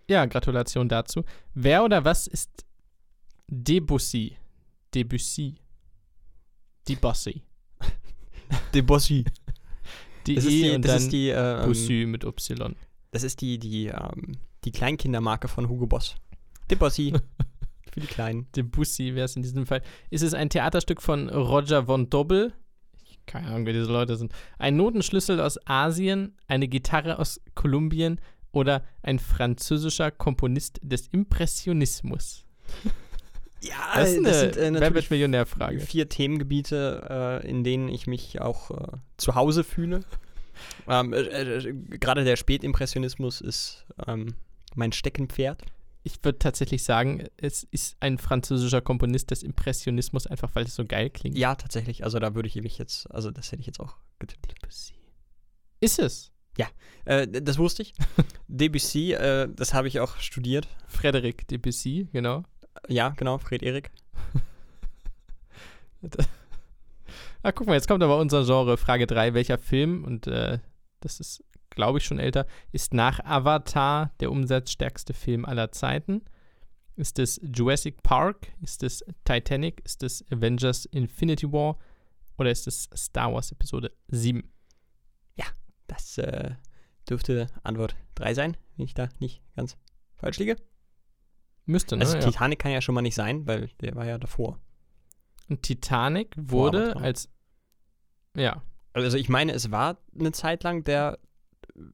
Ja, 0.07 0.25
Gratulation 0.27 0.89
dazu. 0.89 1.23
Wer 1.55 1.83
oder 1.83 2.05
was 2.05 2.27
ist 2.27 2.65
Debussy? 3.47 4.37
Debussy. 4.93 5.55
Debussy. 6.87 7.41
Debussy. 8.75 9.25
Die 10.27 10.35
das 10.35 10.45
E 10.45 10.47
ist 10.47 10.53
die, 10.53 10.69
und 10.75 10.81
das 10.85 10.91
dann 10.91 11.01
ist 11.01 11.11
die, 11.11 11.29
äh, 11.29 11.63
Bussy 11.65 12.05
mit 12.07 12.23
Y. 12.23 12.75
Das 13.09 13.23
ist 13.23 13.41
die, 13.41 13.57
die, 13.57 13.87
ähm, 13.87 14.37
die 14.65 14.71
Kleinkindermarke 14.71 15.47
von 15.47 15.67
Hugo 15.67 15.87
Boss. 15.87 16.15
Debussy. 16.69 17.13
Für 17.91 17.99
die 17.99 18.07
Kleinen. 18.07 18.47
Debussy 18.55 19.15
wäre 19.15 19.25
es 19.25 19.35
in 19.35 19.41
diesem 19.41 19.65
Fall. 19.65 19.81
Ist 20.09 20.21
es 20.21 20.33
ein 20.33 20.49
Theaterstück 20.49 21.01
von 21.01 21.29
Roger 21.29 21.85
von 21.85 22.09
Dobbel? 22.09 22.53
keine 23.27 23.47
Ahnung, 23.47 23.65
wer 23.65 23.73
diese 23.73 23.91
Leute 23.91 24.15
sind. 24.17 24.33
Ein 24.57 24.77
Notenschlüssel 24.77 25.39
aus 25.39 25.59
Asien, 25.65 26.35
eine 26.47 26.67
Gitarre 26.67 27.19
aus 27.19 27.39
Kolumbien 27.55 28.19
oder 28.51 28.83
ein 29.03 29.19
französischer 29.19 30.11
Komponist 30.11 30.79
des 30.83 31.07
Impressionismus? 31.07 32.45
Ja, 33.63 33.75
das, 33.93 34.09
ist 34.09 34.17
eine 34.17 34.27
das 34.27 34.39
sind 34.39 34.57
äh, 34.57 34.71
natürlich 34.71 35.11
Millionärfrage. 35.11 35.81
vier 35.81 36.09
Themengebiete, 36.09 37.41
äh, 37.43 37.47
in 37.47 37.63
denen 37.63 37.89
ich 37.89 38.07
mich 38.07 38.41
auch 38.41 38.71
äh, 38.71 38.97
zu 39.17 39.35
Hause 39.35 39.63
fühle. 39.63 39.99
Ähm, 40.87 41.13
äh, 41.13 41.19
äh, 41.19 41.73
Gerade 41.99 42.23
der 42.23 42.37
Spätimpressionismus 42.37 43.39
ist 43.39 43.85
ähm, 44.07 44.33
mein 44.73 44.91
Steckenpferd 44.91 45.61
ich 46.03 46.23
würde 46.23 46.39
tatsächlich 46.39 46.83
sagen, 46.83 47.25
es 47.37 47.63
ist 47.63 47.95
ein 47.99 48.17
französischer 48.17 48.81
Komponist 48.81 49.31
des 49.31 49.43
Impressionismus, 49.43 50.25
einfach 50.27 50.49
weil 50.55 50.65
es 50.65 50.75
so 50.75 50.85
geil 50.85 51.09
klingt. 51.09 51.37
Ja, 51.37 51.55
tatsächlich. 51.55 52.03
Also 52.03 52.19
da 52.19 52.33
würde 52.33 52.47
ich 52.47 52.55
mich 52.55 52.77
jetzt, 52.77 53.09
also 53.11 53.31
das 53.31 53.51
hätte 53.51 53.61
ich 53.61 53.67
jetzt 53.67 53.79
auch 53.79 53.97
getippt. 54.19 54.51
Debussy. 54.51 54.93
Ist 55.79 55.99
es? 55.99 56.31
Ja, 56.57 56.67
äh, 57.05 57.27
das 57.27 57.57
wusste 57.57 57.83
ich. 57.83 57.93
Debussy, 58.47 59.13
äh, 59.13 59.47
das 59.53 59.73
habe 59.73 59.87
ich 59.87 59.99
auch 59.99 60.17
studiert. 60.17 60.67
Frederic 60.87 61.47
Debussy, 61.47 62.09
genau. 62.11 62.43
Ja, 62.87 63.09
genau, 63.09 63.37
Fred 63.37 63.61
Erik. 63.61 63.91
ah, 67.43 67.51
guck 67.51 67.67
mal, 67.67 67.75
jetzt 67.75 67.87
kommt 67.87 68.03
aber 68.03 68.17
unser 68.17 68.43
Genre. 68.45 68.77
Frage 68.77 69.05
3. 69.05 69.33
Welcher 69.33 69.57
Film, 69.57 70.03
und 70.03 70.25
äh, 70.27 70.59
das 70.99 71.19
ist 71.19 71.43
glaube 71.71 71.97
ich, 71.97 72.05
schon 72.05 72.19
älter, 72.19 72.45
ist 72.71 72.93
nach 72.93 73.19
Avatar 73.25 74.11
der 74.19 74.31
umsatzstärkste 74.31 75.13
Film 75.13 75.45
aller 75.45 75.71
Zeiten. 75.71 76.21
Ist 76.95 77.17
es 77.19 77.39
Jurassic 77.43 78.03
Park? 78.03 78.47
Ist 78.61 78.83
es 78.83 79.03
Titanic? 79.23 79.81
Ist 79.85 80.03
es 80.03 80.23
Avengers 80.31 80.85
Infinity 80.85 81.51
War? 81.51 81.77
Oder 82.37 82.51
ist 82.51 82.67
es 82.67 82.89
Star 82.95 83.33
Wars 83.33 83.51
Episode 83.51 83.91
7? 84.09 84.43
Ja, 85.35 85.45
das 85.87 86.17
äh, 86.17 86.51
dürfte 87.09 87.47
Antwort 87.63 87.95
3 88.15 88.33
sein, 88.33 88.57
wenn 88.75 88.85
ich 88.85 88.93
da 88.93 89.09
nicht 89.19 89.41
ganz 89.55 89.77
falsch 90.15 90.37
liege. 90.37 90.57
Müsste, 91.65 91.95
ne? 91.95 92.05
Also 92.05 92.19
Titanic 92.19 92.59
ja. 92.59 92.63
kann 92.63 92.71
ja 92.71 92.81
schon 92.81 92.95
mal 92.95 93.01
nicht 93.01 93.15
sein, 93.15 93.47
weil 93.47 93.69
der 93.81 93.95
war 93.95 94.05
ja 94.05 94.17
davor. 94.17 94.59
Und 95.49 95.63
Titanic 95.63 96.35
wurde 96.37 96.95
als 96.97 97.29
ja. 98.35 98.61
Also 98.93 99.17
ich 99.17 99.29
meine, 99.29 99.53
es 99.53 99.71
war 99.71 99.97
eine 100.17 100.31
Zeit 100.31 100.63
lang 100.63 100.83
der 100.83 101.19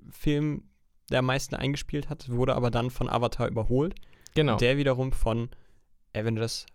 Film, 0.09 0.69
der 1.09 1.19
am 1.19 1.25
meisten 1.25 1.55
eingespielt 1.55 2.09
hat, 2.09 2.29
wurde 2.29 2.55
aber 2.55 2.71
dann 2.71 2.89
von 2.89 3.09
Avatar 3.09 3.47
überholt. 3.47 3.95
Genau. 4.35 4.57
Der 4.57 4.77
wiederum 4.77 5.11
von 5.11 5.49
Avengers. 6.13 6.65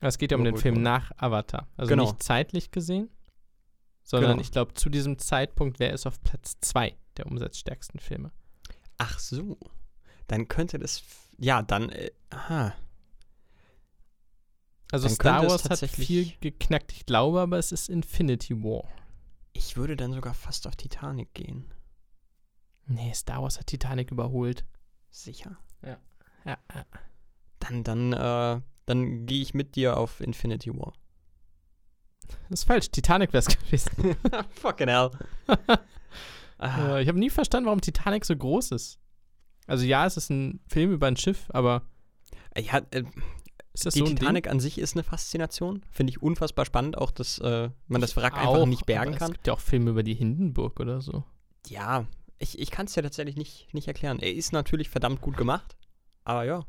Es 0.00 0.18
geht 0.18 0.30
ja 0.30 0.36
um 0.36 0.44
den 0.44 0.56
Film 0.56 0.76
wurde. 0.76 0.84
nach 0.84 1.12
Avatar. 1.16 1.68
Also 1.76 1.88
genau. 1.88 2.04
nicht 2.04 2.22
zeitlich 2.22 2.70
gesehen, 2.70 3.10
sondern 4.04 4.32
genau. 4.32 4.42
ich 4.42 4.52
glaube, 4.52 4.74
zu 4.74 4.88
diesem 4.88 5.18
Zeitpunkt 5.18 5.80
wäre 5.80 5.92
es 5.92 6.06
auf 6.06 6.22
Platz 6.22 6.56
2 6.60 6.94
der 7.16 7.26
umsatzstärksten 7.26 8.00
Filme. 8.00 8.30
Ach 8.96 9.18
so. 9.18 9.58
Dann 10.28 10.48
könnte 10.48 10.78
das. 10.78 11.02
Ja, 11.38 11.62
dann. 11.62 11.90
Äh, 11.90 12.10
aha. 12.30 12.74
Also 14.90 15.06
dann 15.08 15.14
Star 15.14 15.46
Wars 15.46 15.68
hat 15.68 15.80
viel 15.90 16.32
geknackt, 16.40 16.92
ich 16.92 17.04
glaube, 17.04 17.40
aber 17.40 17.58
es 17.58 17.72
ist 17.72 17.88
Infinity 17.88 18.62
War. 18.62 18.84
Ich 19.52 19.76
würde 19.76 19.96
dann 19.96 20.12
sogar 20.12 20.34
fast 20.34 20.66
auf 20.66 20.76
Titanic 20.76 21.34
gehen. 21.34 21.66
Nee, 22.88 23.12
Star 23.12 23.42
Wars 23.42 23.58
hat 23.58 23.66
Titanic 23.66 24.10
überholt. 24.10 24.64
Sicher. 25.10 25.58
Ja. 25.82 25.98
Ja, 26.44 26.58
ja. 26.74 26.86
Dann, 27.58 27.84
dann, 27.84 28.12
äh, 28.12 28.60
dann 28.86 29.26
gehe 29.26 29.42
ich 29.42 29.54
mit 29.54 29.76
dir 29.76 29.98
auf 29.98 30.20
Infinity 30.20 30.74
War. 30.74 30.94
Das 32.48 32.60
ist 32.60 32.64
falsch. 32.64 32.90
Titanic 32.90 33.32
wäre 33.32 33.44
es 33.46 33.58
gewesen. 33.64 34.16
Fucking 34.50 34.88
hell. 34.88 35.10
ah. 36.58 36.98
Ich 36.98 37.08
habe 37.08 37.18
nie 37.18 37.30
verstanden, 37.30 37.66
warum 37.66 37.80
Titanic 37.80 38.24
so 38.24 38.34
groß 38.34 38.72
ist. 38.72 38.98
Also 39.66 39.84
ja, 39.84 40.06
es 40.06 40.16
ist 40.16 40.30
ein 40.30 40.60
Film 40.66 40.92
über 40.92 41.06
ein 41.06 41.16
Schiff, 41.16 41.46
aber 41.50 41.82
ja, 42.56 42.80
äh, 42.90 43.04
ist 43.74 43.84
das 43.84 43.94
die 43.94 44.00
so 44.00 44.06
Titanic 44.06 44.44
Ding? 44.44 44.52
an 44.52 44.60
sich 44.60 44.78
ist 44.78 44.96
eine 44.96 45.02
Faszination. 45.02 45.84
Finde 45.90 46.10
ich 46.10 46.22
unfassbar 46.22 46.64
spannend, 46.64 46.96
auch 46.96 47.10
dass 47.10 47.38
äh, 47.38 47.68
man 47.86 48.00
das 48.00 48.16
Wrack 48.16 48.32
auch, 48.34 48.54
einfach 48.54 48.66
nicht 48.66 48.86
bergen 48.86 49.14
kann. 49.14 49.30
Es 49.30 49.34
gibt 49.34 49.46
ja 49.46 49.52
auch 49.52 49.60
Filme 49.60 49.90
über 49.90 50.02
die 50.02 50.14
Hindenburg 50.14 50.80
oder 50.80 51.02
so. 51.02 51.24
Ja, 51.66 52.06
ich, 52.38 52.58
ich 52.58 52.70
kann 52.70 52.86
es 52.86 52.92
dir 52.92 53.02
tatsächlich 53.02 53.36
nicht, 53.36 53.72
nicht 53.72 53.88
erklären. 53.88 54.18
Er 54.20 54.32
ist 54.32 54.52
natürlich 54.52 54.88
verdammt 54.88 55.20
gut 55.20 55.36
gemacht, 55.36 55.76
aber 56.24 56.44
ja. 56.44 56.64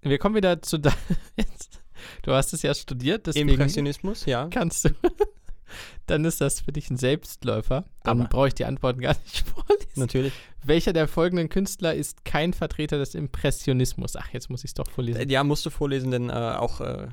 Wir 0.00 0.18
kommen 0.18 0.34
wieder 0.34 0.62
zu 0.62 0.78
da 0.78 0.92
Du 2.22 2.32
hast 2.32 2.52
es 2.52 2.62
ja 2.62 2.74
studiert, 2.74 3.26
deswegen 3.26 3.48
Impressionismus, 3.48 4.24
ja. 4.26 4.48
Kannst 4.50 4.84
du. 4.84 4.90
Dann 6.06 6.24
ist 6.24 6.40
das 6.40 6.60
für 6.60 6.72
dich 6.72 6.90
ein 6.90 6.96
Selbstläufer. 6.96 7.84
Dann 8.02 8.28
brauche 8.28 8.48
ich 8.48 8.54
die 8.54 8.64
Antworten 8.64 9.00
gar 9.00 9.14
nicht 9.24 9.46
vorlesen. 9.54 9.86
Natürlich. 9.96 10.32
Welcher 10.64 10.92
der 10.92 11.08
folgenden 11.08 11.48
Künstler 11.48 11.94
ist 11.94 12.24
kein 12.24 12.54
Vertreter 12.54 12.98
des 12.98 13.14
Impressionismus? 13.14 14.16
Ach, 14.16 14.28
jetzt 14.32 14.48
muss 14.48 14.64
ich 14.64 14.70
es 14.70 14.74
doch 14.74 14.88
vorlesen. 14.88 15.28
Ja, 15.28 15.44
musst 15.44 15.66
du 15.66 15.70
vorlesen, 15.70 16.10
denn 16.10 16.30
äh, 16.30 16.32
auch, 16.32 16.80
äh, 16.80 17.08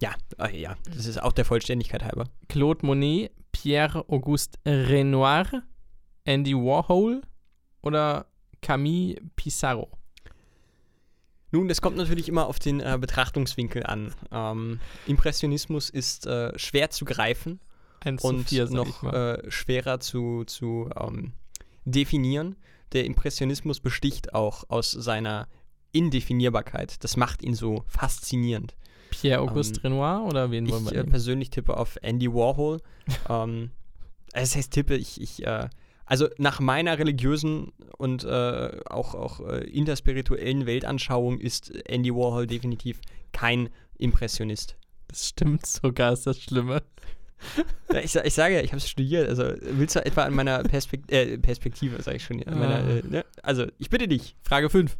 ja, 0.00 0.14
äh, 0.38 0.60
ja, 0.60 0.76
das 0.94 1.06
ist 1.06 1.22
auch 1.22 1.32
der 1.32 1.44
Vollständigkeit 1.44 2.02
halber. 2.02 2.24
Claude 2.48 2.84
Monet, 2.84 3.30
Pierre-Auguste 3.52 4.58
Renoir, 4.66 5.62
Andy 6.24 6.54
Warhol 6.54 7.22
oder 7.82 8.26
Camille 8.62 9.20
Pissarro? 9.36 9.88
Nun, 11.52 11.66
das 11.66 11.80
kommt 11.80 11.96
natürlich 11.96 12.28
immer 12.28 12.46
auf 12.46 12.58
den 12.58 12.80
äh, 12.80 12.96
Betrachtungswinkel 13.00 13.84
an. 13.84 14.14
Ähm, 14.30 14.80
Impressionismus 15.06 15.90
ist 15.90 16.26
äh, 16.26 16.56
schwer 16.56 16.90
zu 16.90 17.04
greifen 17.04 17.60
und 18.22 18.48
vier, 18.48 18.70
noch 18.70 19.02
äh, 19.02 19.50
schwerer 19.50 19.98
zu, 20.00 20.44
zu 20.44 20.88
ähm, 20.96 21.32
definieren. 21.84 22.56
Der 22.92 23.04
Impressionismus 23.04 23.80
besticht 23.80 24.34
auch 24.34 24.64
aus 24.68 24.92
seiner 24.92 25.48
Indefinierbarkeit. 25.92 27.02
Das 27.02 27.16
macht 27.16 27.42
ihn 27.42 27.54
so 27.54 27.84
faszinierend. 27.86 28.76
Pierre-Auguste 29.10 29.80
ähm, 29.80 29.94
Renoir 29.94 30.24
oder 30.26 30.50
wen 30.52 30.70
wollen 30.70 30.84
wir 30.84 30.92
Ich 30.92 30.98
äh, 30.98 31.04
persönlich 31.04 31.50
tippe 31.50 31.76
auf 31.76 31.98
Andy 32.02 32.32
Warhol. 32.32 32.80
ähm, 33.28 33.70
das 34.32 34.54
heißt 34.54 34.72
tippe, 34.72 34.96
ich, 34.96 35.20
ich 35.20 35.44
äh, 35.44 35.68
also 36.10 36.28
nach 36.38 36.58
meiner 36.58 36.98
religiösen 36.98 37.70
und 37.96 38.24
äh, 38.24 38.80
auch, 38.86 39.14
auch 39.14 39.40
äh, 39.46 39.64
interspirituellen 39.70 40.66
Weltanschauung 40.66 41.38
ist 41.38 41.70
Andy 41.86 42.12
Warhol 42.12 42.48
definitiv 42.48 43.00
kein 43.32 43.68
Impressionist. 43.96 44.76
Das 45.06 45.28
stimmt 45.28 45.64
sogar, 45.66 46.12
ist 46.12 46.26
das 46.26 46.42
Schlimme. 46.42 46.82
Ja, 47.92 48.00
ich, 48.00 48.16
ich, 48.16 48.34
sage 48.34 48.56
ja, 48.56 48.60
ich 48.60 48.72
habe 48.72 48.78
es 48.78 48.90
studiert. 48.90 49.28
Also 49.28 49.54
willst 49.60 49.94
du 49.94 50.04
etwa 50.04 50.24
an 50.24 50.34
meiner 50.34 50.64
Perspekt 50.64 51.12
äh, 51.12 51.38
Perspektive, 51.38 52.02
sage 52.02 52.16
ich 52.16 52.24
schon. 52.24 52.38
Meiner, 52.38 52.84
ah. 52.84 52.90
äh, 52.90 53.02
ne? 53.08 53.24
Also 53.44 53.66
ich 53.78 53.88
bitte 53.88 54.08
dich. 54.08 54.34
Frage 54.42 54.68
5. 54.68 54.98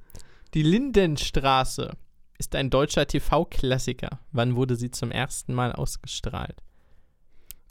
Die 0.55 0.63
Lindenstraße 0.63 1.91
ist 2.39 2.55
ein 2.55 2.71
deutscher 2.71 3.07
TV-Klassiker. 3.07 4.21
Wann 4.31 4.55
wurde 4.55 4.77
sie 4.77 4.93
zum 4.93 5.11
ersten 5.11 5.55
Mal 5.55 5.73
ausgestrahlt? 5.73 6.63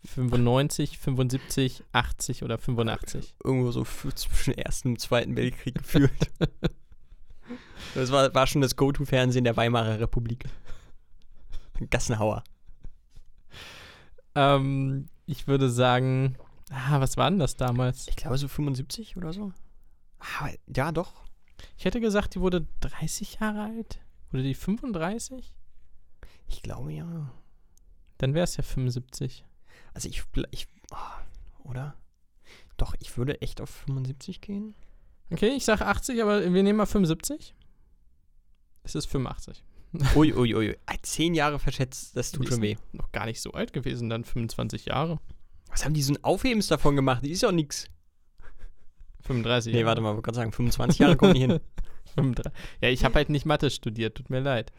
95, 0.05 0.97
75, 0.97 1.83
80 1.91 2.43
oder 2.43 2.57
85? 2.57 3.35
Irgendwo 3.43 3.71
so 3.71 3.83
zwischen 3.83 4.53
Ersten 4.53 4.89
und 4.89 4.99
Zweiten 4.99 5.35
Weltkrieg 5.35 5.75
gefühlt. 5.75 6.31
das 7.95 8.11
war, 8.11 8.33
war 8.33 8.47
schon 8.47 8.61
das 8.61 8.75
Go-To-Fernsehen 8.75 9.43
der 9.43 9.57
Weimarer 9.57 9.99
Republik. 9.99 10.45
Gassenhauer. 11.89 12.43
Ähm, 14.35 15.09
ich 15.25 15.47
würde 15.47 15.69
sagen, 15.69 16.37
ah, 16.69 16.99
was 16.99 17.17
war 17.17 17.29
denn 17.29 17.39
das 17.39 17.55
damals? 17.55 18.07
Ich 18.07 18.15
glaube 18.15 18.37
so 18.37 18.47
75 18.47 19.17
oder 19.17 19.33
so. 19.33 19.53
Ah, 20.19 20.49
ja, 20.75 20.91
doch. 20.91 21.23
Ich 21.77 21.85
hätte 21.85 21.99
gesagt, 21.99 22.35
die 22.35 22.41
wurde 22.41 22.67
30 22.81 23.39
Jahre 23.39 23.63
alt. 23.63 23.99
Wurde 24.31 24.43
die 24.43 24.53
35? 24.53 25.53
Ich 26.47 26.61
glaube 26.61 26.93
ja. 26.93 27.31
Dann 28.17 28.33
wäre 28.33 28.43
es 28.43 28.57
ja 28.57 28.63
75. 28.63 29.45
Also 29.93 30.09
ich, 30.09 30.23
ich 30.51 30.67
oh, 30.91 31.67
oder? 31.69 31.95
Doch, 32.77 32.95
ich 32.99 33.17
würde 33.17 33.41
echt 33.41 33.61
auf 33.61 33.69
75 33.69 34.41
gehen. 34.41 34.75
Okay, 35.31 35.49
ich 35.49 35.65
sage 35.65 35.85
80, 35.85 36.21
aber 36.21 36.41
wir 36.41 36.63
nehmen 36.63 36.77
mal 36.77 36.85
75. 36.85 37.53
Es 38.83 38.95
ist 38.95 39.05
85. 39.05 39.63
Uiuiui, 40.15 40.55
ui, 40.55 40.69
ui. 40.69 40.77
zehn 41.01 41.33
Jahre 41.33 41.59
verschätzt, 41.59 42.15
das 42.15 42.31
tut 42.31 42.47
schon 42.47 42.61
weh. 42.61 42.77
Noch 42.91 43.11
gar 43.11 43.25
nicht 43.25 43.41
so 43.41 43.51
alt 43.51 43.73
gewesen, 43.73 44.09
dann 44.09 44.23
25 44.23 44.85
Jahre. 44.85 45.19
Was 45.69 45.85
haben 45.85 45.93
die 45.93 46.01
so 46.01 46.13
ein 46.13 46.23
Aufhebens 46.23 46.67
davon 46.67 46.95
gemacht? 46.95 47.23
Die 47.23 47.31
ist 47.31 47.41
ja 47.41 47.49
auch 47.49 47.53
nix. 47.53 47.87
35. 49.23 49.73
Nee, 49.73 49.85
warte 49.85 50.01
mal, 50.01 50.09
ich 50.09 50.15
wollte 50.15 50.25
gerade 50.25 50.35
sagen, 50.35 50.51
25 50.51 50.99
Jahre 50.99 51.17
kommen 51.17 51.33
die 51.33 51.41
hin. 51.41 51.59
35. 52.15 52.51
Ja, 52.81 52.89
ich 52.89 53.03
habe 53.03 53.15
halt 53.15 53.29
nicht 53.29 53.45
Mathe 53.45 53.69
studiert, 53.69 54.15
tut 54.15 54.29
mir 54.29 54.39
leid. 54.39 54.71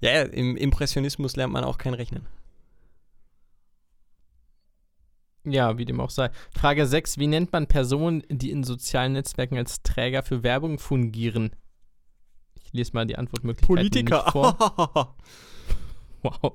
Ja, 0.00 0.12
ja, 0.12 0.22
im 0.22 0.56
Impressionismus 0.56 1.36
lernt 1.36 1.52
man 1.52 1.64
auch 1.64 1.76
kein 1.76 1.94
Rechnen. 1.94 2.26
Ja, 5.50 5.78
wie 5.78 5.84
dem 5.84 6.00
auch 6.00 6.10
sei. 6.10 6.30
Frage 6.50 6.86
6. 6.86 7.18
Wie 7.18 7.26
nennt 7.26 7.52
man 7.52 7.66
Personen, 7.66 8.22
die 8.28 8.50
in 8.50 8.64
sozialen 8.64 9.12
Netzwerken 9.12 9.56
als 9.56 9.82
Träger 9.82 10.22
für 10.22 10.42
Werbung 10.42 10.78
fungieren? 10.78 11.54
Ich 12.62 12.72
lese 12.72 12.92
mal 12.92 13.06
die 13.06 13.16
Antwortmöglichkeiten 13.16 13.76
Politiker. 13.76 14.22
Nicht 14.24 14.32
vor. 14.32 15.16
wow. 16.22 16.52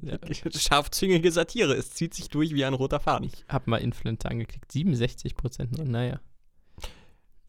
Ja. 0.00 0.16
Scharfzüngige 0.54 1.32
Satire. 1.32 1.74
Es 1.74 1.90
zieht 1.90 2.14
sich 2.14 2.28
durch 2.28 2.54
wie 2.54 2.64
ein 2.64 2.74
roter 2.74 3.00
Faden. 3.00 3.26
Ich 3.26 3.44
habe 3.48 3.68
mal 3.70 3.78
Influencer 3.78 4.30
angeklickt. 4.30 4.70
67 4.70 5.34
Prozent 5.34 5.76
nur. 5.76 5.86
Naja. 5.86 6.20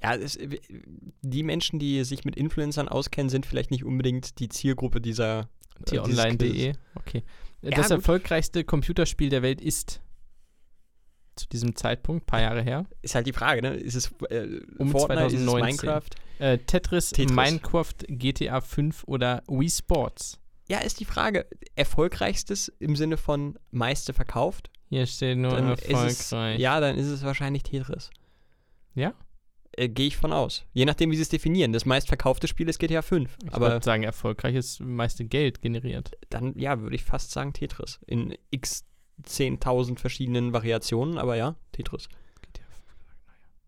Ja, 0.01 0.15
es, 0.15 0.39
die 1.21 1.43
Menschen, 1.43 1.77
die 1.77 2.03
sich 2.05 2.23
mit 2.23 2.35
Influencern 2.37 2.87
auskennen, 2.87 3.29
sind 3.29 3.45
vielleicht 3.45 3.69
nicht 3.69 3.83
unbedingt 3.83 4.39
die 4.39 4.49
Zielgruppe 4.49 5.01
dieser. 5.01 5.49
Äh, 5.81 5.83
T-Online.de. 5.85 6.73
Okay. 6.95 7.23
Ja, 7.61 7.71
das 7.71 7.89
gut. 7.89 7.97
erfolgreichste 7.97 8.63
Computerspiel 8.63 9.29
der 9.29 9.41
Welt 9.41 9.61
ist 9.61 10.01
zu 11.39 11.49
diesem 11.49 11.75
Zeitpunkt, 11.75 12.25
paar 12.25 12.41
Jahre 12.41 12.61
her. 12.61 12.85
Ist 13.01 13.15
halt 13.15 13.27
die 13.27 13.33
Frage, 13.33 13.61
ne? 13.61 13.73
Ist 13.75 13.95
es 13.95 14.11
äh, 14.29 14.61
um 14.77 14.91
Fortnite, 14.91 15.29
2019. 15.29 15.35
Ist 15.35 15.43
es 15.43 15.83
Minecraft? 15.83 16.09
Äh, 16.39 16.57
Tetris, 16.59 17.09
Tetris, 17.11 17.35
Minecraft, 17.35 17.95
GTA 18.07 18.61
5 18.61 19.03
oder 19.05 19.43
Wii 19.47 19.69
Sports? 19.69 20.39
Ja, 20.69 20.79
ist 20.79 20.99
die 20.99 21.05
Frage. 21.05 21.47
Erfolgreichstes 21.75 22.69
im 22.79 22.95
Sinne 22.95 23.17
von 23.17 23.57
meiste 23.71 24.13
verkauft? 24.13 24.69
Hier 24.89 25.05
steht 25.05 25.37
nur 25.37 25.51
dann 25.51 25.69
erfolgreich. 25.69 26.11
Es, 26.11 26.31
ja, 26.31 26.79
dann 26.79 26.97
ist 26.97 27.07
es 27.07 27.23
wahrscheinlich 27.23 27.63
Tetris. 27.63 28.09
Ja? 28.95 29.13
Äh, 29.73 29.89
Gehe 29.89 30.07
ich 30.07 30.17
von 30.17 30.33
aus. 30.33 30.65
Je 30.73 30.85
nachdem, 30.85 31.11
wie 31.11 31.15
sie 31.15 31.21
es 31.21 31.29
definieren. 31.29 31.73
Das 31.73 31.85
meistverkaufte 31.85 32.47
Spiel 32.47 32.69
ist 32.69 32.79
GTA 32.79 33.01
5. 33.01 33.37
Ich 33.45 33.59
würde 33.59 33.83
sagen, 33.83 34.03
erfolgreich 34.03 34.55
ist 34.55 34.79
meiste 34.79 35.25
Geld 35.25 35.61
generiert. 35.61 36.11
Dann, 36.29 36.57
ja, 36.57 36.79
würde 36.81 36.95
ich 36.95 37.03
fast 37.03 37.31
sagen 37.31 37.53
Tetris. 37.53 37.99
In 38.05 38.35
x 38.51 38.85
10.000 39.23 39.99
verschiedenen 39.99 40.53
Variationen, 40.53 41.17
aber 41.17 41.35
ja, 41.35 41.55
Tetris. 41.71 42.09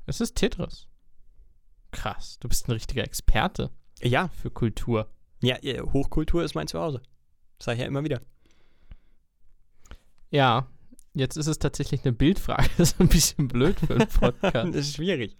Es 0.05 0.21
ist 0.21 0.35
Tetris. 0.35 0.87
Krass, 1.91 2.37
du 2.39 2.47
bist 2.47 2.67
ein 2.67 2.71
richtiger 2.71 3.03
Experte. 3.03 3.69
Ja. 4.01 4.29
Für 4.29 4.49
Kultur. 4.49 5.11
Ja, 5.41 5.57
Hochkultur 5.93 6.43
ist 6.43 6.55
mein 6.55 6.67
Zuhause. 6.67 7.01
Das 7.57 7.65
sage 7.65 7.75
ich 7.75 7.81
ja 7.81 7.87
immer 7.87 8.03
wieder. 8.03 8.21
Ja, 10.29 10.67
jetzt 11.13 11.35
ist 11.35 11.47
es 11.47 11.59
tatsächlich 11.59 12.03
eine 12.03 12.13
Bildfrage. 12.13 12.69
Das 12.77 12.91
ist 12.91 13.01
ein 13.01 13.07
bisschen 13.07 13.47
blöd 13.47 13.79
für 13.79 13.95
einen 13.95 14.07
Podcast. 14.07 14.55
das 14.75 14.87
ist 14.87 14.95
schwierig. 14.95 15.37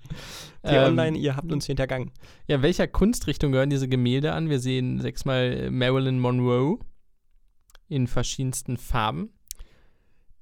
Die 0.64 0.76
ähm, 0.76 0.90
Online, 0.90 1.18
ihr 1.18 1.36
habt 1.36 1.52
uns 1.52 1.66
hintergangen. 1.66 2.12
Ja, 2.48 2.62
welcher 2.62 2.88
Kunstrichtung 2.88 3.52
gehören 3.52 3.70
diese 3.70 3.88
Gemälde 3.88 4.34
an? 4.34 4.50
Wir 4.50 4.60
sehen 4.60 5.00
sechsmal 5.00 5.72
Marilyn 5.72 6.20
Monroe 6.20 6.80
in 7.88 8.08
verschiedensten 8.08 8.78
Farben. 8.78 9.34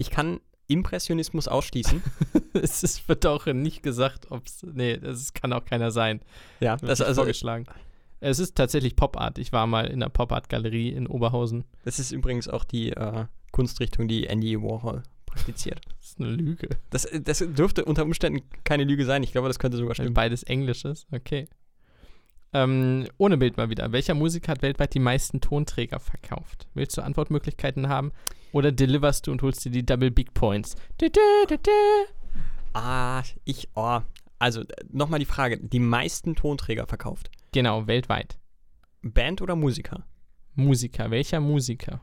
Ich 0.00 0.10
kann 0.10 0.40
Impressionismus 0.66 1.46
ausschließen. 1.46 2.02
es 2.54 2.82
ist, 2.82 3.06
wird 3.06 3.26
auch 3.26 3.44
nicht 3.46 3.82
gesagt, 3.82 4.30
ob 4.30 4.46
es. 4.46 4.62
Nee, 4.62 4.96
das 4.96 5.34
kann 5.34 5.52
auch 5.52 5.64
keiner 5.66 5.90
sein. 5.90 6.20
Ja, 6.60 6.76
das 6.76 7.00
ist 7.00 7.06
also 7.06 7.20
vorgeschlagen. 7.20 7.66
Es 8.20 8.38
ist 8.38 8.54
tatsächlich 8.54 8.96
Pop 8.96 9.18
Art. 9.20 9.38
Ich 9.38 9.52
war 9.52 9.66
mal 9.66 9.86
in 9.86 10.00
der 10.00 10.08
Pop 10.08 10.32
Art 10.32 10.48
Galerie 10.48 10.88
in 10.88 11.06
Oberhausen. 11.06 11.64
Das 11.84 11.98
ist 11.98 12.12
übrigens 12.12 12.48
auch 12.48 12.64
die 12.64 12.92
äh, 12.92 13.26
Kunstrichtung, 13.52 14.08
die 14.08 14.26
Andy 14.26 14.60
Warhol 14.60 15.02
praktiziert. 15.26 15.80
Das 16.00 16.16
ist 16.16 16.20
eine 16.20 16.30
Lüge. 16.30 16.68
Das, 16.88 17.06
das 17.22 17.38
dürfte 17.38 17.84
unter 17.84 18.02
Umständen 18.02 18.40
keine 18.64 18.84
Lüge 18.84 19.04
sein. 19.04 19.22
Ich 19.22 19.32
glaube, 19.32 19.48
das 19.48 19.58
könnte 19.58 19.76
sogar 19.76 19.94
stimmen. 19.94 20.14
Beides 20.14 20.42
Englisches, 20.42 21.06
okay. 21.12 21.46
Ähm, 22.52 23.06
ohne 23.18 23.36
Bild 23.36 23.56
mal 23.56 23.70
wieder. 23.70 23.92
Welcher 23.92 24.14
Musiker 24.14 24.52
hat 24.52 24.62
weltweit 24.62 24.94
die 24.94 24.98
meisten 24.98 25.40
Tonträger 25.40 26.00
verkauft? 26.00 26.68
Willst 26.74 26.96
du 26.96 27.02
Antwortmöglichkeiten 27.02 27.88
haben? 27.88 28.12
Oder 28.52 28.72
deliverst 28.72 29.26
du 29.26 29.32
und 29.32 29.42
holst 29.42 29.64
dir 29.64 29.70
die 29.70 29.84
Double 29.86 30.10
Big 30.10 30.34
Points? 30.34 30.74
Du, 30.98 31.08
du, 31.08 31.56
du, 31.56 31.70
ah, 32.72 33.22
ich, 33.44 33.68
oh. 33.74 34.00
Also, 34.38 34.64
nochmal 34.90 35.20
die 35.20 35.26
Frage: 35.26 35.58
Die 35.58 35.78
meisten 35.78 36.34
Tonträger 36.34 36.86
verkauft? 36.86 37.30
Genau, 37.52 37.86
weltweit. 37.86 38.38
Band 39.02 39.42
oder 39.42 39.56
Musiker? 39.56 40.04
Musiker. 40.54 41.10
Welcher 41.10 41.40
Musiker? 41.40 42.00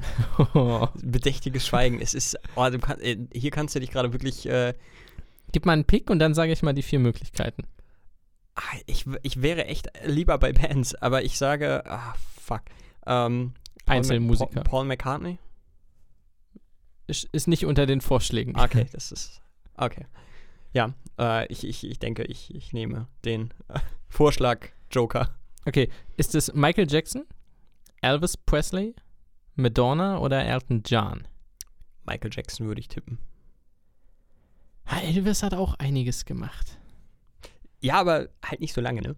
Bedächtiges 1.02 1.66
Schweigen. 1.66 2.00
Es 2.00 2.14
ist, 2.14 2.38
oh, 2.56 2.68
kann, 2.80 3.00
äh, 3.00 3.16
hier 3.32 3.50
kannst 3.50 3.74
du 3.74 3.80
dich 3.80 3.90
gerade 3.90 4.12
wirklich. 4.12 4.46
Äh, 4.46 4.74
Gib 5.52 5.66
mal 5.66 5.72
einen 5.72 5.84
Pick 5.84 6.10
und 6.10 6.20
dann 6.20 6.34
sage 6.34 6.52
ich 6.52 6.62
mal 6.62 6.72
die 6.72 6.82
vier 6.82 7.00
Möglichkeiten. 7.00 7.64
Ah, 8.60 8.76
ich, 8.84 9.06
ich 9.22 9.40
wäre 9.40 9.64
echt 9.66 9.88
lieber 10.04 10.36
bei 10.36 10.52
Bands, 10.52 10.94
aber 10.94 11.22
ich 11.22 11.38
sage, 11.38 11.82
ah, 11.86 12.14
fuck. 12.38 12.62
Ähm, 13.06 13.54
Einzelmusiker. 13.86 14.50
Paul, 14.50 14.64
Paul 14.64 14.84
McCartney? 14.84 15.38
Ist, 17.06 17.24
ist 17.32 17.48
nicht 17.48 17.64
unter 17.64 17.86
den 17.86 18.02
Vorschlägen. 18.02 18.58
Okay, 18.58 18.86
das 18.92 19.12
ist. 19.12 19.40
Okay. 19.76 20.06
Ja, 20.74 20.92
äh, 21.18 21.46
ich, 21.50 21.66
ich, 21.66 21.84
ich 21.84 21.98
denke, 21.98 22.24
ich, 22.24 22.54
ich 22.54 22.74
nehme 22.74 23.08
den 23.24 23.54
äh, 23.68 23.80
Vorschlag 24.08 24.68
Joker. 24.90 25.34
Okay, 25.64 25.88
ist 26.18 26.34
es 26.34 26.52
Michael 26.52 26.90
Jackson, 26.90 27.24
Elvis 28.02 28.36
Presley, 28.36 28.94
Madonna 29.54 30.18
oder 30.18 30.44
Elton 30.44 30.82
John? 30.84 31.26
Michael 32.04 32.30
Jackson 32.32 32.66
würde 32.66 32.80
ich 32.80 32.88
tippen. 32.88 33.18
Elvis 34.84 35.42
hat 35.42 35.54
auch 35.54 35.74
einiges 35.74 36.26
gemacht. 36.26 36.79
Ja, 37.80 37.94
aber 37.94 38.28
halt 38.44 38.60
nicht 38.60 38.74
so 38.74 38.80
lange, 38.80 39.02
ne? 39.02 39.16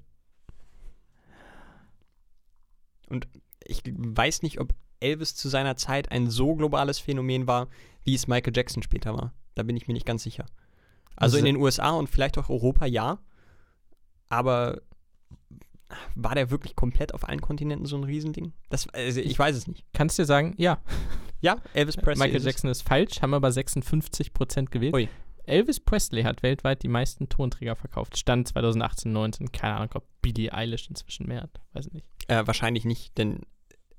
Und 3.09 3.29
ich 3.65 3.83
weiß 3.85 4.43
nicht, 4.43 4.61
ob 4.61 4.75
Elvis 5.01 5.35
zu 5.35 5.49
seiner 5.49 5.77
Zeit 5.77 6.11
ein 6.11 6.31
so 6.31 6.55
globales 6.55 6.99
Phänomen 6.99 7.47
war, 7.47 7.69
wie 8.05 8.15
es 8.15 8.27
Michael 8.27 8.57
Jackson 8.57 8.83
später 8.83 9.15
war. 9.15 9.35
Da 9.55 9.63
bin 9.63 9.77
ich 9.77 9.87
mir 9.89 9.95
nicht 9.95 10.07
ganz 10.07 10.23
sicher. 10.23 10.47
Also, 11.17 11.37
also 11.37 11.39
in 11.39 11.45
den 11.45 11.57
USA 11.57 11.91
und 11.91 12.09
vielleicht 12.09 12.39
auch 12.39 12.49
Europa 12.49 12.87
ja. 12.87 13.19
Aber 14.29 14.81
war 16.15 16.35
der 16.35 16.51
wirklich 16.51 16.75
komplett 16.75 17.13
auf 17.13 17.29
allen 17.29 17.41
Kontinenten 17.41 17.87
so 17.87 17.97
ein 17.97 18.05
Riesending? 18.05 18.53
Das, 18.71 18.89
also 18.89 19.21
ich 19.21 19.39
weiß 19.39 19.57
es 19.57 19.67
nicht. 19.67 19.85
Kannst 19.93 20.19
du 20.19 20.23
dir 20.23 20.27
sagen, 20.27 20.55
ja. 20.57 20.81
Ja, 21.41 21.57
Elvis 21.75 21.97
Presley. 21.97 22.29
Michael 22.29 22.45
Jackson 22.45 22.71
ist 22.71 22.83
falsch, 22.83 23.21
haben 23.21 23.35
aber 23.35 23.49
56% 23.49 24.71
gewählt. 24.71 24.95
Ui. 24.95 25.09
Elvis 25.45 25.81
Presley 25.81 26.23
hat 26.23 26.43
weltweit 26.43 26.83
die 26.83 26.89
meisten 26.89 27.29
Tonträger 27.29 27.77
verkauft. 27.77 28.17
Stand 28.17 28.49
2018, 28.49 29.13
19. 29.13 29.53
Keine 29.53 29.77
Ahnung, 29.77 29.91
ob 29.95 30.07
Billie 30.21 30.53
Eilish 30.53 30.89
inzwischen 30.89 31.27
mehr 31.27 31.43
hat. 31.43 31.61
Weiß 31.73 31.91
nicht. 31.93 32.07
Äh, 32.29 32.47
wahrscheinlich 32.47 32.85
nicht, 32.85 33.19
denn 33.19 33.41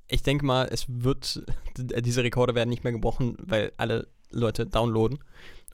ich 0.07 0.23
denke 0.23 0.45
mal, 0.45 0.67
es 0.71 0.85
wird, 0.87 1.43
diese 1.77 2.23
Rekorde 2.23 2.55
werden 2.55 2.69
nicht 2.69 2.83
mehr 2.83 2.93
gebrochen, 2.93 3.35
weil 3.39 3.73
alle 3.77 4.07
Leute 4.29 4.65
downloaden 4.65 5.19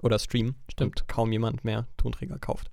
oder 0.01 0.19
streamen. 0.19 0.55
Stimmt. 0.71 1.07
Kaum 1.07 1.31
jemand 1.31 1.63
mehr 1.63 1.87
Tonträger 1.97 2.39
kauft. 2.39 2.71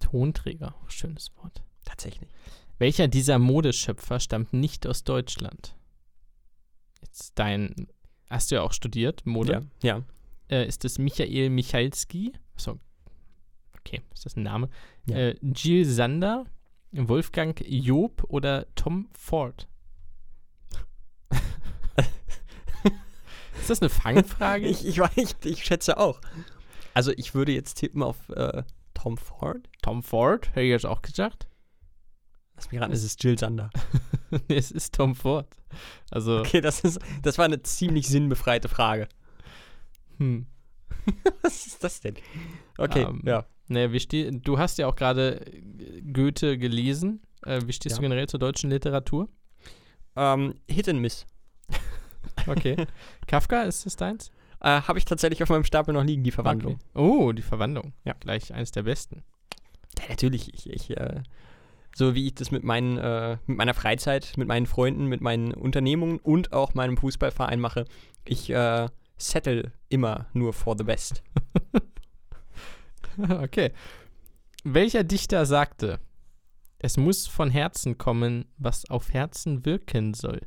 Tonträger, 0.00 0.74
schönes 0.88 1.32
Wort. 1.36 1.62
Tatsächlich. 1.84 2.30
Welcher 2.78 3.08
dieser 3.08 3.38
Modeschöpfer 3.38 4.20
stammt 4.20 4.52
nicht 4.52 4.86
aus 4.86 5.04
Deutschland? 5.04 5.74
Jetzt 7.00 7.32
dein, 7.36 7.88
hast 8.28 8.50
du 8.50 8.56
ja 8.56 8.62
auch 8.62 8.72
studiert, 8.72 9.24
Mode. 9.24 9.66
Ja. 9.82 9.96
ja. 9.96 10.02
Äh, 10.48 10.66
ist 10.66 10.84
es 10.84 10.98
Michael 10.98 11.50
Michalski? 11.50 12.32
Achso, 12.54 12.78
okay, 13.78 14.02
ist 14.12 14.26
das 14.26 14.36
ein 14.36 14.42
Name? 14.42 14.68
Ja. 15.06 15.16
Äh, 15.16 15.36
Jill 15.42 15.84
Sander, 15.84 16.46
Wolfgang 16.92 17.62
Job 17.66 18.24
oder 18.28 18.66
Tom 18.74 19.08
Ford? 19.16 19.68
ist 23.60 23.70
das 23.70 23.80
eine 23.80 23.88
Fangfrage? 23.88 24.66
ich, 24.68 24.86
ich, 24.86 25.00
ich, 25.16 25.34
ich 25.44 25.64
schätze 25.64 25.98
auch. 25.98 26.20
Also 26.94 27.12
ich 27.16 27.34
würde 27.34 27.52
jetzt 27.52 27.74
tippen 27.74 28.02
auf 28.02 28.28
äh, 28.30 28.62
Tom 28.94 29.18
Ford. 29.18 29.68
Tom 29.82 30.02
Ford, 30.02 30.48
hätte 30.50 30.62
ich 30.62 30.70
jetzt 30.70 30.86
auch 30.86 31.02
gesagt. 31.02 31.46
Lass 32.56 32.70
mich 32.70 32.80
ran, 32.80 32.90
es 32.90 33.04
ist 33.04 33.22
Jill 33.22 33.38
Sander. 33.38 33.70
es 34.48 34.70
ist 34.70 34.94
Tom 34.94 35.14
Ford. 35.14 35.46
Also. 36.10 36.38
Okay, 36.38 36.60
das, 36.60 36.80
ist, 36.80 36.98
das 37.22 37.36
war 37.36 37.44
eine 37.44 37.62
ziemlich 37.62 38.08
sinnbefreite 38.08 38.68
Frage. 38.68 39.08
Hm. 40.18 40.46
Was 41.42 41.66
ist 41.66 41.82
das 41.82 42.00
denn? 42.00 42.14
Okay, 42.78 43.04
um, 43.04 43.22
ja. 43.24 43.46
Naja, 43.68 43.92
wie 43.92 44.00
steh, 44.00 44.30
du 44.30 44.58
hast 44.58 44.78
ja 44.78 44.86
auch 44.86 44.94
gerade 44.94 45.44
Goethe 46.12 46.56
gelesen. 46.56 47.20
Äh, 47.44 47.62
wie 47.66 47.72
stehst 47.72 47.96
ja. 47.96 47.96
du 47.96 48.02
generell 48.02 48.28
zur 48.28 48.38
deutschen 48.38 48.70
Literatur? 48.70 49.28
Um, 50.14 50.54
Hit 50.68 50.88
and 50.88 51.00
Miss. 51.00 51.26
okay. 52.46 52.76
Kafka, 53.26 53.62
ist 53.62 53.84
das 53.84 53.96
deins? 53.96 54.30
Äh, 54.60 54.82
Habe 54.82 54.98
ich 54.98 55.04
tatsächlich 55.04 55.42
auf 55.42 55.48
meinem 55.48 55.64
Stapel 55.64 55.94
noch 55.94 56.04
liegen, 56.04 56.22
die 56.22 56.30
Verwandlung. 56.30 56.74
Okay. 56.74 56.84
Oh, 56.94 57.32
die 57.32 57.42
Verwandlung. 57.42 57.92
Ja. 58.04 58.14
Gleich 58.20 58.54
eines 58.54 58.70
der 58.70 58.84
besten. 58.84 59.24
Ja, 59.98 60.04
natürlich. 60.10 60.54
Ich, 60.54 60.70
ich 60.70 60.96
äh, 60.96 61.22
so 61.96 62.14
wie 62.14 62.26
ich 62.26 62.34
das 62.34 62.50
mit, 62.50 62.62
meinen, 62.62 62.98
äh, 62.98 63.38
mit 63.46 63.56
meiner 63.56 63.72
Freizeit, 63.72 64.34
mit 64.36 64.46
meinen 64.46 64.66
Freunden, 64.66 65.06
mit 65.06 65.22
meinen 65.22 65.54
Unternehmungen 65.54 66.18
und 66.18 66.52
auch 66.52 66.74
meinem 66.74 66.98
Fußballverein 66.98 67.58
mache. 67.58 67.86
Ich 68.26 68.50
äh, 68.50 68.88
settle 69.16 69.72
immer 69.88 70.26
nur 70.32 70.52
for 70.52 70.76
the 70.76 70.84
best. 70.84 71.22
okay. 73.18 73.72
Welcher 74.64 75.04
Dichter 75.04 75.46
sagte, 75.46 76.00
es 76.78 76.96
muss 76.96 77.26
von 77.26 77.50
Herzen 77.50 77.98
kommen, 77.98 78.46
was 78.58 78.88
auf 78.90 79.12
Herzen 79.12 79.64
wirken 79.64 80.14
soll? 80.14 80.40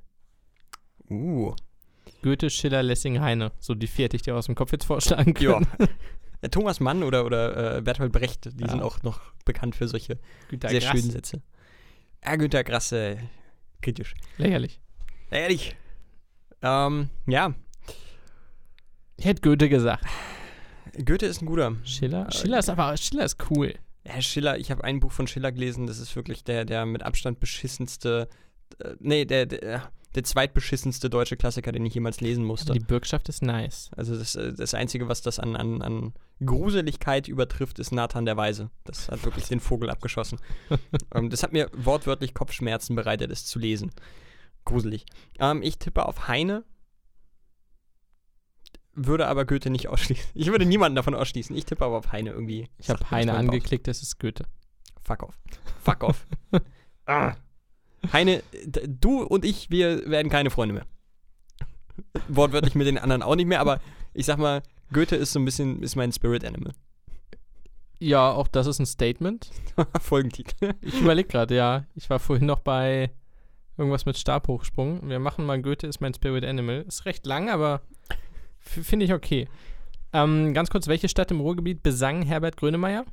Uh. 1.09 1.55
Goethe, 2.21 2.49
Schiller, 2.49 2.83
Lessing, 2.83 3.21
Heine. 3.21 3.51
So 3.59 3.73
die 3.73 3.87
vier 3.87 4.05
hätte 4.05 4.15
ich 4.17 4.23
dir 4.23 4.35
aus 4.35 4.45
dem 4.45 4.55
Kopf 4.55 4.71
jetzt 4.71 4.85
vorschlagen 4.85 5.33
können. 5.33 5.67
Ja. 5.79 5.87
Thomas 6.49 6.79
Mann 6.79 7.03
oder, 7.03 7.25
oder 7.25 7.77
äh, 7.77 7.81
Bertolt 7.81 8.11
Brecht, 8.11 8.45
die 8.53 8.63
ja. 8.63 8.69
sind 8.69 8.81
auch 8.81 9.03
noch 9.03 9.19
bekannt 9.43 9.75
für 9.75 9.87
solche 9.87 10.19
Günter 10.49 10.69
sehr 10.69 10.79
Grass. 10.79 10.91
schönen 10.91 11.11
Sätze. 11.11 11.41
Ja, 12.23 12.35
Günter 12.35 12.63
Grass, 12.63 12.91
äh, 12.91 13.17
kritisch. 13.81 14.13
Lächerlich. 14.37 14.79
Lächerlich. 15.31 15.75
Ähm, 16.61 17.09
ja. 17.27 17.53
Ich 19.19 19.25
hätte 19.25 19.41
Goethe 19.41 19.67
gesagt. 19.67 20.05
Goethe 21.03 21.25
ist 21.25 21.41
ein 21.41 21.45
guter. 21.45 21.75
Schiller? 21.83 22.27
Äh, 22.29 22.31
Schiller 22.31 22.59
ist 22.59 22.69
aber, 22.69 22.95
Schiller 22.95 23.25
ist 23.25 23.37
cool. 23.49 23.75
Ja, 24.05 24.21
Schiller, 24.21 24.57
ich 24.57 24.71
habe 24.71 24.85
ein 24.85 25.01
Buch 25.01 25.11
von 25.11 25.27
Schiller 25.27 25.51
gelesen, 25.51 25.87
das 25.87 25.99
ist 25.99 26.15
wirklich 26.15 26.45
der, 26.45 26.63
der 26.63 26.85
mit 26.85 27.03
Abstand 27.03 27.41
beschissenste, 27.41 28.29
äh, 28.81 28.93
nee, 28.99 29.25
der, 29.25 29.45
der, 29.45 29.91
der 30.15 30.23
zweitbeschissenste 30.23 31.09
deutsche 31.09 31.35
Klassiker, 31.35 31.73
den 31.73 31.85
ich 31.85 31.95
jemals 31.95 32.21
lesen 32.21 32.45
musste. 32.45 32.71
Aber 32.71 32.79
die 32.79 32.85
Bürgschaft 32.85 33.27
ist 33.27 33.43
nice. 33.43 33.91
Also 33.97 34.17
das, 34.17 34.35
äh, 34.35 34.53
das 34.53 34.73
Einzige, 34.73 35.09
was 35.09 35.21
das 35.21 35.37
an, 35.37 35.57
an, 35.57 35.81
an 35.81 36.13
Gruseligkeit 36.45 37.27
übertrifft, 37.27 37.77
ist 37.79 37.91
Nathan 37.91 38.23
der 38.25 38.37
Weise. 38.37 38.69
Das 38.85 39.09
hat 39.09 39.25
wirklich 39.25 39.49
den 39.49 39.59
Vogel 39.59 39.89
abgeschossen. 39.89 40.39
ähm, 41.13 41.29
das 41.29 41.43
hat 41.43 41.51
mir 41.51 41.69
wortwörtlich 41.73 42.33
Kopfschmerzen 42.33 42.95
bereitet, 42.95 43.31
es 43.31 43.45
zu 43.45 43.59
lesen. 43.59 43.91
Gruselig. 44.63 45.05
Ähm, 45.39 45.61
ich 45.61 45.77
tippe 45.77 46.05
auf 46.05 46.29
Heine, 46.29 46.63
würde 49.05 49.27
aber 49.27 49.45
Goethe 49.45 49.69
nicht 49.69 49.87
ausschließen. 49.87 50.31
Ich 50.33 50.47
würde 50.47 50.65
niemanden 50.65 50.95
davon 50.95 51.15
ausschließen. 51.15 51.55
Ich 51.55 51.65
tippe 51.65 51.85
aber 51.85 51.97
auf 51.97 52.11
Heine 52.11 52.31
irgendwie. 52.31 52.67
Ich 52.77 52.89
habe 52.89 53.09
Heine 53.11 53.33
angeklickt, 53.33 53.87
das 53.87 54.01
ist 54.01 54.19
Goethe. 54.19 54.45
Fuck 55.01 55.23
off. 55.23 55.35
Fuck 55.83 56.03
off. 56.03 56.25
ah. 57.05 57.33
Heine, 58.13 58.43
du 58.87 59.23
und 59.23 59.45
ich, 59.45 59.69
wir 59.69 60.09
werden 60.09 60.29
keine 60.29 60.49
Freunde 60.49 60.73
mehr. 60.73 60.85
Wortwörtlich 62.27 62.75
mit 62.75 62.87
den 62.87 62.97
anderen 62.97 63.23
auch 63.23 63.35
nicht 63.35 63.47
mehr, 63.47 63.59
aber 63.59 63.81
ich 64.13 64.25
sag 64.25 64.37
mal, 64.37 64.63
Goethe 64.93 65.15
ist 65.15 65.33
so 65.33 65.39
ein 65.39 65.45
bisschen, 65.45 65.81
ist 65.83 65.95
mein 65.95 66.11
Spirit 66.11 66.45
Animal. 66.45 66.73
Ja, 67.99 68.31
auch 68.31 68.47
das 68.47 68.67
ist 68.67 68.79
ein 68.79 68.85
Statement. 68.85 69.51
Folgentitel. 70.01 70.73
ich 70.81 71.01
überlege 71.01 71.27
gerade, 71.27 71.55
ja. 71.55 71.85
Ich 71.95 72.09
war 72.09 72.19
vorhin 72.19 72.45
noch 72.45 72.61
bei 72.61 73.11
irgendwas 73.77 74.05
mit 74.05 74.17
Stabhochsprung. 74.17 75.09
Wir 75.09 75.19
machen 75.19 75.45
mal 75.45 75.61
Goethe 75.61 75.87
ist 75.87 75.99
mein 75.99 76.13
Spirit 76.13 76.45
Animal. 76.45 76.85
Ist 76.87 77.05
recht 77.05 77.25
lang, 77.25 77.49
aber 77.49 77.81
finde 78.59 79.05
ich 79.05 79.13
okay. 79.13 79.47
Ähm, 80.11 80.53
ganz 80.53 80.69
kurz, 80.69 80.87
welche 80.87 81.09
Stadt 81.09 81.31
im 81.31 81.39
Ruhrgebiet 81.39 81.83
besang 81.83 82.23
Herbert 82.23 82.57
Grönemeyer? 82.57 83.05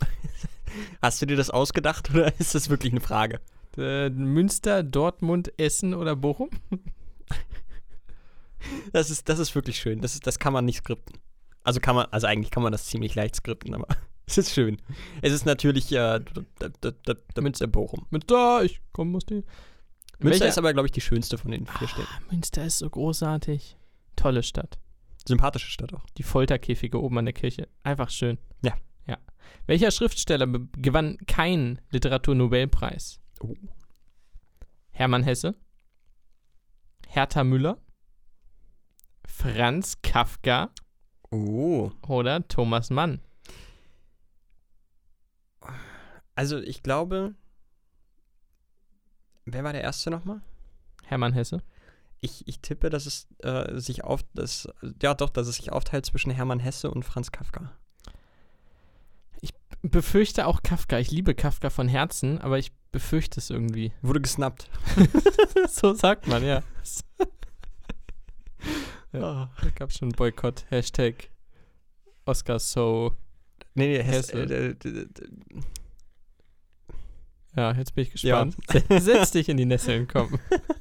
Hast 1.02 1.20
du 1.20 1.26
dir 1.26 1.36
das 1.36 1.50
ausgedacht 1.50 2.10
oder 2.10 2.32
ist 2.38 2.54
das 2.54 2.70
wirklich 2.70 2.92
eine 2.92 3.00
Frage? 3.00 3.40
Äh, 3.76 4.10
Münster, 4.10 4.82
Dortmund, 4.82 5.52
Essen 5.58 5.94
oder 5.94 6.16
Bochum? 6.16 6.50
Das 8.92 9.08
ist, 9.08 9.26
das 9.30 9.38
ist 9.38 9.54
wirklich 9.54 9.78
schön. 9.78 10.02
Das, 10.02 10.12
ist, 10.12 10.26
das 10.26 10.38
kann 10.38 10.52
man 10.52 10.66
nicht 10.66 10.80
skripten. 10.80 11.18
Also 11.64 11.80
kann 11.80 11.94
man, 11.94 12.06
also 12.10 12.26
eigentlich 12.26 12.50
kann 12.50 12.62
man 12.62 12.72
das 12.72 12.84
ziemlich 12.84 13.14
leicht 13.14 13.36
skripten, 13.36 13.74
aber 13.74 13.86
es 14.26 14.38
ist 14.38 14.52
schön. 14.52 14.76
Es 15.22 15.32
ist 15.32 15.46
natürlich 15.46 15.90
äh, 15.92 16.20
Münster 17.40 17.66
Bochum. 17.66 18.06
Münster, 18.10 18.62
ich 18.62 18.80
komme 18.92 19.16
aus 19.16 19.24
die. 19.24 19.44
Münster 20.18 20.44
Welcher? 20.44 20.48
ist 20.48 20.58
aber, 20.58 20.74
glaube 20.74 20.86
ich, 20.86 20.92
die 20.92 21.00
schönste 21.00 21.38
von 21.38 21.50
den 21.50 21.66
vier 21.66 21.88
ah, 21.88 21.88
Städten. 21.88 22.08
Münster 22.30 22.64
ist 22.64 22.78
so 22.78 22.90
großartig. 22.90 23.76
Tolle 24.16 24.42
Stadt. 24.42 24.78
Sympathische 25.26 25.70
Stadt 25.70 25.94
auch. 25.94 26.04
Die 26.16 26.22
Folterkäfige 26.22 27.00
oben 27.00 27.18
an 27.18 27.26
der 27.26 27.34
Kirche. 27.34 27.68
Einfach 27.82 28.10
schön. 28.10 28.38
Ja. 28.62 28.76
Ja. 29.06 29.18
Welcher 29.66 29.90
Schriftsteller 29.90 30.46
gewann 30.76 31.18
keinen 31.26 31.80
Literaturnobelpreis? 31.90 33.20
Oh. 33.40 33.54
Hermann 34.90 35.22
Hesse, 35.22 35.54
Hertha 37.08 37.42
Müller, 37.42 37.78
Franz 39.24 40.02
Kafka 40.02 40.70
oh. 41.30 41.90
oder 42.06 42.46
Thomas 42.48 42.90
Mann. 42.90 43.20
Also 46.34 46.58
ich 46.58 46.82
glaube, 46.82 47.34
wer 49.46 49.64
war 49.64 49.72
der 49.72 49.82
erste 49.82 50.10
nochmal? 50.10 50.42
Hermann 51.04 51.32
Hesse. 51.32 51.62
Ich, 52.20 52.46
ich 52.46 52.60
tippe, 52.60 52.90
dass 52.90 53.06
es 53.06 53.28
äh, 53.38 53.78
sich 53.80 54.04
auf 54.04 54.22
das 54.34 54.68
ja 55.02 55.14
doch, 55.14 55.30
dass 55.30 55.48
es 55.48 55.56
sich 55.56 55.72
aufteilt 55.72 56.04
zwischen 56.04 56.30
Hermann 56.30 56.58
Hesse 56.60 56.90
und 56.90 57.04
Franz 57.04 57.32
Kafka 57.32 57.72
befürchte 59.82 60.46
auch 60.46 60.62
Kafka. 60.62 60.98
Ich 60.98 61.10
liebe 61.10 61.34
Kafka 61.34 61.70
von 61.70 61.88
Herzen, 61.88 62.38
aber 62.38 62.58
ich 62.58 62.72
befürchte 62.92 63.40
es 63.40 63.50
irgendwie. 63.50 63.92
Wurde 64.02 64.20
gesnappt. 64.20 64.68
so 65.68 65.94
sagt 65.94 66.26
man, 66.26 66.44
ja. 66.44 66.62
ja 69.12 69.48
oh. 69.58 69.62
Da 69.62 69.70
gab 69.74 69.90
es 69.90 69.98
schon 69.98 70.08
einen 70.08 70.16
Boykott. 70.16 70.64
Hashtag 70.68 71.30
Oscar 72.26 72.58
so. 72.58 73.16
Nee, 73.74 73.98
nee, 73.98 74.02
Hesse. 74.02 74.42
Äh, 74.42 74.76
ja, 77.56 77.72
jetzt 77.72 77.94
bin 77.94 78.02
ich 78.02 78.12
gespannt. 78.12 78.56
Ja. 78.72 79.00
Setz 79.00 79.32
dich 79.32 79.48
in 79.48 79.56
die 79.56 79.64
Nesseln, 79.64 80.08
komm. 80.08 80.38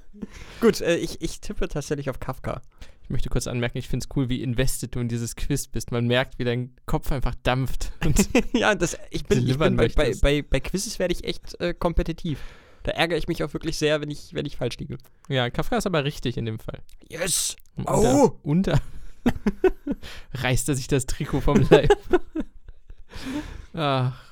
Gut, 0.61 0.82
äh, 0.82 0.97
ich, 0.97 1.22
ich 1.22 1.39
tippe 1.41 1.67
tatsächlich 1.67 2.09
auf 2.09 2.20
Kafka. 2.20 2.61
Ich 3.03 3.09
möchte 3.09 3.30
kurz 3.30 3.47
anmerken, 3.47 3.78
ich 3.80 3.88
finde 3.88 4.03
es 4.03 4.15
cool, 4.15 4.30
wie 4.30 4.43
invested 4.43 4.93
du 4.93 4.99
in 4.99 5.07
dieses 5.07 5.36
Quiz 5.36 5.67
bist. 5.67 5.91
Man 5.91 6.05
merkt, 6.05 6.38
wie 6.38 6.43
dein 6.43 6.76
Kopf 6.86 7.11
einfach 7.11 7.34
dampft. 7.41 7.91
ja, 8.53 8.76
das, 8.76 8.97
ich 9.09 9.26
bin, 9.26 9.47
ich 9.47 9.57
bin 9.57 9.76
bei, 9.76 9.88
bei, 9.88 10.13
bei, 10.22 10.41
bei, 10.43 10.59
Quizzes 10.59 10.99
werde 10.99 11.13
ich 11.13 11.24
echt 11.24 11.59
äh, 11.59 11.74
kompetitiv. 11.74 12.39
Da 12.84 12.91
ärgere 12.91 13.17
ich 13.17 13.28
mich 13.28 13.43
auch 13.43 13.53
wirklich 13.53 13.78
sehr, 13.78 13.99
wenn 14.01 14.11
ich, 14.11 14.34
wenn 14.34 14.45
ich 14.45 14.57
falsch 14.57 14.78
liege. 14.78 14.97
Ja, 15.28 15.49
Kafka 15.49 15.78
ist 15.78 15.88
aber 15.88 16.03
richtig 16.03 16.38
in 16.38 16.45
dem 16.45 16.59
Fall. 16.59 16.80
Yes! 17.09 17.55
Unter, 17.76 17.93
oh! 17.93 18.39
Unter 18.43 18.80
reißt 20.34 20.70
er 20.70 20.76
sich 20.76 20.88
das 20.88 21.05
Trikot 21.05 21.41
vom 21.41 21.65
Leib. 21.70 21.97
Ach. 23.74 24.28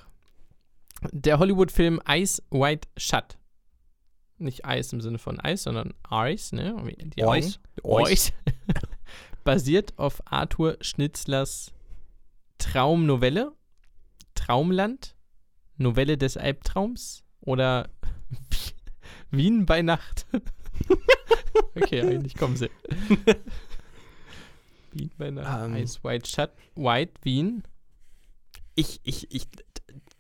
Der 1.12 1.40
Hollywood-Film 1.40 2.02
Ice 2.08 2.42
White 2.50 2.88
Shut 2.98 3.38
nicht 4.40 4.66
Eis 4.66 4.94
im 4.94 5.02
Sinne 5.02 5.18
von 5.18 5.40
Eis, 5.40 5.64
sondern 5.64 5.94
Eis, 6.10 6.52
ne? 6.52 6.76
Die 7.16 7.24
Eis. 7.24 7.60
Eis. 7.84 8.34
Basiert 9.44 9.98
auf 9.98 10.22
Arthur 10.26 10.78
Schnitzlers 10.82 11.74
Traumnovelle, 12.58 13.54
Traumland, 14.36 15.16
Novelle 15.78 16.18
des 16.18 16.38
Albtraums 16.38 17.24
oder 17.42 17.90
Wien 19.32 19.66
bei 19.66 19.82
Nacht? 19.82 20.26
okay, 21.76 22.02
eigentlich 22.02 22.36
kommen 22.36 22.58
sie. 22.58 22.70
Wien 24.92 25.12
bei 25.18 25.32
Nacht. 25.32 25.66
Um, 25.66 25.76
ähm. 25.76 25.84
Ice 25.84 26.04
White 26.04 26.30
Shut, 26.30 26.52
White 26.76 27.14
Wien. 27.22 27.64
Ich, 28.76 29.00
ich, 29.04 29.34
ich 29.34 29.48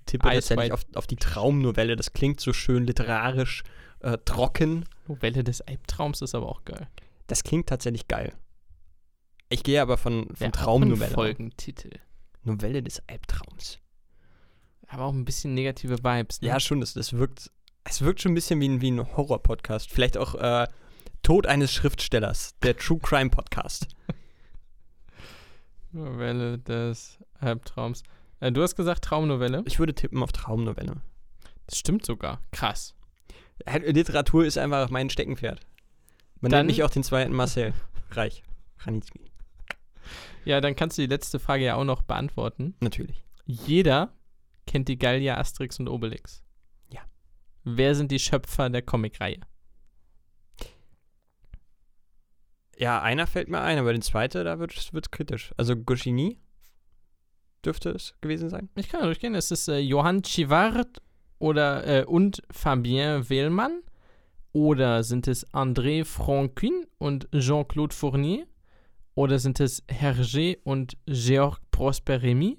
tippe 0.07 0.27
Ice 0.29 0.49
tatsächlich 0.49 0.71
auf, 0.71 0.85
auf, 0.95 1.07
die 1.07 1.15
Traumnovelle. 1.15 1.95
Das 1.95 2.13
klingt 2.13 2.39
so 2.39 2.53
schön 2.53 2.85
literarisch 2.85 3.63
äh, 3.99 4.17
trocken. 4.25 4.85
Novelle 5.07 5.43
des 5.43 5.61
Albtraums 5.61 6.21
ist 6.21 6.35
aber 6.35 6.47
auch 6.47 6.65
geil. 6.65 6.87
Das 7.27 7.43
klingt 7.43 7.67
tatsächlich 7.67 8.07
geil. 8.07 8.33
Ich 9.49 9.63
gehe 9.63 9.81
aber 9.81 9.97
von, 9.97 10.27
von 10.33 10.51
Traumnovelle. 10.51 11.13
Folgentitel. 11.13 11.91
Novelle 12.43 12.81
des 12.81 13.01
Albtraums. 13.07 13.79
Aber 14.87 15.05
auch 15.05 15.13
ein 15.13 15.25
bisschen 15.25 15.53
negative 15.53 15.99
Vibes. 16.03 16.41
Ne? 16.41 16.47
Ja, 16.47 16.59
schon. 16.59 16.79
Das, 16.79 16.93
das 16.93 17.13
wirkt, 17.13 17.51
es 17.83 18.01
wirkt 18.01 18.21
schon 18.21 18.31
ein 18.31 18.35
bisschen 18.35 18.59
wie 18.61 18.69
ein, 18.69 18.81
wie 18.81 18.91
ein 18.91 19.15
Horror-Podcast. 19.15 19.91
Vielleicht 19.91 20.17
auch 20.17 20.35
äh, 20.35 20.67
Tod 21.23 21.45
eines 21.45 21.73
Schriftstellers, 21.73 22.55
der 22.63 22.77
True 22.77 22.99
Crime 22.99 23.29
Podcast. 23.29 23.87
Novelle 25.91 26.57
des 26.59 27.17
Albtraums. 27.39 28.03
Äh, 28.39 28.51
du 28.51 28.61
hast 28.61 28.75
gesagt 28.75 29.03
Traumnovelle. 29.03 29.63
Ich 29.65 29.79
würde 29.79 29.93
tippen 29.93 30.21
auf 30.23 30.31
Traumnovelle. 30.31 31.01
Das 31.65 31.77
stimmt 31.77 32.05
sogar. 32.05 32.41
Krass. 32.51 32.95
Literatur 33.65 34.45
ist 34.45 34.57
einfach 34.57 34.89
mein 34.89 35.09
Steckenpferd. 35.09 35.59
Man 36.39 36.51
dann, 36.51 36.59
nennt 36.59 36.67
mich 36.67 36.83
auch 36.83 36.89
den 36.89 37.03
zweiten 37.03 37.33
Marcel. 37.33 37.73
Reich. 38.11 38.43
Ranitzky. 38.79 39.31
Ja, 40.45 40.61
dann 40.61 40.75
kannst 40.75 40.97
du 40.97 41.01
die 41.01 41.07
letzte 41.07 41.39
Frage 41.39 41.65
ja 41.65 41.75
auch 41.75 41.83
noch 41.83 42.03
beantworten. 42.03 42.75
Natürlich. 42.79 43.23
Jeder 43.45 44.13
kennt 44.65 44.87
die 44.87 44.97
Gallier, 44.97 45.37
Asterix 45.37 45.79
und 45.79 45.89
Obelix. 45.89 46.43
Ja. 46.89 47.01
Wer 47.63 47.95
sind 47.95 48.11
die 48.11 48.19
Schöpfer 48.19 48.69
der 48.69 48.81
Comicreihe? 48.81 49.39
Ja, 52.77 53.01
einer 53.01 53.25
fällt 53.25 53.49
mir 53.49 53.61
ein, 53.61 53.79
aber 53.79 53.91
den 53.91 54.03
zweiten, 54.03 54.45
da 54.45 54.59
wird 54.59 54.77
es 54.77 55.11
kritisch. 55.11 55.51
Also 55.57 55.75
Goscinny 55.75 56.37
dürfte 57.65 57.89
es 57.89 58.15
gewesen 58.21 58.49
sein. 58.49 58.69
Ich 58.75 58.89
kann 58.89 59.03
durchgehen. 59.03 59.35
Es 59.35 59.51
ist 59.51 59.67
äh, 59.67 59.79
Johann 59.79 60.21
Chivard 60.21 61.01
oder 61.39 61.85
äh, 61.85 62.05
und 62.05 62.41
Fabien 62.51 63.29
Wehlmann. 63.29 63.81
Oder 64.53 65.03
sind 65.03 65.27
es 65.27 65.47
André 65.53 66.03
Franquin 66.03 66.87
und 66.97 67.29
Jean-Claude 67.31 67.93
Fournier? 67.93 68.47
Oder 69.13 69.39
sind 69.39 69.59
es 69.59 69.83
Hergé 69.87 70.57
und 70.63 70.97
Georges 71.05 71.59
Prosper-Rémy? 71.71 72.57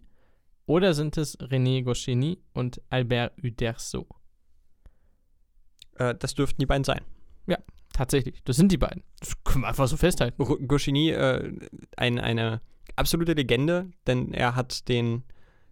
Oder 0.66 0.92
sind 0.92 1.16
es 1.16 1.38
René 1.40 1.82
Goscinny 1.82 2.40
und 2.53 2.80
Albert 2.90 3.32
Uderzo? 3.42 4.07
Äh, 5.94 6.14
das 6.16 6.34
dürften 6.34 6.61
die 6.61 6.66
beiden 6.66 6.84
sein. 6.84 7.01
Ja, 7.46 7.59
tatsächlich. 7.92 8.42
Das 8.44 8.57
sind 8.57 8.70
die 8.70 8.76
beiden. 8.76 9.03
Das 9.18 9.32
können 9.44 9.62
wir 9.64 9.68
einfach 9.68 9.88
so 9.88 9.96
festhalten. 9.96 10.68
Goscinny, 10.68 11.11
äh, 11.11 11.53
ein, 11.96 12.18
eine 12.18 12.61
absolute 12.97 13.32
Legende, 13.34 13.91
denn 14.07 14.32
er 14.32 14.57
hat 14.57 14.89
den 14.89 15.24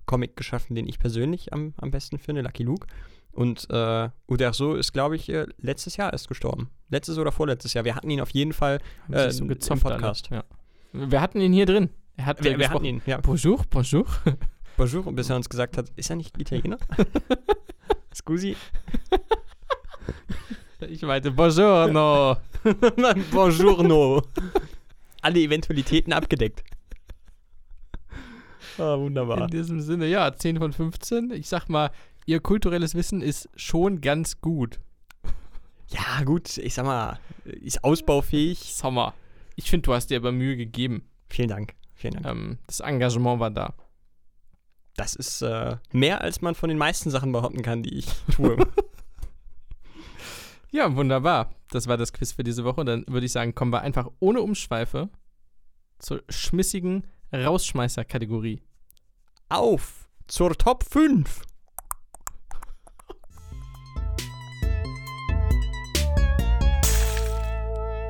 Comic 0.06 0.36
geschaffen, 0.36 0.74
den 0.74 0.86
ich 0.88 0.98
persönlich 0.98 1.52
am, 1.52 1.74
am 1.78 1.90
besten 1.90 2.18
finde, 2.18 2.42
Lucky 2.42 2.62
Luke. 2.62 2.86
Und 3.32 3.68
äh, 3.70 4.08
Uderzo 4.28 4.76
ist, 4.76 4.92
glaube 4.92 5.16
ich, 5.16 5.28
äh, 5.28 5.46
letztes 5.58 5.96
Jahr 5.96 6.12
erst 6.12 6.28
gestorben. 6.28 6.70
Letztes 6.88 7.18
oder 7.18 7.32
vorletztes 7.32 7.74
Jahr. 7.74 7.84
Wir 7.84 7.94
hatten 7.94 8.08
ihn 8.08 8.20
auf 8.20 8.30
jeden 8.30 8.54
Fall 8.54 8.80
äh, 9.10 9.30
so 9.30 9.44
im 9.44 9.80
Podcast. 9.80 10.30
Ja. 10.30 10.44
Wir 10.92 11.20
hatten 11.20 11.40
ihn 11.40 11.52
hier 11.52 11.66
drin. 11.66 11.90
Er 12.16 12.26
hat 12.26 12.42
wir, 12.42 12.58
wir 12.58 12.70
hatten 12.70 12.84
ihn, 12.84 13.02
ja. 13.04 13.18
Bonjour, 13.18 13.62
bonjour. 13.68 14.06
Bonjour, 14.78 15.12
bis 15.12 15.28
er 15.30 15.36
uns 15.36 15.48
gesagt 15.48 15.76
hat, 15.76 15.90
ist 15.96 16.08
er 16.10 16.16
nicht 16.16 16.38
Italiener? 16.40 16.78
Scusi. 18.14 18.56
Ich 20.80 21.02
meinte 21.02 21.30
Buongiorno. 21.30 22.36
Buongiorno. 23.30 24.22
Alle 25.22 25.40
Eventualitäten 25.40 26.12
abgedeckt. 26.12 26.62
Ah, 28.78 28.98
wunderbar. 28.98 29.42
In 29.42 29.46
diesem 29.48 29.80
Sinne, 29.80 30.06
ja, 30.06 30.34
10 30.34 30.58
von 30.58 30.72
15. 30.72 31.30
Ich 31.30 31.48
sag 31.48 31.68
mal, 31.68 31.90
ihr 32.26 32.40
kulturelles 32.40 32.94
Wissen 32.94 33.22
ist 33.22 33.48
schon 33.56 34.00
ganz 34.00 34.40
gut. 34.40 34.80
Ja, 35.88 36.24
gut, 36.24 36.58
ich 36.58 36.74
sag 36.74 36.84
mal, 36.84 37.18
ist 37.44 37.84
ausbaufähig. 37.84 38.74
Mal, 38.82 39.14
ich 39.54 39.70
finde, 39.70 39.86
du 39.86 39.94
hast 39.94 40.08
dir 40.08 40.18
aber 40.18 40.32
Mühe 40.32 40.56
gegeben. 40.56 41.08
Vielen 41.28 41.48
Dank. 41.48 41.74
Vielen 41.94 42.14
Dank. 42.14 42.26
Ähm, 42.26 42.58
das 42.66 42.80
Engagement 42.80 43.40
war 43.40 43.50
da. 43.50 43.74
Das 44.96 45.14
ist 45.14 45.42
äh, 45.42 45.76
mehr, 45.92 46.22
als 46.22 46.40
man 46.40 46.54
von 46.54 46.68
den 46.68 46.78
meisten 46.78 47.10
Sachen 47.10 47.32
behaupten 47.32 47.62
kann, 47.62 47.82
die 47.82 47.94
ich 47.98 48.06
tue. 48.34 48.56
ja, 50.70 50.94
wunderbar. 50.94 51.54
Das 51.70 51.86
war 51.86 51.96
das 51.96 52.12
Quiz 52.12 52.32
für 52.32 52.44
diese 52.44 52.64
Woche. 52.64 52.84
Dann 52.84 53.04
würde 53.08 53.26
ich 53.26 53.32
sagen, 53.32 53.54
kommen 53.54 53.72
wir 53.72 53.82
einfach 53.82 54.08
ohne 54.20 54.40
Umschweife 54.40 55.08
zur 55.98 56.22
schmissigen 56.28 57.04
Rausschmeißer-Kategorie. 57.32 58.62
Auf 59.48 60.08
zur 60.26 60.58
Top 60.58 60.82
5. 60.82 61.42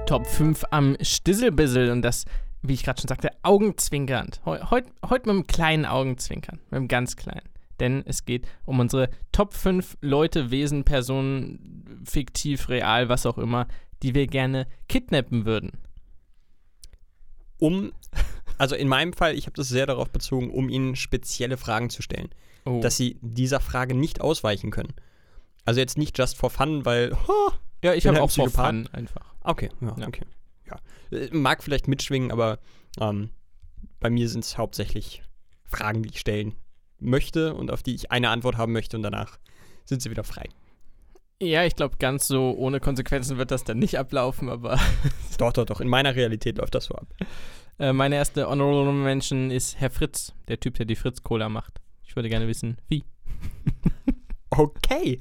Top 0.06 0.26
5 0.26 0.64
am 0.70 0.96
Stisselbissel 0.98 1.90
und 1.90 2.00
das, 2.00 2.24
wie 2.62 2.72
ich 2.72 2.84
gerade 2.84 3.02
schon 3.02 3.08
sagte, 3.08 3.28
augenzwinkernd. 3.42 4.40
Heute 4.46 4.70
heut, 4.70 4.86
heut 5.10 5.26
mit 5.26 5.34
einem 5.34 5.46
kleinen 5.46 5.84
Augenzwinkern, 5.84 6.58
mit 6.70 6.72
einem 6.72 6.88
ganz 6.88 7.16
kleinen. 7.16 7.50
Denn 7.80 8.02
es 8.06 8.24
geht 8.24 8.46
um 8.64 8.80
unsere 8.80 9.10
Top 9.30 9.52
5 9.52 9.98
Leute, 10.00 10.50
Wesen, 10.50 10.84
Personen, 10.84 12.00
fiktiv, 12.06 12.70
real, 12.70 13.10
was 13.10 13.26
auch 13.26 13.36
immer, 13.36 13.68
die 14.02 14.14
wir 14.14 14.26
gerne 14.26 14.66
kidnappen 14.88 15.44
würden. 15.44 15.72
Um, 17.58 17.92
also 18.58 18.74
in 18.74 18.88
meinem 18.88 19.12
Fall, 19.12 19.34
ich 19.34 19.46
habe 19.46 19.56
das 19.56 19.68
sehr 19.68 19.86
darauf 19.86 20.10
bezogen, 20.10 20.50
um 20.50 20.68
ihnen 20.68 20.96
spezielle 20.96 21.56
Fragen 21.56 21.90
zu 21.90 22.02
stellen. 22.02 22.30
Oh. 22.64 22.80
Dass 22.80 22.96
sie 22.96 23.18
dieser 23.20 23.60
Frage 23.60 23.94
nicht 23.94 24.20
ausweichen 24.20 24.70
können. 24.70 24.92
Also 25.64 25.80
jetzt 25.80 25.98
nicht 25.98 26.18
just 26.18 26.36
for 26.36 26.50
fun, 26.50 26.84
weil, 26.84 27.12
oh, 27.28 27.50
ja, 27.82 27.94
ich 27.94 28.06
habe 28.06 28.20
auch 28.20 28.30
for 28.30 28.50
fun 28.50 28.88
einfach. 28.92 29.34
Okay, 29.42 29.70
ja, 29.80 29.96
ja. 29.98 30.08
okay. 30.08 30.24
Ja. 30.66 30.80
Äh, 31.16 31.28
mag 31.32 31.62
vielleicht 31.62 31.88
mitschwingen, 31.88 32.32
aber 32.32 32.58
ähm, 33.00 33.30
bei 34.00 34.10
mir 34.10 34.28
sind 34.28 34.44
es 34.44 34.58
hauptsächlich 34.58 35.22
Fragen, 35.64 36.02
die 36.02 36.10
ich 36.10 36.20
stellen 36.20 36.54
möchte 36.98 37.54
und 37.54 37.70
auf 37.70 37.82
die 37.82 37.94
ich 37.94 38.10
eine 38.10 38.30
Antwort 38.30 38.56
haben 38.56 38.72
möchte 38.72 38.96
und 38.96 39.02
danach 39.02 39.38
sind 39.84 40.02
sie 40.02 40.10
wieder 40.10 40.24
frei. 40.24 40.48
Ja, 41.40 41.64
ich 41.64 41.76
glaube, 41.76 41.96
ganz 41.98 42.26
so 42.26 42.54
ohne 42.56 42.80
Konsequenzen 42.80 43.36
wird 43.36 43.50
das 43.50 43.62
dann 43.62 43.78
nicht 43.78 43.98
ablaufen, 43.98 44.48
aber. 44.48 44.80
doch, 45.38 45.52
doch, 45.52 45.66
doch. 45.66 45.80
In 45.80 45.88
meiner 45.88 46.14
Realität 46.14 46.56
läuft 46.58 46.74
das 46.74 46.86
so 46.86 46.94
ab. 46.94 47.06
Äh, 47.78 47.92
meine 47.92 48.16
erste 48.16 48.48
Honorable 48.48 48.92
Mention 48.92 49.50
ist 49.50 49.78
Herr 49.78 49.90
Fritz, 49.90 50.32
der 50.48 50.58
Typ, 50.58 50.74
der 50.74 50.86
die 50.86 50.96
Fritz-Cola 50.96 51.48
macht. 51.48 51.80
Ich 52.04 52.16
würde 52.16 52.28
gerne 52.28 52.48
wissen, 52.48 52.78
wie. 52.88 53.04
okay. 54.50 55.18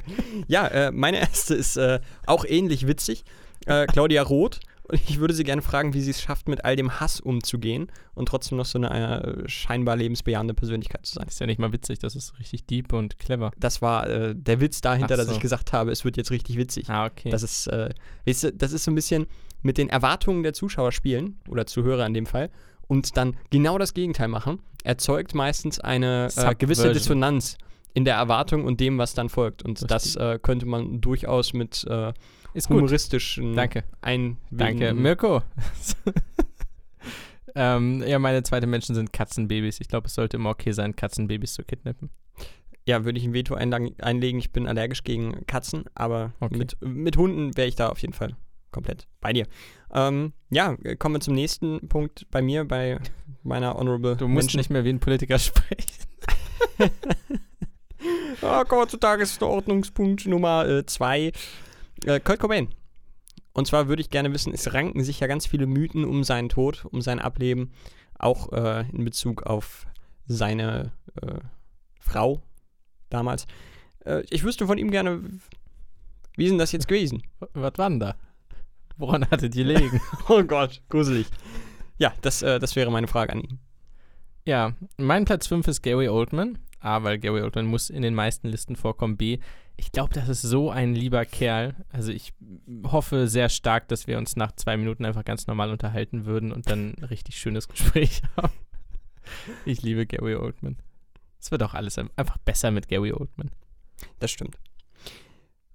Ja, 0.47 0.67
äh, 0.67 0.91
meine 0.91 1.19
erste 1.19 1.55
ist 1.55 1.75
äh, 1.75 1.99
auch 2.25 2.45
ähnlich 2.45 2.87
witzig 2.87 3.25
äh, 3.65 3.85
Claudia 3.87 4.23
Roth. 4.23 4.59
Und 4.87 5.01
ich 5.09 5.19
würde 5.19 5.33
sie 5.33 5.43
gerne 5.43 5.63
fragen, 5.63 5.95
wie 5.95 6.01
sie 6.01 6.11
es 6.11 6.21
schafft, 6.21 6.47
mit 6.47 6.63
all 6.63 6.75
dem 6.75 6.99
Hass 6.99 7.19
umzugehen 7.19 7.91
und 8.13 8.27
trotzdem 8.27 8.59
noch 8.59 8.67
so 8.67 8.77
eine 8.77 9.23
äh, 9.23 9.49
scheinbar 9.49 9.95
lebensbejahende 9.95 10.53
Persönlichkeit 10.53 11.07
zu 11.07 11.15
sein. 11.15 11.25
Das 11.25 11.33
ist 11.33 11.39
ja 11.39 11.47
nicht 11.47 11.57
mal 11.57 11.73
witzig, 11.73 11.97
das 11.97 12.15
ist 12.15 12.37
richtig 12.37 12.67
deep 12.67 12.93
und 12.93 13.17
clever. 13.17 13.51
Das 13.57 13.81
war 13.81 14.07
der 14.35 14.61
Witz 14.61 14.81
dahinter, 14.81 15.17
so. 15.17 15.23
dass 15.23 15.31
ich 15.31 15.39
gesagt 15.39 15.73
habe, 15.73 15.91
es 15.91 16.05
wird 16.05 16.17
jetzt 16.17 16.29
richtig 16.29 16.57
witzig. 16.57 16.87
Ah, 16.87 17.07
okay. 17.07 17.31
Das 17.31 17.41
ist, 17.41 17.65
äh, 17.65 17.89
weißt 18.27 18.43
du, 18.43 18.53
das 18.53 18.73
ist 18.73 18.83
so 18.83 18.91
ein 18.91 18.95
bisschen 18.95 19.25
mit 19.65 19.79
den 19.79 19.89
Erwartungen 19.89 20.43
der 20.43 20.53
Zuschauer 20.53 20.91
spielen, 20.91 21.39
oder 21.49 21.65
Zuhörer 21.65 22.05
in 22.05 22.13
dem 22.13 22.27
Fall, 22.27 22.51
und 22.87 23.17
dann 23.17 23.35
genau 23.49 23.79
das 23.79 23.95
Gegenteil 23.95 24.27
machen, 24.27 24.59
erzeugt 24.83 25.33
meistens 25.33 25.79
eine 25.79 26.29
äh, 26.35 26.53
gewisse 26.53 26.93
Dissonanz 26.93 27.57
in 27.95 28.05
der 28.05 28.15
Erwartung 28.15 28.65
und 28.65 28.79
dem, 28.79 28.99
was 28.99 29.15
dann 29.15 29.27
folgt. 29.27 29.63
Und 29.63 29.81
Richtig. 29.81 29.87
das 29.87 30.15
äh, 30.17 30.37
könnte 30.39 30.67
man 30.67 31.01
durchaus 31.01 31.53
mit 31.53 31.83
äh, 31.89 32.13
ist 32.53 32.69
humoristischen 32.69 33.55
Danke. 33.55 33.83
Ein 34.01 34.37
Danke, 34.51 34.93
Mirko. 34.93 35.41
ähm, 37.55 38.03
ja, 38.05 38.19
meine 38.19 38.43
zweite 38.43 38.67
Menschen 38.67 38.93
sind 38.93 39.13
Katzenbabys. 39.13 39.81
Ich 39.81 39.87
glaube, 39.87 40.07
es 40.07 40.13
sollte 40.13 40.37
immer 40.37 40.51
okay 40.51 40.73
sein, 40.73 40.95
Katzenbabys 40.95 41.55
zu 41.55 41.63
kidnappen. 41.63 42.11
Ja, 42.87 43.03
würde 43.03 43.17
ich 43.17 43.25
ein 43.25 43.33
Veto 43.33 43.55
einlegen. 43.55 44.37
Ich 44.37 44.51
bin 44.51 44.67
allergisch 44.67 45.03
gegen 45.03 45.43
Katzen, 45.47 45.85
aber 45.95 46.33
okay. 46.39 46.55
mit, 46.55 46.77
mit 46.81 47.17
Hunden 47.17 47.57
wäre 47.57 47.67
ich 47.67 47.75
da 47.75 47.89
auf 47.89 47.97
jeden 47.97 48.13
Fall 48.13 48.35
komplett 48.75 49.07
bei 49.21 49.31
dir. 49.31 49.47
Ähm, 49.93 50.33
ja, 50.49 50.75
kommen 50.99 51.15
wir 51.15 51.21
zum 51.21 51.33
nächsten 51.33 51.87
Punkt 51.87 52.27
bei 52.29 52.41
mir, 52.41 52.65
bei 52.65 52.99
meiner 53.41 53.75
Honorable. 53.75 54.17
Du 54.17 54.27
musst 54.27 54.47
Menschen. 54.47 54.57
nicht 54.57 54.69
mehr 54.69 54.83
wie 54.83 54.89
ein 54.89 54.99
Politiker 54.99 55.39
sprechen. 55.39 56.03
oh, 58.41 58.63
kommen 58.65 58.81
wir 58.81 58.87
zu 58.89 58.97
Tagesordnungspunkt 58.97 60.25
Nummer 60.27 60.83
2. 60.85 61.19
Äh, 61.19 61.31
äh, 62.05 62.19
Kurt 62.19 62.39
Cobain. 62.39 62.67
Und 63.53 63.65
zwar 63.67 63.87
würde 63.87 64.01
ich 64.01 64.09
gerne 64.09 64.33
wissen, 64.33 64.53
es 64.53 64.73
ranken 64.73 65.01
sich 65.05 65.21
ja 65.21 65.27
ganz 65.27 65.47
viele 65.47 65.65
Mythen 65.65 66.03
um 66.03 66.25
seinen 66.25 66.49
Tod, 66.49 66.85
um 66.91 67.01
sein 67.01 67.19
Ableben, 67.19 67.71
auch 68.19 68.51
äh, 68.51 68.83
in 68.91 69.05
Bezug 69.05 69.43
auf 69.43 69.87
seine 70.27 70.91
äh, 71.21 71.39
Frau 72.01 72.41
damals. 73.09 73.45
Äh, 74.03 74.23
ich 74.29 74.43
wüsste 74.43 74.67
von 74.67 74.77
ihm 74.77 74.91
gerne, 74.91 75.21
wie 76.35 76.43
ist 76.43 76.51
denn 76.51 76.57
das 76.57 76.73
jetzt 76.73 76.89
gewesen? 76.89 77.23
Was 77.53 77.77
war 77.77 77.89
denn 77.89 78.01
da? 78.01 78.15
Woran 78.97 79.29
hattet 79.29 79.55
ihr 79.55 79.65
liegen? 79.65 79.99
oh 80.29 80.43
Gott, 80.43 80.81
gruselig. 80.89 81.27
Ja, 81.97 82.13
das, 82.21 82.41
äh, 82.41 82.59
das 82.59 82.75
wäre 82.75 82.91
meine 82.91 83.07
Frage 83.07 83.33
an 83.33 83.41
ihn. 83.41 83.59
Ja, 84.45 84.73
mein 84.97 85.25
Platz 85.25 85.47
5 85.47 85.67
ist 85.67 85.81
Gary 85.81 86.07
Oldman. 86.07 86.59
A, 86.79 87.03
weil 87.03 87.17
Gary 87.17 87.41
Oldman 87.41 87.65
muss 87.65 87.89
in 87.89 88.03
den 88.03 88.13
meisten 88.13 88.47
Listen 88.47 88.75
vorkommen. 88.75 89.17
B, 89.17 89.39
ich 89.75 89.91
glaube, 89.91 90.13
das 90.13 90.29
ist 90.29 90.43
so 90.43 90.69
ein 90.69 90.93
lieber 90.93 91.25
Kerl. 91.25 91.75
Also 91.89 92.11
ich 92.11 92.33
hoffe 92.85 93.27
sehr 93.27 93.49
stark, 93.49 93.87
dass 93.87 94.07
wir 94.07 94.17
uns 94.17 94.35
nach 94.35 94.51
zwei 94.53 94.77
Minuten 94.77 95.03
einfach 95.03 95.25
ganz 95.25 95.47
normal 95.47 95.71
unterhalten 95.71 96.25
würden 96.25 96.51
und 96.51 96.69
dann 96.69 96.93
ein 96.97 97.03
richtig 97.05 97.37
schönes 97.37 97.67
Gespräch 97.67 98.21
haben. 98.37 98.53
Ich 99.65 99.81
liebe 99.81 100.05
Gary 100.05 100.35
Oldman. 100.35 100.77
Es 101.39 101.51
wird 101.51 101.63
auch 101.63 101.73
alles 101.73 101.97
einfach 101.97 102.37
besser 102.37 102.71
mit 102.71 102.87
Gary 102.87 103.11
Oldman. 103.11 103.51
Das 104.19 104.31
stimmt. 104.31 104.57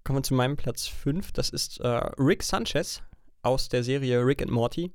Kommen 0.04 0.20
wir 0.20 0.22
zu 0.22 0.34
meinem 0.34 0.56
Platz 0.56 0.86
5. 0.86 1.32
Das 1.32 1.50
ist 1.50 1.80
äh, 1.80 1.88
Rick 2.18 2.42
Sanchez 2.42 3.02
aus 3.42 3.68
der 3.68 3.82
Serie 3.84 4.24
Rick 4.24 4.42
and 4.42 4.50
Morty, 4.50 4.92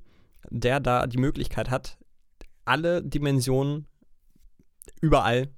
der 0.50 0.80
da 0.80 1.06
die 1.06 1.18
Möglichkeit 1.18 1.70
hat, 1.70 1.98
alle 2.64 3.02
Dimensionen 3.02 3.86
überall 5.00 5.48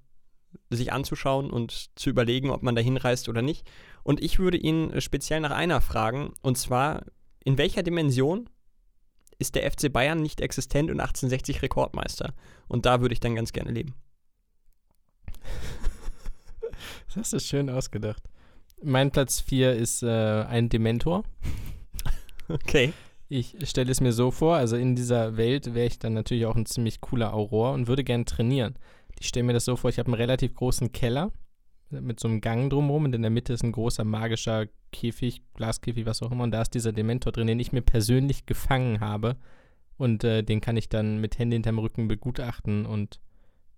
sich 0.70 0.93
anzuschauen 0.93 1.51
und 1.51 1.91
zu 1.95 2.11
überlegen, 2.11 2.51
ob 2.51 2.62
man 2.62 2.74
da 2.74 2.82
hinreist 2.82 3.28
oder 3.28 3.43
nicht. 3.43 3.68
Und 4.03 4.22
ich 4.22 4.39
würde 4.39 4.57
ihn 4.57 5.01
speziell 5.01 5.41
nach 5.41 5.51
einer 5.51 5.80
fragen, 5.80 6.32
und 6.43 6.57
zwar, 6.59 7.05
in 7.45 7.59
welcher 7.59 7.82
Dimension 7.82 8.49
ist 9.39 9.55
der 9.55 9.70
FC 9.70 9.93
Bayern 9.93 10.20
nicht 10.20 10.41
existent 10.41 10.91
und 10.91 11.01
1860 11.01 11.62
Rekordmeister? 11.62 12.34
Und 12.66 12.86
da 12.86 13.01
würde 13.01 13.12
ich 13.12 13.20
dann 13.20 13.34
ganz 13.34 13.53
gerne 13.53 13.70
leben. 13.70 13.95
Das 17.09 17.16
hast 17.16 17.32
du 17.32 17.41
schön 17.41 17.70
ausgedacht. 17.70 18.22
Mein 18.82 19.11
Platz 19.11 19.41
4 19.41 19.72
ist 19.72 20.03
äh, 20.03 20.07
ein 20.07 20.68
Dementor. 20.68 21.24
Okay. 22.49 22.92
Ich 23.28 23.57
stelle 23.64 23.90
es 23.90 24.01
mir 24.01 24.12
so 24.12 24.30
vor, 24.30 24.57
also 24.57 24.76
in 24.76 24.96
dieser 24.96 25.36
Welt 25.36 25.74
wäre 25.74 25.86
ich 25.86 25.99
dann 25.99 26.14
natürlich 26.14 26.46
auch 26.46 26.57
ein 26.57 26.64
ziemlich 26.64 27.01
cooler 27.01 27.34
Auror 27.34 27.74
und 27.74 27.86
würde 27.86 28.05
gerne 28.05 28.24
trainieren. 28.24 28.74
Ich 29.20 29.28
stelle 29.28 29.44
mir 29.44 29.53
das 29.53 29.66
so 29.66 29.76
vor, 29.76 29.90
ich 29.90 29.99
habe 29.99 30.07
einen 30.07 30.14
relativ 30.14 30.55
großen 30.55 30.92
Keller 30.92 31.30
mit 31.90 32.20
so 32.20 32.28
einem 32.28 32.40
Gang 32.40 32.70
drumherum 32.70 33.05
und 33.05 33.14
in 33.14 33.22
der 33.22 33.30
Mitte 33.30 33.53
ist 33.53 33.62
ein 33.62 33.72
großer 33.72 34.05
magischer 34.05 34.66
Käfig, 34.92 35.42
Glaskäfig, 35.55 36.07
was 36.07 36.22
auch 36.22 36.30
immer. 36.30 36.44
Und 36.44 36.53
da 36.53 36.62
ist 36.62 36.74
dieser 36.74 36.92
Dementor 36.92 37.32
drin, 37.32 37.46
den 37.46 37.61
ich 37.61 37.72
mir 37.72 37.82
persönlich 37.82 38.46
gefangen 38.46 39.01
habe. 39.01 39.36
Und 39.96 40.24
äh, 40.24 40.42
den 40.42 40.61
kann 40.61 40.76
ich 40.76 40.88
dann 40.88 41.20
mit 41.20 41.38
Händen 41.38 41.55
hinterm 41.55 41.78
Rücken 41.78 42.09
begutachten 42.09 42.86
und 42.86 43.20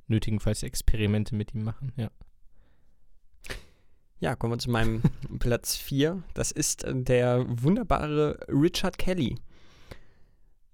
nötigenfalls 0.06 0.62
Experimente 0.62 1.34
mit 1.34 1.54
ihm 1.54 1.62
machen, 1.62 1.92
ja. 1.96 2.10
Ja, 4.20 4.36
kommen 4.36 4.52
wir 4.52 4.58
zu 4.58 4.70
meinem 4.70 5.00
Platz 5.38 5.76
4. 5.76 6.22
Das 6.34 6.50
ist 6.50 6.84
der 6.86 7.42
wunderbare 7.48 8.38
Richard 8.48 8.98
Kelly. 8.98 9.36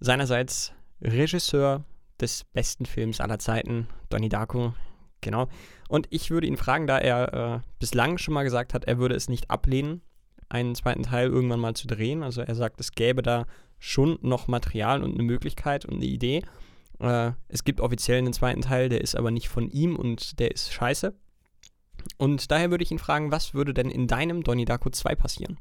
Seinerseits 0.01 0.73
Regisseur 1.01 1.85
des 2.21 2.43
besten 2.43 2.87
Films 2.87 3.21
aller 3.21 3.39
Zeiten, 3.39 3.87
Donnie 4.09 4.29
Darko, 4.29 4.75
genau. 5.21 5.49
Und 5.89 6.09
ich 6.11 6.31
würde 6.31 6.49
ihn 6.49 6.57
fragen, 6.57 6.89
da 6.89 6.99
er 6.99 7.35
äh, 7.35 7.61
bislang 7.79 8.19
schon 8.19 8.35
mal 8.35 8.43
gesagt 8.43 8.75
hat, 8.75 8.85
er 8.87 8.99
würde 8.99 9.15
es 9.15 9.29
nicht 9.29 9.49
ablehnen, 9.49 10.03
einen 10.49 10.75
zweiten 10.75 11.05
Teil 11.05 11.29
irgendwann 11.29 11.61
mal 11.61 11.75
zu 11.75 11.87
drehen. 11.87 12.25
Also 12.25 12.43
er 12.43 12.55
sagt, 12.57 12.81
es 12.81 12.93
gäbe 12.93 13.23
da 13.23 13.47
schon 13.79 14.19
noch 14.23 14.49
Material 14.49 15.05
und 15.05 15.15
eine 15.15 15.23
Möglichkeit 15.23 15.85
und 15.85 15.97
eine 15.97 16.07
Idee. 16.07 16.43
Äh, 16.99 17.31
es 17.47 17.63
gibt 17.63 17.81
offiziell 17.81 18.19
einen 18.19 18.33
zweiten 18.33 18.63
Teil, 18.63 18.89
der 18.89 19.03
ist 19.03 19.15
aber 19.15 19.31
nicht 19.31 19.49
von 19.49 19.71
ihm 19.71 19.95
und 19.95 20.41
der 20.41 20.51
ist 20.51 20.73
scheiße. 20.73 21.15
Und 22.19 22.51
daher 22.51 22.71
würde 22.71 22.85
ich 22.85 22.91
ihn 22.91 22.99
fragen, 22.99 23.31
was 23.31 23.55
würde 23.55 23.75
denn 23.75 23.91
in 23.91 24.07
deinem 24.07 24.43
Donnie 24.43 24.65
Darko 24.65 24.91
2 24.91 25.15
passieren? 25.15 25.59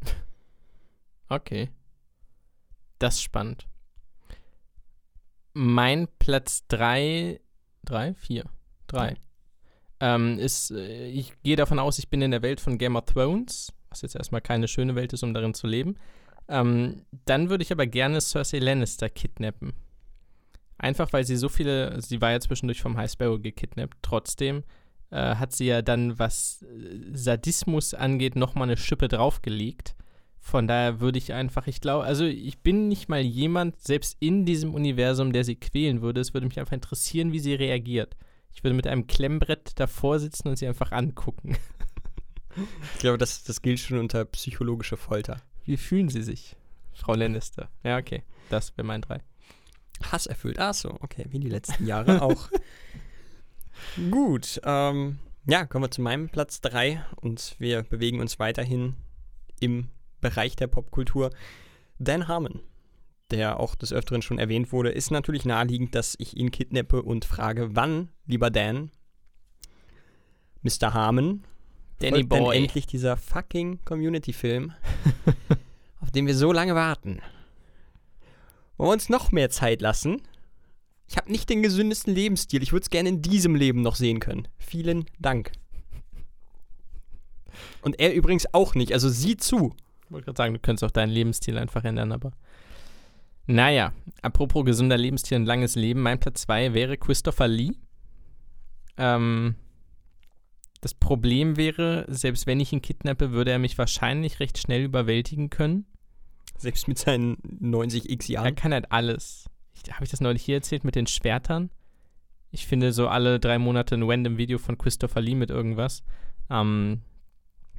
Okay. 1.30 1.70
Das 3.00 3.16
ist 3.16 3.24
spannend. 3.24 3.68
Mein 5.54 6.08
Platz 6.20 6.66
3, 6.68 7.40
3, 7.86 8.14
4, 8.14 8.46
3 8.88 9.16
ähm, 10.00 10.38
ist, 10.40 10.72
äh, 10.72 11.08
ich 11.08 11.34
gehe 11.44 11.56
davon 11.56 11.80
aus, 11.80 12.00
ich 12.00 12.10
bin 12.10 12.22
in 12.22 12.32
der 12.32 12.42
Welt 12.42 12.60
von 12.60 12.78
Game 12.78 12.96
of 12.96 13.06
Thrones, 13.06 13.72
was 13.90 14.02
jetzt 14.02 14.16
erstmal 14.16 14.42
keine 14.42 14.68
schöne 14.68 14.96
Welt 14.96 15.14
ist, 15.14 15.24
um 15.24 15.34
darin 15.34 15.54
zu 15.54 15.68
leben. 15.68 15.96
Ähm, 16.48 17.06
dann 17.26 17.50
würde 17.50 17.64
ich 17.64 17.72
aber 17.72 17.88
gerne 17.88 18.22
Cersei 18.22 18.60
Lannister 18.60 19.10
kidnappen. 19.10 19.74
Einfach 20.78 21.14
weil 21.14 21.24
sie 21.24 21.38
so 21.38 21.50
viele, 21.50 22.02
sie 22.02 22.22
war 22.22 22.32
ja 22.32 22.40
zwischendurch 22.40 22.82
vom 22.82 22.98
High 22.98 23.10
Sparrow 23.10 23.42
gekidnappt, 23.42 23.98
trotzdem 24.02 24.64
äh, 25.12 25.36
hat 25.36 25.54
sie 25.54 25.66
ja 25.66 25.82
dann, 25.82 26.18
was 26.20 26.64
äh, 26.64 27.16
Sadismus 27.16 27.94
angeht, 27.94 28.36
nochmal 28.36 28.70
eine 28.70 28.78
Schippe 28.78 29.08
draufgelegt. 29.08 29.96
Von 30.40 30.68
daher 30.68 31.00
würde 31.00 31.18
ich 31.18 31.34
einfach, 31.34 31.66
ich 31.68 31.82
glaube, 31.82 32.04
also 32.06 32.24
ich 32.24 32.60
bin 32.60 32.88
nicht 32.88 33.10
mal 33.10 33.22
jemand, 33.22 33.82
selbst 33.82 34.18
in 34.20 34.46
diesem 34.46 34.76
Universum, 34.76 35.34
der 35.34 35.44
sie 35.44 35.56
quälen 35.56 36.02
würde. 36.02 36.22
Es 36.22 36.34
würde 36.34 36.46
mich 36.48 36.60
einfach 36.60 36.74
interessieren, 36.74 37.32
wie 37.32 37.40
sie 37.40 37.56
reagiert. 37.56 38.16
Ich 38.54 38.64
würde 38.64 38.76
mit 38.76 38.88
einem 38.88 39.08
Klemmbrett 39.08 39.80
davor 39.80 40.20
sitzen 40.20 40.48
und 40.48 40.58
sie 40.58 40.68
einfach 40.68 40.92
angucken. 40.92 41.58
Ich 42.94 43.00
glaube, 43.00 43.18
das, 43.18 43.44
das 43.44 43.62
gilt 43.62 43.82
schon 43.82 44.00
unter 44.00 44.24
psychologischer 44.24 44.96
Folter. 44.96 45.42
Wie 45.66 45.76
fühlen 45.76 46.08
Sie 46.08 46.22
sich, 46.22 46.56
Frau 46.94 47.14
Lannister? 47.14 47.70
Ja, 47.84 47.98
okay. 47.98 48.24
Das 48.50 48.78
wäre 48.78 48.88
mein 48.88 49.02
drei. 49.02 49.20
Hass 50.10 50.26
erfüllt. 50.26 50.58
Ach 50.58 50.74
so, 50.74 50.92
okay. 51.02 51.26
Wie 51.30 51.40
die 51.40 51.50
letzten 51.50 51.86
Jahre 51.86 52.22
auch. 52.22 52.50
Gut, 54.12 54.60
ähm, 54.64 55.20
ja, 55.48 55.66
kommen 55.66 55.86
wir 55.86 55.92
zu 55.92 56.02
meinem 56.02 56.30
Platz 56.30 56.62
3 56.62 57.04
und 57.18 57.56
wir 57.60 57.84
bewegen 57.84 58.20
uns 58.20 58.40
weiterhin 58.40 58.96
im 59.60 59.90
Bereich 60.22 60.56
der 60.56 60.68
Popkultur. 60.68 61.30
Dan 62.00 62.28
Harmon, 62.28 62.62
der 63.32 63.60
auch 63.60 63.76
des 63.76 63.94
Öfteren 63.94 64.22
schon 64.22 64.40
erwähnt 64.40 64.72
wurde, 64.72 64.90
ist 64.90 65.12
natürlich 65.12 65.46
naheliegend, 65.46 65.96
dass 65.96 66.16
ich 66.18 66.36
ihn 66.36 66.52
kidnappe 66.52 67.02
und 67.04 67.26
frage, 67.26 67.76
wann, 67.76 68.10
lieber 68.26 68.50
Dan, 68.50 68.92
Mr. 70.64 70.94
Harmon, 70.94 71.44
Danny 72.00 72.24
Boy. 72.24 72.40
denn 72.40 72.64
endlich 72.64 72.88
dieser 72.88 73.16
fucking 73.16 73.86
Community-Film, 73.86 74.74
auf 76.02 76.12
den 76.12 76.28
wir 76.28 76.36
so 76.36 76.52
lange 76.52 76.76
warten? 76.76 77.22
Wollen 78.78 78.90
wir 78.90 78.94
uns 78.94 79.10
noch 79.10 79.32
mehr 79.32 79.50
Zeit 79.50 79.82
lassen? 79.82 80.22
Ich 81.08 81.18
habe 81.18 81.32
nicht 81.32 81.50
den 81.50 81.62
gesündesten 81.62 82.14
Lebensstil. 82.14 82.64
Ich 82.64 82.72
würde 82.72 82.84
es 82.84 82.90
gerne 82.90 83.10
in 83.10 83.22
diesem 83.22 83.56
Leben 83.56 83.82
noch 83.82 83.96
sehen 83.96 84.20
können. 84.20 84.48
Vielen 84.58 85.06
Dank. 85.20 85.52
Und 87.82 88.00
er 88.00 88.14
übrigens 88.14 88.54
auch 88.54 88.76
nicht. 88.76 88.92
Also 88.94 89.10
sieh 89.10 89.38
zu. 89.38 89.76
Ich 90.06 90.12
wollte 90.12 90.26
gerade 90.26 90.38
sagen, 90.38 90.54
du 90.54 90.60
könntest 90.60 90.84
auch 90.84 90.92
deinen 90.92 91.12
Lebensstil 91.12 91.58
einfach 91.58 91.84
ändern, 91.84 92.12
aber. 92.12 92.32
Naja, 93.48 93.94
apropos 94.24 94.66
gesunder 94.66 94.98
Lebensstil 94.98 95.38
und 95.38 95.46
langes 95.46 95.76
Leben, 95.76 96.02
mein 96.02 96.20
Platz 96.20 96.42
2 96.42 96.74
wäre 96.74 96.98
Christopher 96.98 97.48
Lee. 97.48 97.74
Ähm, 98.98 99.56
das 100.82 100.96
Problem 100.96 101.58
wäre, 101.58 102.06
selbst 102.08 102.48
wenn 102.48 102.60
ich 102.60 102.74
ihn 102.74 102.82
kidnappe, 102.82 103.32
würde 103.32 103.52
er 103.52 103.60
mich 103.60 103.78
wahrscheinlich 103.78 104.40
recht 104.40 104.58
schnell 104.58 104.84
überwältigen 104.84 105.50
können. 105.50 105.86
Selbst 106.58 106.88
mit 106.88 106.98
seinen 106.98 107.38
90 107.60 108.10
x 108.10 108.28
Jahren. 108.28 108.46
Er 108.46 108.52
kann 108.54 108.74
halt 108.74 108.92
alles 108.92 109.50
habe 109.92 110.04
ich 110.04 110.12
das 110.12 110.22
neulich 110.22 110.44
hier 110.44 110.56
erzählt 110.56 110.84
mit 110.84 110.96
den 110.96 111.08
Schwertern? 111.08 111.70
Ich 112.52 112.68
finde 112.68 112.92
so 112.94 113.08
alle 113.08 113.40
drei 113.40 113.60
Monate 113.60 113.96
ein 113.96 114.04
random 114.04 114.38
Video 114.38 114.58
von 114.58 114.78
Christopher 114.78 115.22
Lee 115.22 115.36
mit 115.36 115.50
irgendwas. 115.50 116.04
Ähm, 116.50 117.02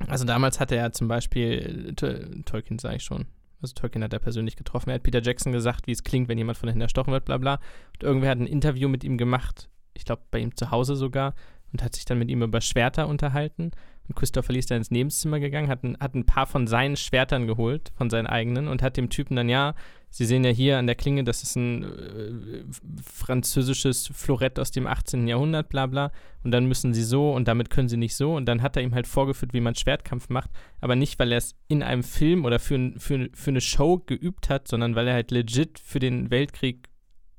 also 0.09 0.25
damals 0.25 0.61
hatte 0.61 0.77
er 0.77 0.93
zum 0.93 1.09
Beispiel, 1.09 1.95
äh, 2.01 2.43
Tolkien 2.43 2.79
sage 2.79 2.97
ich 2.97 3.03
schon, 3.03 3.27
also 3.63 3.75
Tolkien 3.75 4.05
hat 4.05 4.13
er 4.13 4.19
persönlich 4.19 4.57
getroffen. 4.57 4.91
Er 4.91 4.97
hat 4.97 5.03
Peter 5.03 5.23
Jackson 5.23 5.53
gesagt, 5.53 5.87
wie 5.87 5.93
es 5.93 6.05
klingt, 6.05 6.29
wenn 6.29 6.39
jemand 6.39 6.59
von 6.59 6.69
hinten 6.69 6.83
erstochen 6.83 7.13
wird, 7.13 7.25
bla 7.25 7.39
bla. 7.39 7.55
Und 7.95 8.03
irgendwer 8.03 8.31
hat 8.31 8.39
ein 8.39 8.47
Interview 8.47 8.89
mit 8.89 9.03
ihm 9.03 9.17
gemacht, 9.17 9.69
ich 9.95 10.05
glaube 10.05 10.23
bei 10.31 10.39
ihm 10.39 10.55
zu 10.55 10.71
Hause 10.71 10.95
sogar, 10.95 11.35
und 11.73 11.83
hat 11.83 11.95
sich 11.95 12.05
dann 12.05 12.19
mit 12.19 12.31
ihm 12.31 12.43
über 12.43 12.61
Schwerter 12.61 13.09
unterhalten. 13.09 13.71
Und 14.09 14.17
Christopher 14.17 14.53
Lee 14.53 14.59
ist 14.59 14.71
dann 14.71 14.79
ins 14.79 14.91
Nebenzimmer 14.91 15.41
gegangen, 15.41 15.69
hat 15.69 15.85
ein, 15.85 15.97
hat 16.01 16.15
ein 16.15 16.27
paar 16.27 16.47
von 16.47 16.67
seinen 16.67 16.97
Schwertern 16.97 17.47
geholt, 17.47 17.93
von 17.97 18.11
seinen 18.11 18.27
eigenen, 18.27 18.69
und 18.69 18.83
hat 18.83 18.97
dem 18.97 19.11
Typen 19.11 19.37
dann, 19.37 19.49
ja, 19.49 19.75
Sie 20.17 20.25
sehen 20.25 20.45
ja 20.45 20.51
hier 20.51 20.79
an 20.79 20.87
der 20.87 20.95
Klinge, 20.95 21.25
das 21.25 21.43
ist 21.43 21.57
ein 21.57 21.85
äh, 21.85 22.65
französisches 23.05 24.11
Florett 24.15 24.59
aus 24.59 24.71
dem 24.71 24.87
18. 24.87 25.29
Jahrhundert, 25.29 25.69
bla 25.69 25.85
bla. 25.85 26.11
Und 26.43 26.53
dann 26.53 26.65
müssen 26.65 26.95
Sie 26.95 27.03
so 27.03 27.33
und 27.33 27.49
damit 27.49 27.69
können 27.69 27.91
Sie 27.91 27.99
nicht 27.99 28.17
so. 28.17 28.35
Und 28.35 28.47
dann 28.47 28.63
hat 28.63 28.77
er 28.77 28.83
ihm 28.83 28.95
halt 28.95 29.07
vorgeführt, 29.07 29.53
wie 29.53 29.61
man 29.61 29.75
Schwertkampf 29.75 30.31
macht. 30.31 30.51
Aber 30.81 30.97
nicht, 30.97 31.19
weil 31.19 31.33
er 31.33 31.39
es 31.39 31.55
in 31.69 31.83
einem 31.83 32.03
Film 32.03 32.47
oder 32.47 32.59
für, 32.59 32.93
für, 32.97 33.29
für 33.35 33.51
eine 33.51 33.61
Show 33.61 33.99
geübt 34.07 34.49
hat, 34.49 34.69
sondern 34.69 34.95
weil 34.95 35.07
er 35.07 35.13
halt 35.13 35.33
legit 35.33 35.79
für 35.79 35.99
den 35.99 36.31
Weltkrieg 36.31 36.89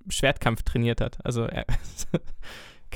Schwertkampf 0.07 0.61
trainiert 0.61 1.01
hat. 1.01 1.17
Also, 1.25 1.45
er, 1.45 1.65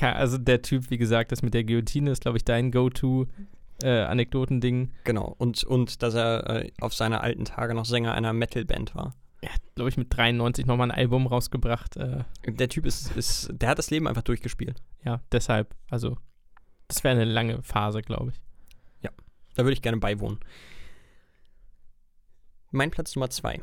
also 0.00 0.38
der 0.38 0.62
Typ, 0.62 0.90
wie 0.90 0.98
gesagt, 0.98 1.32
das 1.32 1.42
mit 1.42 1.54
der 1.54 1.64
Guillotine 1.64 2.12
ist, 2.12 2.22
glaube 2.22 2.36
ich, 2.36 2.44
dein 2.44 2.70
Go-To 2.70 3.26
äh, 3.82 4.02
Anekdotending. 4.02 4.92
Genau, 5.04 5.34
und, 5.38 5.64
und 5.64 6.02
dass 6.02 6.14
er 6.14 6.64
äh, 6.64 6.72
auf 6.80 6.94
seine 6.94 7.20
alten 7.20 7.44
Tage 7.44 7.74
noch 7.74 7.84
Sänger 7.84 8.12
einer 8.14 8.32
Metalband 8.32 8.94
war. 8.94 9.14
Er 9.40 9.54
hat, 9.54 9.62
glaube 9.74 9.88
ich, 9.88 9.96
mit 9.96 10.16
93 10.16 10.66
nochmal 10.66 10.90
ein 10.90 10.96
Album 10.96 11.26
rausgebracht. 11.26 11.96
Äh, 11.96 12.24
der 12.46 12.68
Typ 12.68 12.86
ist, 12.86 13.16
ist, 13.16 13.50
der 13.52 13.70
hat 13.70 13.78
das 13.78 13.90
Leben 13.90 14.06
einfach 14.06 14.22
durchgespielt. 14.22 14.80
Ja, 15.04 15.20
deshalb, 15.32 15.74
also, 15.90 16.16
das 16.86 17.02
wäre 17.02 17.14
eine 17.14 17.24
lange 17.24 17.62
Phase, 17.62 18.02
glaube 18.02 18.30
ich. 18.30 18.40
Ja, 19.02 19.10
da 19.56 19.64
würde 19.64 19.72
ich 19.72 19.82
gerne 19.82 19.98
beiwohnen. 19.98 20.38
Mein 22.70 22.90
Platz 22.90 23.16
Nummer 23.16 23.30
zwei. 23.30 23.60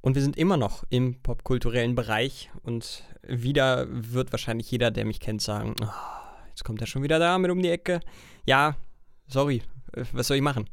Und 0.00 0.16
wir 0.16 0.22
sind 0.22 0.36
immer 0.36 0.56
noch 0.56 0.84
im 0.90 1.22
popkulturellen 1.22 1.94
Bereich 1.94 2.50
und 2.64 3.04
wieder 3.22 3.86
wird 3.88 4.32
wahrscheinlich 4.32 4.68
jeder, 4.68 4.90
der 4.90 5.04
mich 5.04 5.20
kennt, 5.20 5.40
sagen, 5.40 5.76
oh, 5.80 5.86
jetzt 6.48 6.64
kommt 6.64 6.80
er 6.80 6.88
schon 6.88 7.04
wieder 7.04 7.20
da 7.20 7.38
mit 7.38 7.52
um 7.52 7.62
die 7.62 7.70
Ecke. 7.70 8.00
Ja, 8.44 8.76
sorry, 9.32 9.62
äh, 9.92 10.04
was 10.12 10.28
soll 10.28 10.36
ich 10.36 10.42
machen? 10.42 10.68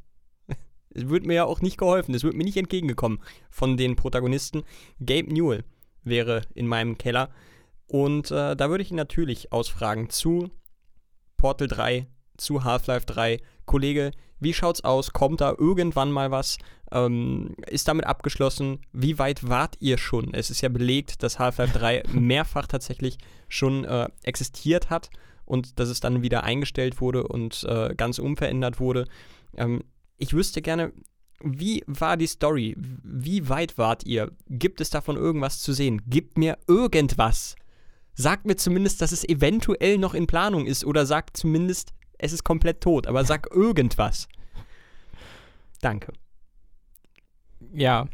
Es 0.91 1.07
wird 1.07 1.25
mir 1.25 1.35
ja 1.35 1.45
auch 1.45 1.61
nicht 1.61 1.77
geholfen, 1.77 2.15
es 2.15 2.23
wird 2.23 2.33
mir 2.33 2.43
nicht 2.43 2.57
entgegengekommen 2.57 3.19
von 3.51 3.77
den 3.77 3.95
Protagonisten. 3.95 4.63
Gabe 4.99 5.31
Newell 5.31 5.63
wäre 6.03 6.41
in 6.55 6.65
meinem 6.67 6.97
Keller 6.97 7.29
und 7.85 8.31
äh, 8.31 8.55
da 8.55 8.69
würde 8.69 8.83
ich 8.83 8.89
ihn 8.89 8.97
natürlich 8.97 9.51
ausfragen 9.51 10.09
zu 10.09 10.49
Portal 11.37 11.67
3, 11.67 12.07
zu 12.37 12.63
Half-Life 12.63 13.05
3. 13.05 13.39
Kollege, 13.65 14.11
wie 14.39 14.53
schaut's 14.53 14.83
aus? 14.83 15.13
Kommt 15.13 15.41
da 15.41 15.53
irgendwann 15.57 16.11
mal 16.11 16.31
was? 16.31 16.57
Ähm, 16.91 17.55
ist 17.67 17.87
damit 17.87 18.05
abgeschlossen? 18.05 18.81
Wie 18.91 19.19
weit 19.19 19.47
wart 19.47 19.75
ihr 19.79 19.97
schon? 19.97 20.33
Es 20.33 20.49
ist 20.49 20.61
ja 20.61 20.69
belegt, 20.69 21.21
dass 21.23 21.39
Half-Life 21.39 21.77
3 21.77 22.03
mehrfach 22.13 22.67
tatsächlich 22.67 23.17
schon 23.47 23.85
äh, 23.85 24.07
existiert 24.23 24.89
hat 24.89 25.09
und 25.49 25.79
dass 25.79 25.89
es 25.89 25.99
dann 25.99 26.21
wieder 26.21 26.43
eingestellt 26.43 27.01
wurde 27.01 27.27
und 27.27 27.63
äh, 27.63 27.95
ganz 27.95 28.19
unverändert 28.19 28.79
wurde. 28.79 29.07
Ähm, 29.57 29.83
ich 30.17 30.33
wüsste 30.33 30.61
gerne, 30.61 30.93
wie 31.41 31.83
war 31.87 32.17
die 32.17 32.27
Story? 32.27 32.75
Wie 32.77 33.49
weit 33.49 33.77
wart 33.77 34.05
ihr? 34.05 34.31
Gibt 34.47 34.79
es 34.79 34.91
davon 34.91 35.17
irgendwas 35.17 35.59
zu 35.59 35.73
sehen? 35.73 36.03
Gibt 36.05 36.37
mir 36.37 36.57
irgendwas. 36.67 37.55
Sagt 38.13 38.45
mir 38.45 38.57
zumindest, 38.57 39.01
dass 39.01 39.11
es 39.11 39.27
eventuell 39.27 39.97
noch 39.97 40.13
in 40.13 40.27
Planung 40.27 40.67
ist 40.67 40.85
oder 40.85 41.05
sagt 41.05 41.35
zumindest, 41.35 41.93
es 42.19 42.31
ist 42.31 42.43
komplett 42.43 42.81
tot, 42.81 43.07
aber 43.07 43.25
sag 43.25 43.49
irgendwas. 43.51 44.27
Danke. 45.81 46.13
Ja. 47.73 48.07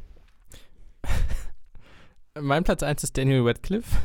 mein 2.39 2.63
Platz 2.63 2.81
1 2.81 3.03
ist 3.03 3.17
Daniel 3.17 3.41
Radcliffe. 3.41 3.97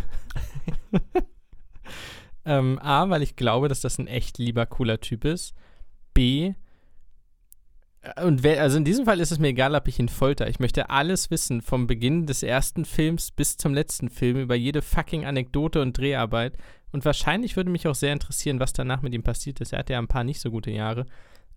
ähm, 2.51 2.79
A, 2.81 3.09
weil 3.11 3.23
ich 3.23 3.37
glaube, 3.37 3.69
dass 3.69 3.81
das 3.81 3.99
ein 3.99 4.09
echt 4.09 4.39
lieber, 4.39 4.67
cooler 4.67 5.01
Typ 5.01 5.25
ist. 5.25 5.55
B, 6.15 6.55
äh, 8.03 8.25
und 8.25 8.43
wer, 8.43 8.61
also 8.61 8.77
in 8.77 8.85
diesem 8.85 9.05
Fall 9.05 9.21
ist 9.21 9.31
es 9.31 9.39
mir 9.39 9.49
egal, 9.49 9.75
ob 9.75 9.87
ich 9.87 10.01
ihn 10.01 10.09
folter. 10.09 10.49
Ich 10.49 10.59
möchte 10.59 10.91
alles 10.91 11.31
wissen, 11.31 11.63
vom 11.63 11.87
Beginn 11.87 12.27
des 12.27 12.43
ersten 12.43 12.85
Films 12.85 13.31
bis 13.31 13.57
zum 13.57 13.73
letzten 13.73 14.09
Film, 14.09 14.37
über 14.39 14.55
jede 14.57 14.83
fucking 14.83 15.25
Anekdote 15.25 15.81
und 15.81 15.97
Dreharbeit. 15.97 16.57
Und 16.93 17.05
wahrscheinlich 17.05 17.57
würde 17.57 17.71
mich 17.71 17.87
auch 17.87 17.95
sehr 17.95 18.13
interessieren, 18.13 18.59
was 18.59 18.73
danach 18.73 19.03
mit 19.03 19.15
ihm 19.15 19.23
passiert 19.23 19.61
ist. 19.61 19.73
Er 19.73 19.81
hatte 19.81 19.93
ja 19.93 20.01
ein 20.01 20.09
paar 20.09 20.25
nicht 20.25 20.41
so 20.41 20.51
gute 20.51 20.73
Jahre. 20.73 21.07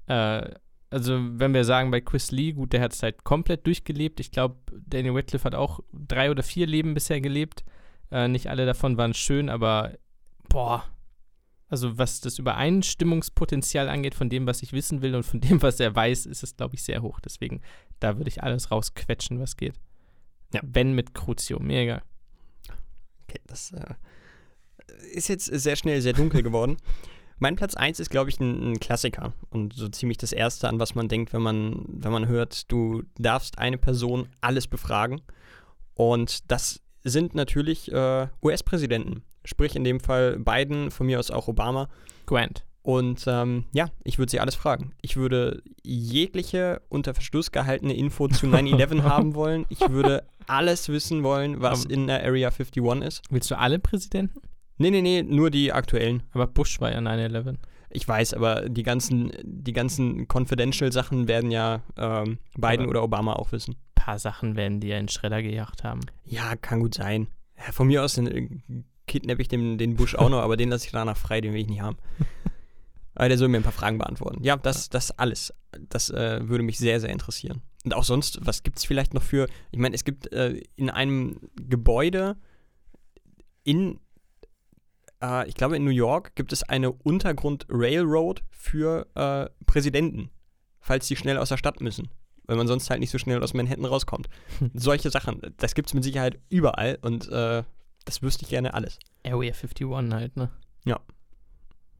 Äh, 0.05 0.51
also, 0.91 1.19
wenn 1.39 1.55
wir 1.55 1.63
sagen, 1.63 1.89
bei 1.89 2.01
Chris 2.01 2.29
Lee, 2.29 2.51
gut, 2.51 2.71
der 2.71 2.81
hat 2.81 2.93
es 2.93 3.01
halt 3.01 3.23
komplett 3.23 3.65
durchgelebt. 3.65 4.19
Ich 4.19 4.29
glaube, 4.29 4.57
Daniel 4.85 5.15
Radcliffe 5.15 5.45
hat 5.45 5.55
auch 5.55 5.79
drei 5.91 6.29
oder 6.29 6.43
vier 6.43 6.67
Leben 6.67 6.93
bisher 6.93 7.19
gelebt. 7.19 7.63
Äh, 8.11 8.27
nicht 8.27 8.47
alle 8.47 8.67
davon 8.67 8.95
waren 8.95 9.15
schön, 9.15 9.49
aber 9.49 9.93
boah, 10.53 10.85
also 11.67 11.97
was 11.97 12.21
das 12.21 12.37
Übereinstimmungspotenzial 12.37 13.89
angeht 13.89 14.13
von 14.13 14.29
dem, 14.29 14.45
was 14.45 14.61
ich 14.61 14.71
wissen 14.71 15.01
will 15.01 15.15
und 15.15 15.23
von 15.23 15.41
dem, 15.41 15.61
was 15.61 15.79
er 15.79 15.93
weiß, 15.93 16.27
ist 16.27 16.43
es, 16.43 16.55
glaube 16.55 16.75
ich, 16.75 16.83
sehr 16.83 17.01
hoch. 17.01 17.19
Deswegen, 17.19 17.61
da 17.99 18.17
würde 18.17 18.29
ich 18.29 18.43
alles 18.43 18.71
rausquetschen, 18.71 19.39
was 19.39 19.57
geht. 19.57 19.73
Ja. 20.53 20.61
Wenn 20.63 20.93
mit 20.93 21.15
Crucio, 21.15 21.59
mega. 21.59 22.03
Okay, 23.23 23.41
das 23.47 23.71
äh, 23.71 23.95
ist 25.11 25.27
jetzt 25.27 25.45
sehr 25.45 25.75
schnell 25.75 25.99
sehr 26.01 26.13
dunkel 26.13 26.43
geworden. 26.43 26.77
mein 27.39 27.55
Platz 27.55 27.73
1 27.73 27.99
ist, 27.99 28.11
glaube 28.11 28.29
ich, 28.29 28.39
ein, 28.39 28.73
ein, 28.73 28.79
Klassiker 28.79 29.33
und 29.49 29.73
so 29.73 29.89
ziemlich 29.89 30.19
das 30.19 30.31
Erste, 30.31 30.69
an 30.69 30.79
was 30.79 30.93
man 30.93 31.07
denkt, 31.07 31.33
wenn 31.33 31.41
man, 31.41 31.83
wenn 31.87 32.11
man 32.11 32.27
hört, 32.27 32.71
du 32.71 33.01
darfst 33.17 33.57
eine 33.57 33.79
Person 33.79 34.29
alles 34.41 34.67
befragen. 34.67 35.21
Und 35.95 36.51
das 36.51 36.81
sind 37.03 37.33
natürlich 37.33 37.91
äh, 37.91 38.27
US-Präsidenten. 38.43 39.23
Sprich 39.45 39.75
in 39.75 39.83
dem 39.83 39.99
Fall 39.99 40.39
Biden, 40.39 40.91
von 40.91 41.07
mir 41.07 41.19
aus 41.19 41.31
auch 41.31 41.47
Obama. 41.47 41.89
Grant. 42.25 42.65
Und 42.83 43.23
ähm, 43.27 43.63
ja, 43.71 43.87
ich 44.03 44.19
würde 44.19 44.29
sie 44.29 44.41
alles 44.41 44.55
fragen. 44.55 44.91
Ich 45.01 45.15
würde 45.15 45.63
jegliche 45.83 46.81
unter 46.89 47.13
Verschluss 47.13 47.51
gehaltene 47.51 47.95
Info 47.95 48.27
zu 48.27 48.45
9-11 48.47 49.03
haben 49.03 49.35
wollen. 49.35 49.65
Ich 49.69 49.79
würde 49.89 50.25
alles 50.47 50.89
wissen 50.89 51.23
wollen, 51.23 51.61
was 51.61 51.85
in 51.85 52.07
der 52.07 52.23
Area 52.23 52.49
51 52.49 53.07
ist. 53.07 53.21
Willst 53.29 53.49
du 53.49 53.57
alle 53.57 53.79
Präsidenten? 53.79 54.41
Nee, 54.77 54.91
nee, 54.91 55.01
nee, 55.01 55.23
nur 55.23 55.49
die 55.49 55.71
aktuellen. 55.71 56.23
Aber 56.31 56.47
Bush 56.47 56.81
war 56.81 56.91
ja 56.91 56.99
9-11. 56.99 57.55
Ich 57.89 58.07
weiß, 58.07 58.33
aber 58.33 58.67
die 58.67 58.83
ganzen, 58.83 59.31
die 59.43 59.71
ganzen 59.71 60.27
Confidential-Sachen 60.27 61.27
werden 61.27 61.51
ja 61.51 61.81
ähm, 61.95 62.39
Biden 62.57 62.81
aber 62.81 62.89
oder 62.89 63.03
Obama 63.03 63.33
auch 63.33 63.51
wissen. 63.51 63.75
Ein 63.75 64.03
paar 64.03 64.19
Sachen 64.19 64.55
werden 64.57 64.79
die 64.79 64.87
ja 64.87 64.97
in 64.97 65.07
Schredder 65.07 65.41
gejagt 65.41 65.83
haben. 65.83 66.01
Ja, 66.25 66.55
kann 66.55 66.79
gut 66.79 66.95
sein. 66.95 67.27
Ja, 67.55 67.71
von 67.71 67.87
mir 67.87 68.03
aus 68.03 68.17
äh, 68.17 68.47
kidnappe 69.07 69.41
ich 69.41 69.47
den, 69.47 69.77
den 69.77 69.95
Bush 69.95 70.15
auch 70.15 70.29
noch, 70.29 70.39
aber 70.39 70.57
den 70.57 70.69
lasse 70.69 70.85
ich 70.85 70.91
danach 70.91 71.17
frei, 71.17 71.41
den 71.41 71.53
will 71.53 71.61
ich 71.61 71.69
nicht 71.69 71.81
haben. 71.81 71.97
Aber 73.15 73.29
der 73.29 73.37
soll 73.37 73.47
mir 73.47 73.57
ein 73.57 73.63
paar 73.63 73.71
Fragen 73.71 73.99
beantworten. 73.99 74.43
Ja, 74.43 74.57
das, 74.57 74.89
das 74.89 75.11
alles. 75.11 75.53
Das 75.89 76.09
äh, 76.09 76.47
würde 76.47 76.63
mich 76.63 76.77
sehr, 76.79 76.99
sehr 76.99 77.11
interessieren. 77.11 77.61
Und 77.85 77.93
auch 77.93 78.03
sonst, 78.03 78.39
was 78.41 78.63
gibt 78.63 78.79
es 78.79 78.85
vielleicht 78.85 79.13
noch 79.13 79.21
für. 79.21 79.47
Ich 79.71 79.79
meine, 79.79 79.95
es 79.95 80.03
gibt 80.03 80.31
äh, 80.33 80.61
in 80.75 80.89
einem 80.89 81.39
Gebäude 81.55 82.37
in, 83.63 83.99
äh, 85.21 85.47
ich 85.47 85.55
glaube 85.55 85.75
in 85.75 85.83
New 85.83 85.91
York, 85.91 86.35
gibt 86.35 86.53
es 86.53 86.63
eine 86.63 86.91
Untergrund-Railroad 86.91 88.43
für 88.49 89.07
äh, 89.15 89.49
Präsidenten, 89.65 90.29
falls 90.79 91.07
die 91.07 91.15
schnell 91.15 91.37
aus 91.37 91.49
der 91.49 91.57
Stadt 91.57 91.81
müssen. 91.81 92.09
Weil 92.45 92.57
man 92.57 92.67
sonst 92.67 92.89
halt 92.89 92.99
nicht 92.99 93.11
so 93.11 93.17
schnell 93.17 93.41
aus 93.41 93.53
Manhattan 93.53 93.85
rauskommt. 93.85 94.27
Solche 94.73 95.09
Sachen, 95.09 95.41
das 95.57 95.75
gibt 95.75 95.89
es 95.89 95.93
mit 95.93 96.03
Sicherheit 96.03 96.39
überall 96.49 96.97
und 97.01 97.29
äh, 97.29 97.63
das 98.05 98.21
wüsste 98.21 98.43
ich 98.43 98.49
gerne 98.49 98.73
alles. 98.73 98.99
Area 99.25 99.53
51 99.53 99.87
halt, 100.11 100.37
ne? 100.37 100.49
Ja. 100.85 100.99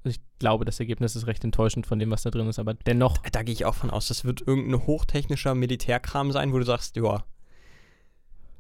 Also 0.04 0.18
ich 0.18 0.22
glaube, 0.40 0.66
das 0.66 0.80
Ergebnis 0.80 1.16
ist 1.16 1.28
recht 1.28 1.44
enttäuschend 1.44 1.88
von 1.88 2.00
dem, 2.00 2.12
was 2.12 2.24
da 2.24 2.30
drin 2.30 2.48
ist, 2.48 2.60
aber 2.60 2.74
dennoch. 2.74 3.18
Da 3.32 3.44
gehe 3.44 3.54
ich 3.54 3.66
auch 3.66 3.76
von 3.76 3.90
aus, 3.90 4.08
das 4.08 4.26
wird 4.26 4.42
irgendein 4.46 4.86
hochtechnischer 4.86 5.56
Militärkram 5.56 6.32
sein, 6.32 6.52
wo 6.52 6.60
du 6.60 6.66
sagst, 6.66 6.96
ja. 6.98 7.24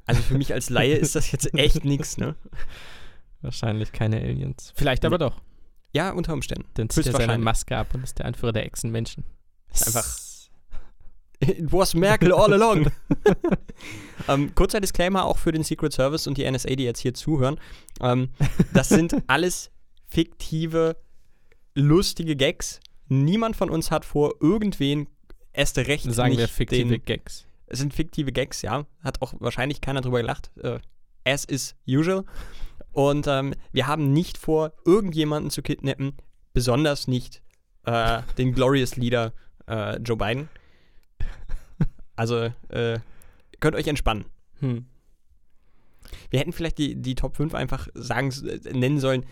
Also 0.05 0.21
für 0.21 0.37
mich 0.37 0.53
als 0.53 0.69
Laie 0.69 0.95
ist 0.95 1.15
das 1.15 1.31
jetzt 1.31 1.53
echt 1.53 1.85
nichts, 1.85 2.17
ne? 2.17 2.35
Wahrscheinlich 3.41 3.91
keine 3.91 4.17
Aliens. 4.17 4.71
Vielleicht 4.75 5.03
aber 5.03 5.17
doch. 5.17 5.41
Ja, 5.91 6.11
unter 6.11 6.33
Umständen. 6.33 6.65
Dann 6.75 6.89
zieht 6.89 7.05
er 7.07 7.13
seine 7.13 7.37
Maske 7.37 7.77
ab 7.77 7.93
und 7.93 8.03
ist 8.03 8.19
der 8.19 8.25
Anführer 8.25 8.53
der 8.53 8.65
Echsenmenschen. 8.65 9.25
Ist 9.71 9.87
einfach 9.87 10.03
It 11.47 11.71
was 11.71 11.93
Merkel 11.93 12.31
all 12.31 12.53
along. 12.53 12.91
ähm, 14.27 14.55
kurzer 14.55 14.79
Disclaimer 14.79 15.25
auch 15.25 15.37
für 15.37 15.51
den 15.51 15.63
Secret 15.63 15.93
Service 15.93 16.27
und 16.27 16.37
die 16.37 16.49
NSA, 16.49 16.75
die 16.75 16.83
jetzt 16.83 16.99
hier 16.99 17.13
zuhören. 17.13 17.59
Ähm, 18.01 18.29
das 18.73 18.89
sind 18.89 19.15
alles 19.27 19.71
fiktive, 20.07 20.95
lustige 21.75 22.35
Gags. 22.35 22.79
Niemand 23.09 23.55
von 23.55 23.69
uns 23.69 23.91
hat 23.91 24.05
vor, 24.05 24.35
irgendwen 24.39 25.07
erst 25.51 25.77
recht 25.77 26.11
Sagen 26.11 26.31
nicht 26.31 26.39
wir 26.39 26.47
fiktive 26.47 26.97
den, 26.97 27.05
Gags. 27.05 27.45
Es 27.67 27.79
sind 27.79 27.93
fiktive 27.93 28.31
Gags, 28.31 28.61
ja. 28.61 28.85
Hat 29.01 29.21
auch 29.21 29.33
wahrscheinlich 29.39 29.81
keiner 29.81 30.01
drüber 30.01 30.21
gelacht. 30.21 30.51
Äh, 30.61 30.79
as 31.25 31.45
is 31.45 31.75
usual. 31.87 32.23
Und 32.93 33.27
ähm, 33.27 33.53
wir 33.71 33.87
haben 33.87 34.13
nicht 34.13 34.37
vor, 34.37 34.73
irgendjemanden 34.85 35.49
zu 35.49 35.61
kidnappen, 35.61 36.13
besonders 36.53 37.07
nicht 37.07 37.41
äh, 37.85 38.21
den 38.37 38.53
Glorious 38.53 38.95
Leader 38.95 39.33
äh, 39.67 39.97
Joe 39.97 40.15
Biden. 40.17 40.47
Also, 42.15 42.51
äh, 42.69 42.99
könnt 43.59 43.75
euch 43.75 43.87
entspannen. 43.87 44.25
Hm. 44.59 44.85
Wir 46.29 46.39
hätten 46.39 46.53
vielleicht 46.53 46.77
die, 46.77 46.95
die 46.95 47.15
Top 47.15 47.37
5 47.37 47.53
einfach 47.53 47.87
sagen, 47.93 48.31
äh, 48.45 48.73
nennen 48.73 48.99
sollen. 48.99 49.25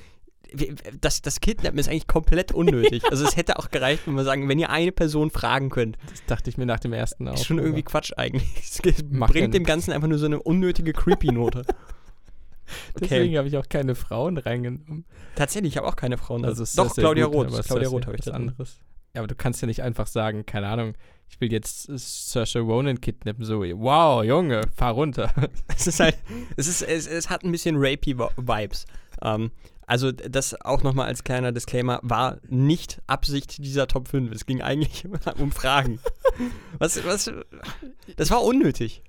Das, 0.99 1.21
das 1.21 1.39
Kidnappen 1.39 1.79
ist 1.79 1.87
eigentlich 1.87 2.07
komplett 2.07 2.51
unnötig. 2.53 3.03
also 3.09 3.25
es 3.25 3.37
hätte 3.37 3.59
auch 3.59 3.69
gereicht, 3.69 4.03
wenn 4.05 4.15
wir 4.15 4.23
sagen, 4.23 4.49
wenn 4.49 4.59
ihr 4.59 4.69
eine 4.69 4.91
Person 4.91 5.29
fragen 5.29 5.69
könnt. 5.69 5.97
Das 6.09 6.25
dachte 6.25 6.49
ich 6.49 6.57
mir 6.57 6.65
nach 6.65 6.79
dem 6.79 6.93
ersten 6.93 7.27
auch. 7.27 7.35
Ist 7.35 7.45
schon 7.45 7.59
irgendwie 7.59 7.83
Quatsch 7.83 8.11
eigentlich. 8.17 8.51
Es 8.83 9.03
bringt 9.03 9.53
dem 9.53 9.63
Ganzen 9.63 9.91
einfach 9.91 10.07
nur 10.07 10.17
so 10.17 10.25
eine 10.25 10.41
unnötige 10.41 10.93
Creepy-Note. 10.93 11.63
Deswegen 12.99 13.37
habe 13.37 13.47
ich 13.47 13.57
auch 13.57 13.67
keine 13.67 13.95
Frauen 13.95 14.37
reingenommen. 14.37 15.05
Tatsächlich, 15.35 15.73
ich 15.73 15.77
habe 15.77 15.87
auch 15.87 15.95
keine 15.95 16.17
Frauen. 16.17 16.45
Also 16.45 16.63
Doch, 16.75 16.93
Claudia 16.93 17.25
gut, 17.25 17.51
Roth. 17.51 17.65
Claudia 17.65 17.89
Roth 17.89 18.05
habe 18.05 18.15
ich 18.15 18.23
das 18.23 18.33
anderes. 18.33 18.79
Ja, 19.13 19.21
aber 19.21 19.27
du 19.27 19.35
kannst 19.35 19.61
ja 19.61 19.67
nicht 19.67 19.83
einfach 19.83 20.07
sagen, 20.07 20.45
keine 20.45 20.67
Ahnung, 20.67 20.93
ich 21.29 21.39
will 21.39 21.51
jetzt 21.51 21.83
Saoirse 21.83 22.59
Ronan 22.59 22.99
kidnappen, 22.99 23.45
so, 23.45 23.61
wow, 23.61 24.23
Junge, 24.23 24.61
fahr 24.75 24.93
runter. 24.93 25.33
es 25.75 25.87
ist 25.87 25.99
halt, 25.99 26.17
es, 26.57 26.67
ist, 26.67 26.81
es, 26.81 27.07
es 27.07 27.29
hat 27.29 27.43
ein 27.43 27.51
bisschen 27.51 27.75
rapey 27.77 28.17
Vibes. 28.17 28.85
Ähm, 29.21 29.51
also 29.87 30.11
das 30.11 30.59
auch 30.61 30.83
nochmal 30.83 31.07
als 31.07 31.23
kleiner 31.23 31.51
Disclaimer, 31.51 31.99
war 32.01 32.37
nicht 32.47 33.01
Absicht 33.07 33.63
dieser 33.63 33.87
Top 33.87 34.07
5. 34.07 34.31
Es 34.31 34.45
ging 34.45 34.61
eigentlich 34.61 35.05
um 35.37 35.51
Fragen. 35.51 35.99
Was, 36.77 37.03
was, 37.05 37.29
das 38.15 38.31
war 38.31 38.43
unnötig. 38.43 39.03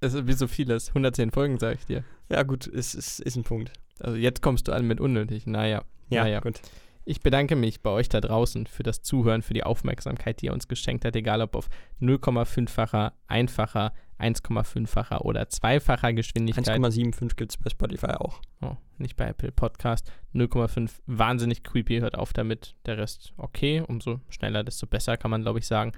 Also 0.00 0.26
wie 0.26 0.34
so 0.34 0.46
vieles. 0.46 0.88
110 0.88 1.30
Folgen, 1.30 1.58
sage 1.58 1.78
ich 1.80 1.86
dir. 1.86 2.04
Ja, 2.28 2.42
gut, 2.42 2.66
ist, 2.66 2.94
ist, 2.94 3.20
ist 3.20 3.36
ein 3.36 3.44
Punkt. 3.44 3.72
Also 4.00 4.16
jetzt 4.16 4.42
kommst 4.42 4.68
du 4.68 4.72
an 4.72 4.86
mit 4.86 5.00
unnötig. 5.00 5.46
Naja. 5.46 5.82
Ja, 6.10 6.24
naja. 6.24 6.40
gut. 6.40 6.60
Ich 7.08 7.22
bedanke 7.22 7.56
mich 7.56 7.80
bei 7.80 7.88
euch 7.88 8.10
da 8.10 8.20
draußen 8.20 8.66
für 8.66 8.82
das 8.82 9.00
Zuhören, 9.00 9.40
für 9.40 9.54
die 9.54 9.64
Aufmerksamkeit, 9.64 10.42
die 10.42 10.46
ihr 10.46 10.52
uns 10.52 10.68
geschenkt 10.68 11.06
habt, 11.06 11.16
egal 11.16 11.40
ob 11.40 11.56
auf 11.56 11.70
0,5-facher, 12.02 13.14
einfacher, 13.26 13.94
1,5-facher 14.18 15.24
oder 15.24 15.48
zweifacher 15.48 16.12
Geschwindigkeit. 16.12 16.68
1,75 16.68 17.36
gibt 17.36 17.52
es 17.52 17.56
bei 17.56 17.70
Spotify 17.70 18.08
auch. 18.08 18.42
Oh, 18.60 18.76
nicht 18.98 19.16
bei 19.16 19.26
Apple 19.26 19.52
Podcast. 19.52 20.12
0,5 20.34 20.90
wahnsinnig 21.06 21.62
creepy, 21.62 22.00
hört 22.00 22.14
auf 22.14 22.34
damit. 22.34 22.74
Der 22.84 22.98
Rest 22.98 23.32
okay, 23.38 23.80
umso 23.80 24.20
schneller, 24.28 24.62
desto 24.62 24.86
besser, 24.86 25.16
kann 25.16 25.30
man 25.30 25.40
glaube 25.40 25.60
ich 25.60 25.66
sagen. 25.66 25.92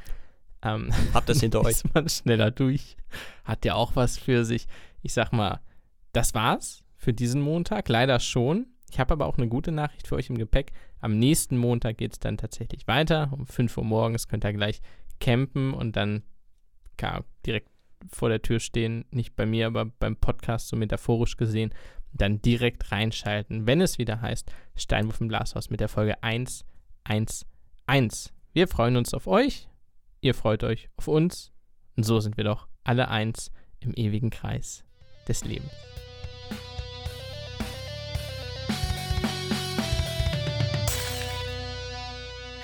Ähm, 0.63 0.91
Habt 1.13 1.29
das 1.29 1.41
hinter 1.41 1.61
euch. 1.65 1.83
Man 1.93 2.09
schneller 2.09 2.53
durch. 2.53 2.97
Hat 3.43 3.65
ja 3.65 3.75
auch 3.75 3.97
was 3.97 4.17
für 4.17 4.45
sich. 4.45 4.69
Ich 5.03 5.13
sag 5.13 5.33
mal, 5.33 5.59
das 6.13 6.35
war's 6.35 6.85
für 6.95 7.13
diesen 7.13 7.41
Montag. 7.41 7.89
Leider 7.89 8.21
schon. 8.21 8.69
Ich 8.93 8.99
habe 8.99 9.13
aber 9.13 9.27
auch 9.27 9.39
eine 9.39 9.49
gute 9.49 9.73
Nachricht 9.73 10.07
für 10.07 10.17
euch 10.17 10.31
im 10.31 10.39
Gepäck. 10.39 10.73
Am 11.01 11.19
nächsten 11.19 11.57
Montag 11.57 11.99
geht 11.99 12.13
es 12.13 12.19
dann 12.19 12.37
tatsächlich 12.37 12.87
weiter. 12.87 13.31
Um 13.33 13.47
5 13.47 13.77
Uhr 13.79 13.85
morgens 13.85 14.29
könnt 14.29 14.45
ihr 14.45 14.53
gleich 14.53 14.81
campen 15.19 15.73
und 15.73 15.97
dann 15.97 16.23
ja, 17.01 17.25
direkt 17.47 17.69
vor 18.09 18.29
der 18.29 18.43
Tür 18.43 18.61
stehen. 18.61 19.05
Nicht 19.11 19.37
bei 19.37 19.47
mir, 19.47 19.67
aber 19.67 19.87
beim 19.87 20.17
Podcast 20.17 20.69
so 20.69 20.77
metaphorisch 20.77 21.37
gesehen. 21.37 21.73
Dann 22.13 22.43
direkt 22.43 22.91
reinschalten, 22.91 23.67
wenn 23.67 23.81
es 23.81 23.99
wieder 23.99 24.21
heißt 24.21 24.53
Steinwurf 24.75 25.21
im 25.21 25.29
Glashaus 25.29 25.71
mit 25.71 25.81
der 25.81 25.89
Folge 25.89 26.23
111. 26.23 27.45
Wir 28.53 28.69
freuen 28.69 28.97
uns 28.97 29.15
auf 29.15 29.27
euch. 29.27 29.69
Ihr 30.21 30.35
freut 30.35 30.65
euch 30.65 30.89
auf 30.97 31.09
uns. 31.09 31.53
Und 31.97 32.05
so 32.05 32.21
sind 32.21 32.37
wir 32.37 32.45
doch 32.45 32.69
alle 32.85 33.09
eins 33.09 33.53
im 33.81 33.95
ewigen 33.95 34.31
Kreis 34.31 34.85
des 35.29 35.45
Lebens. 35.45 35.90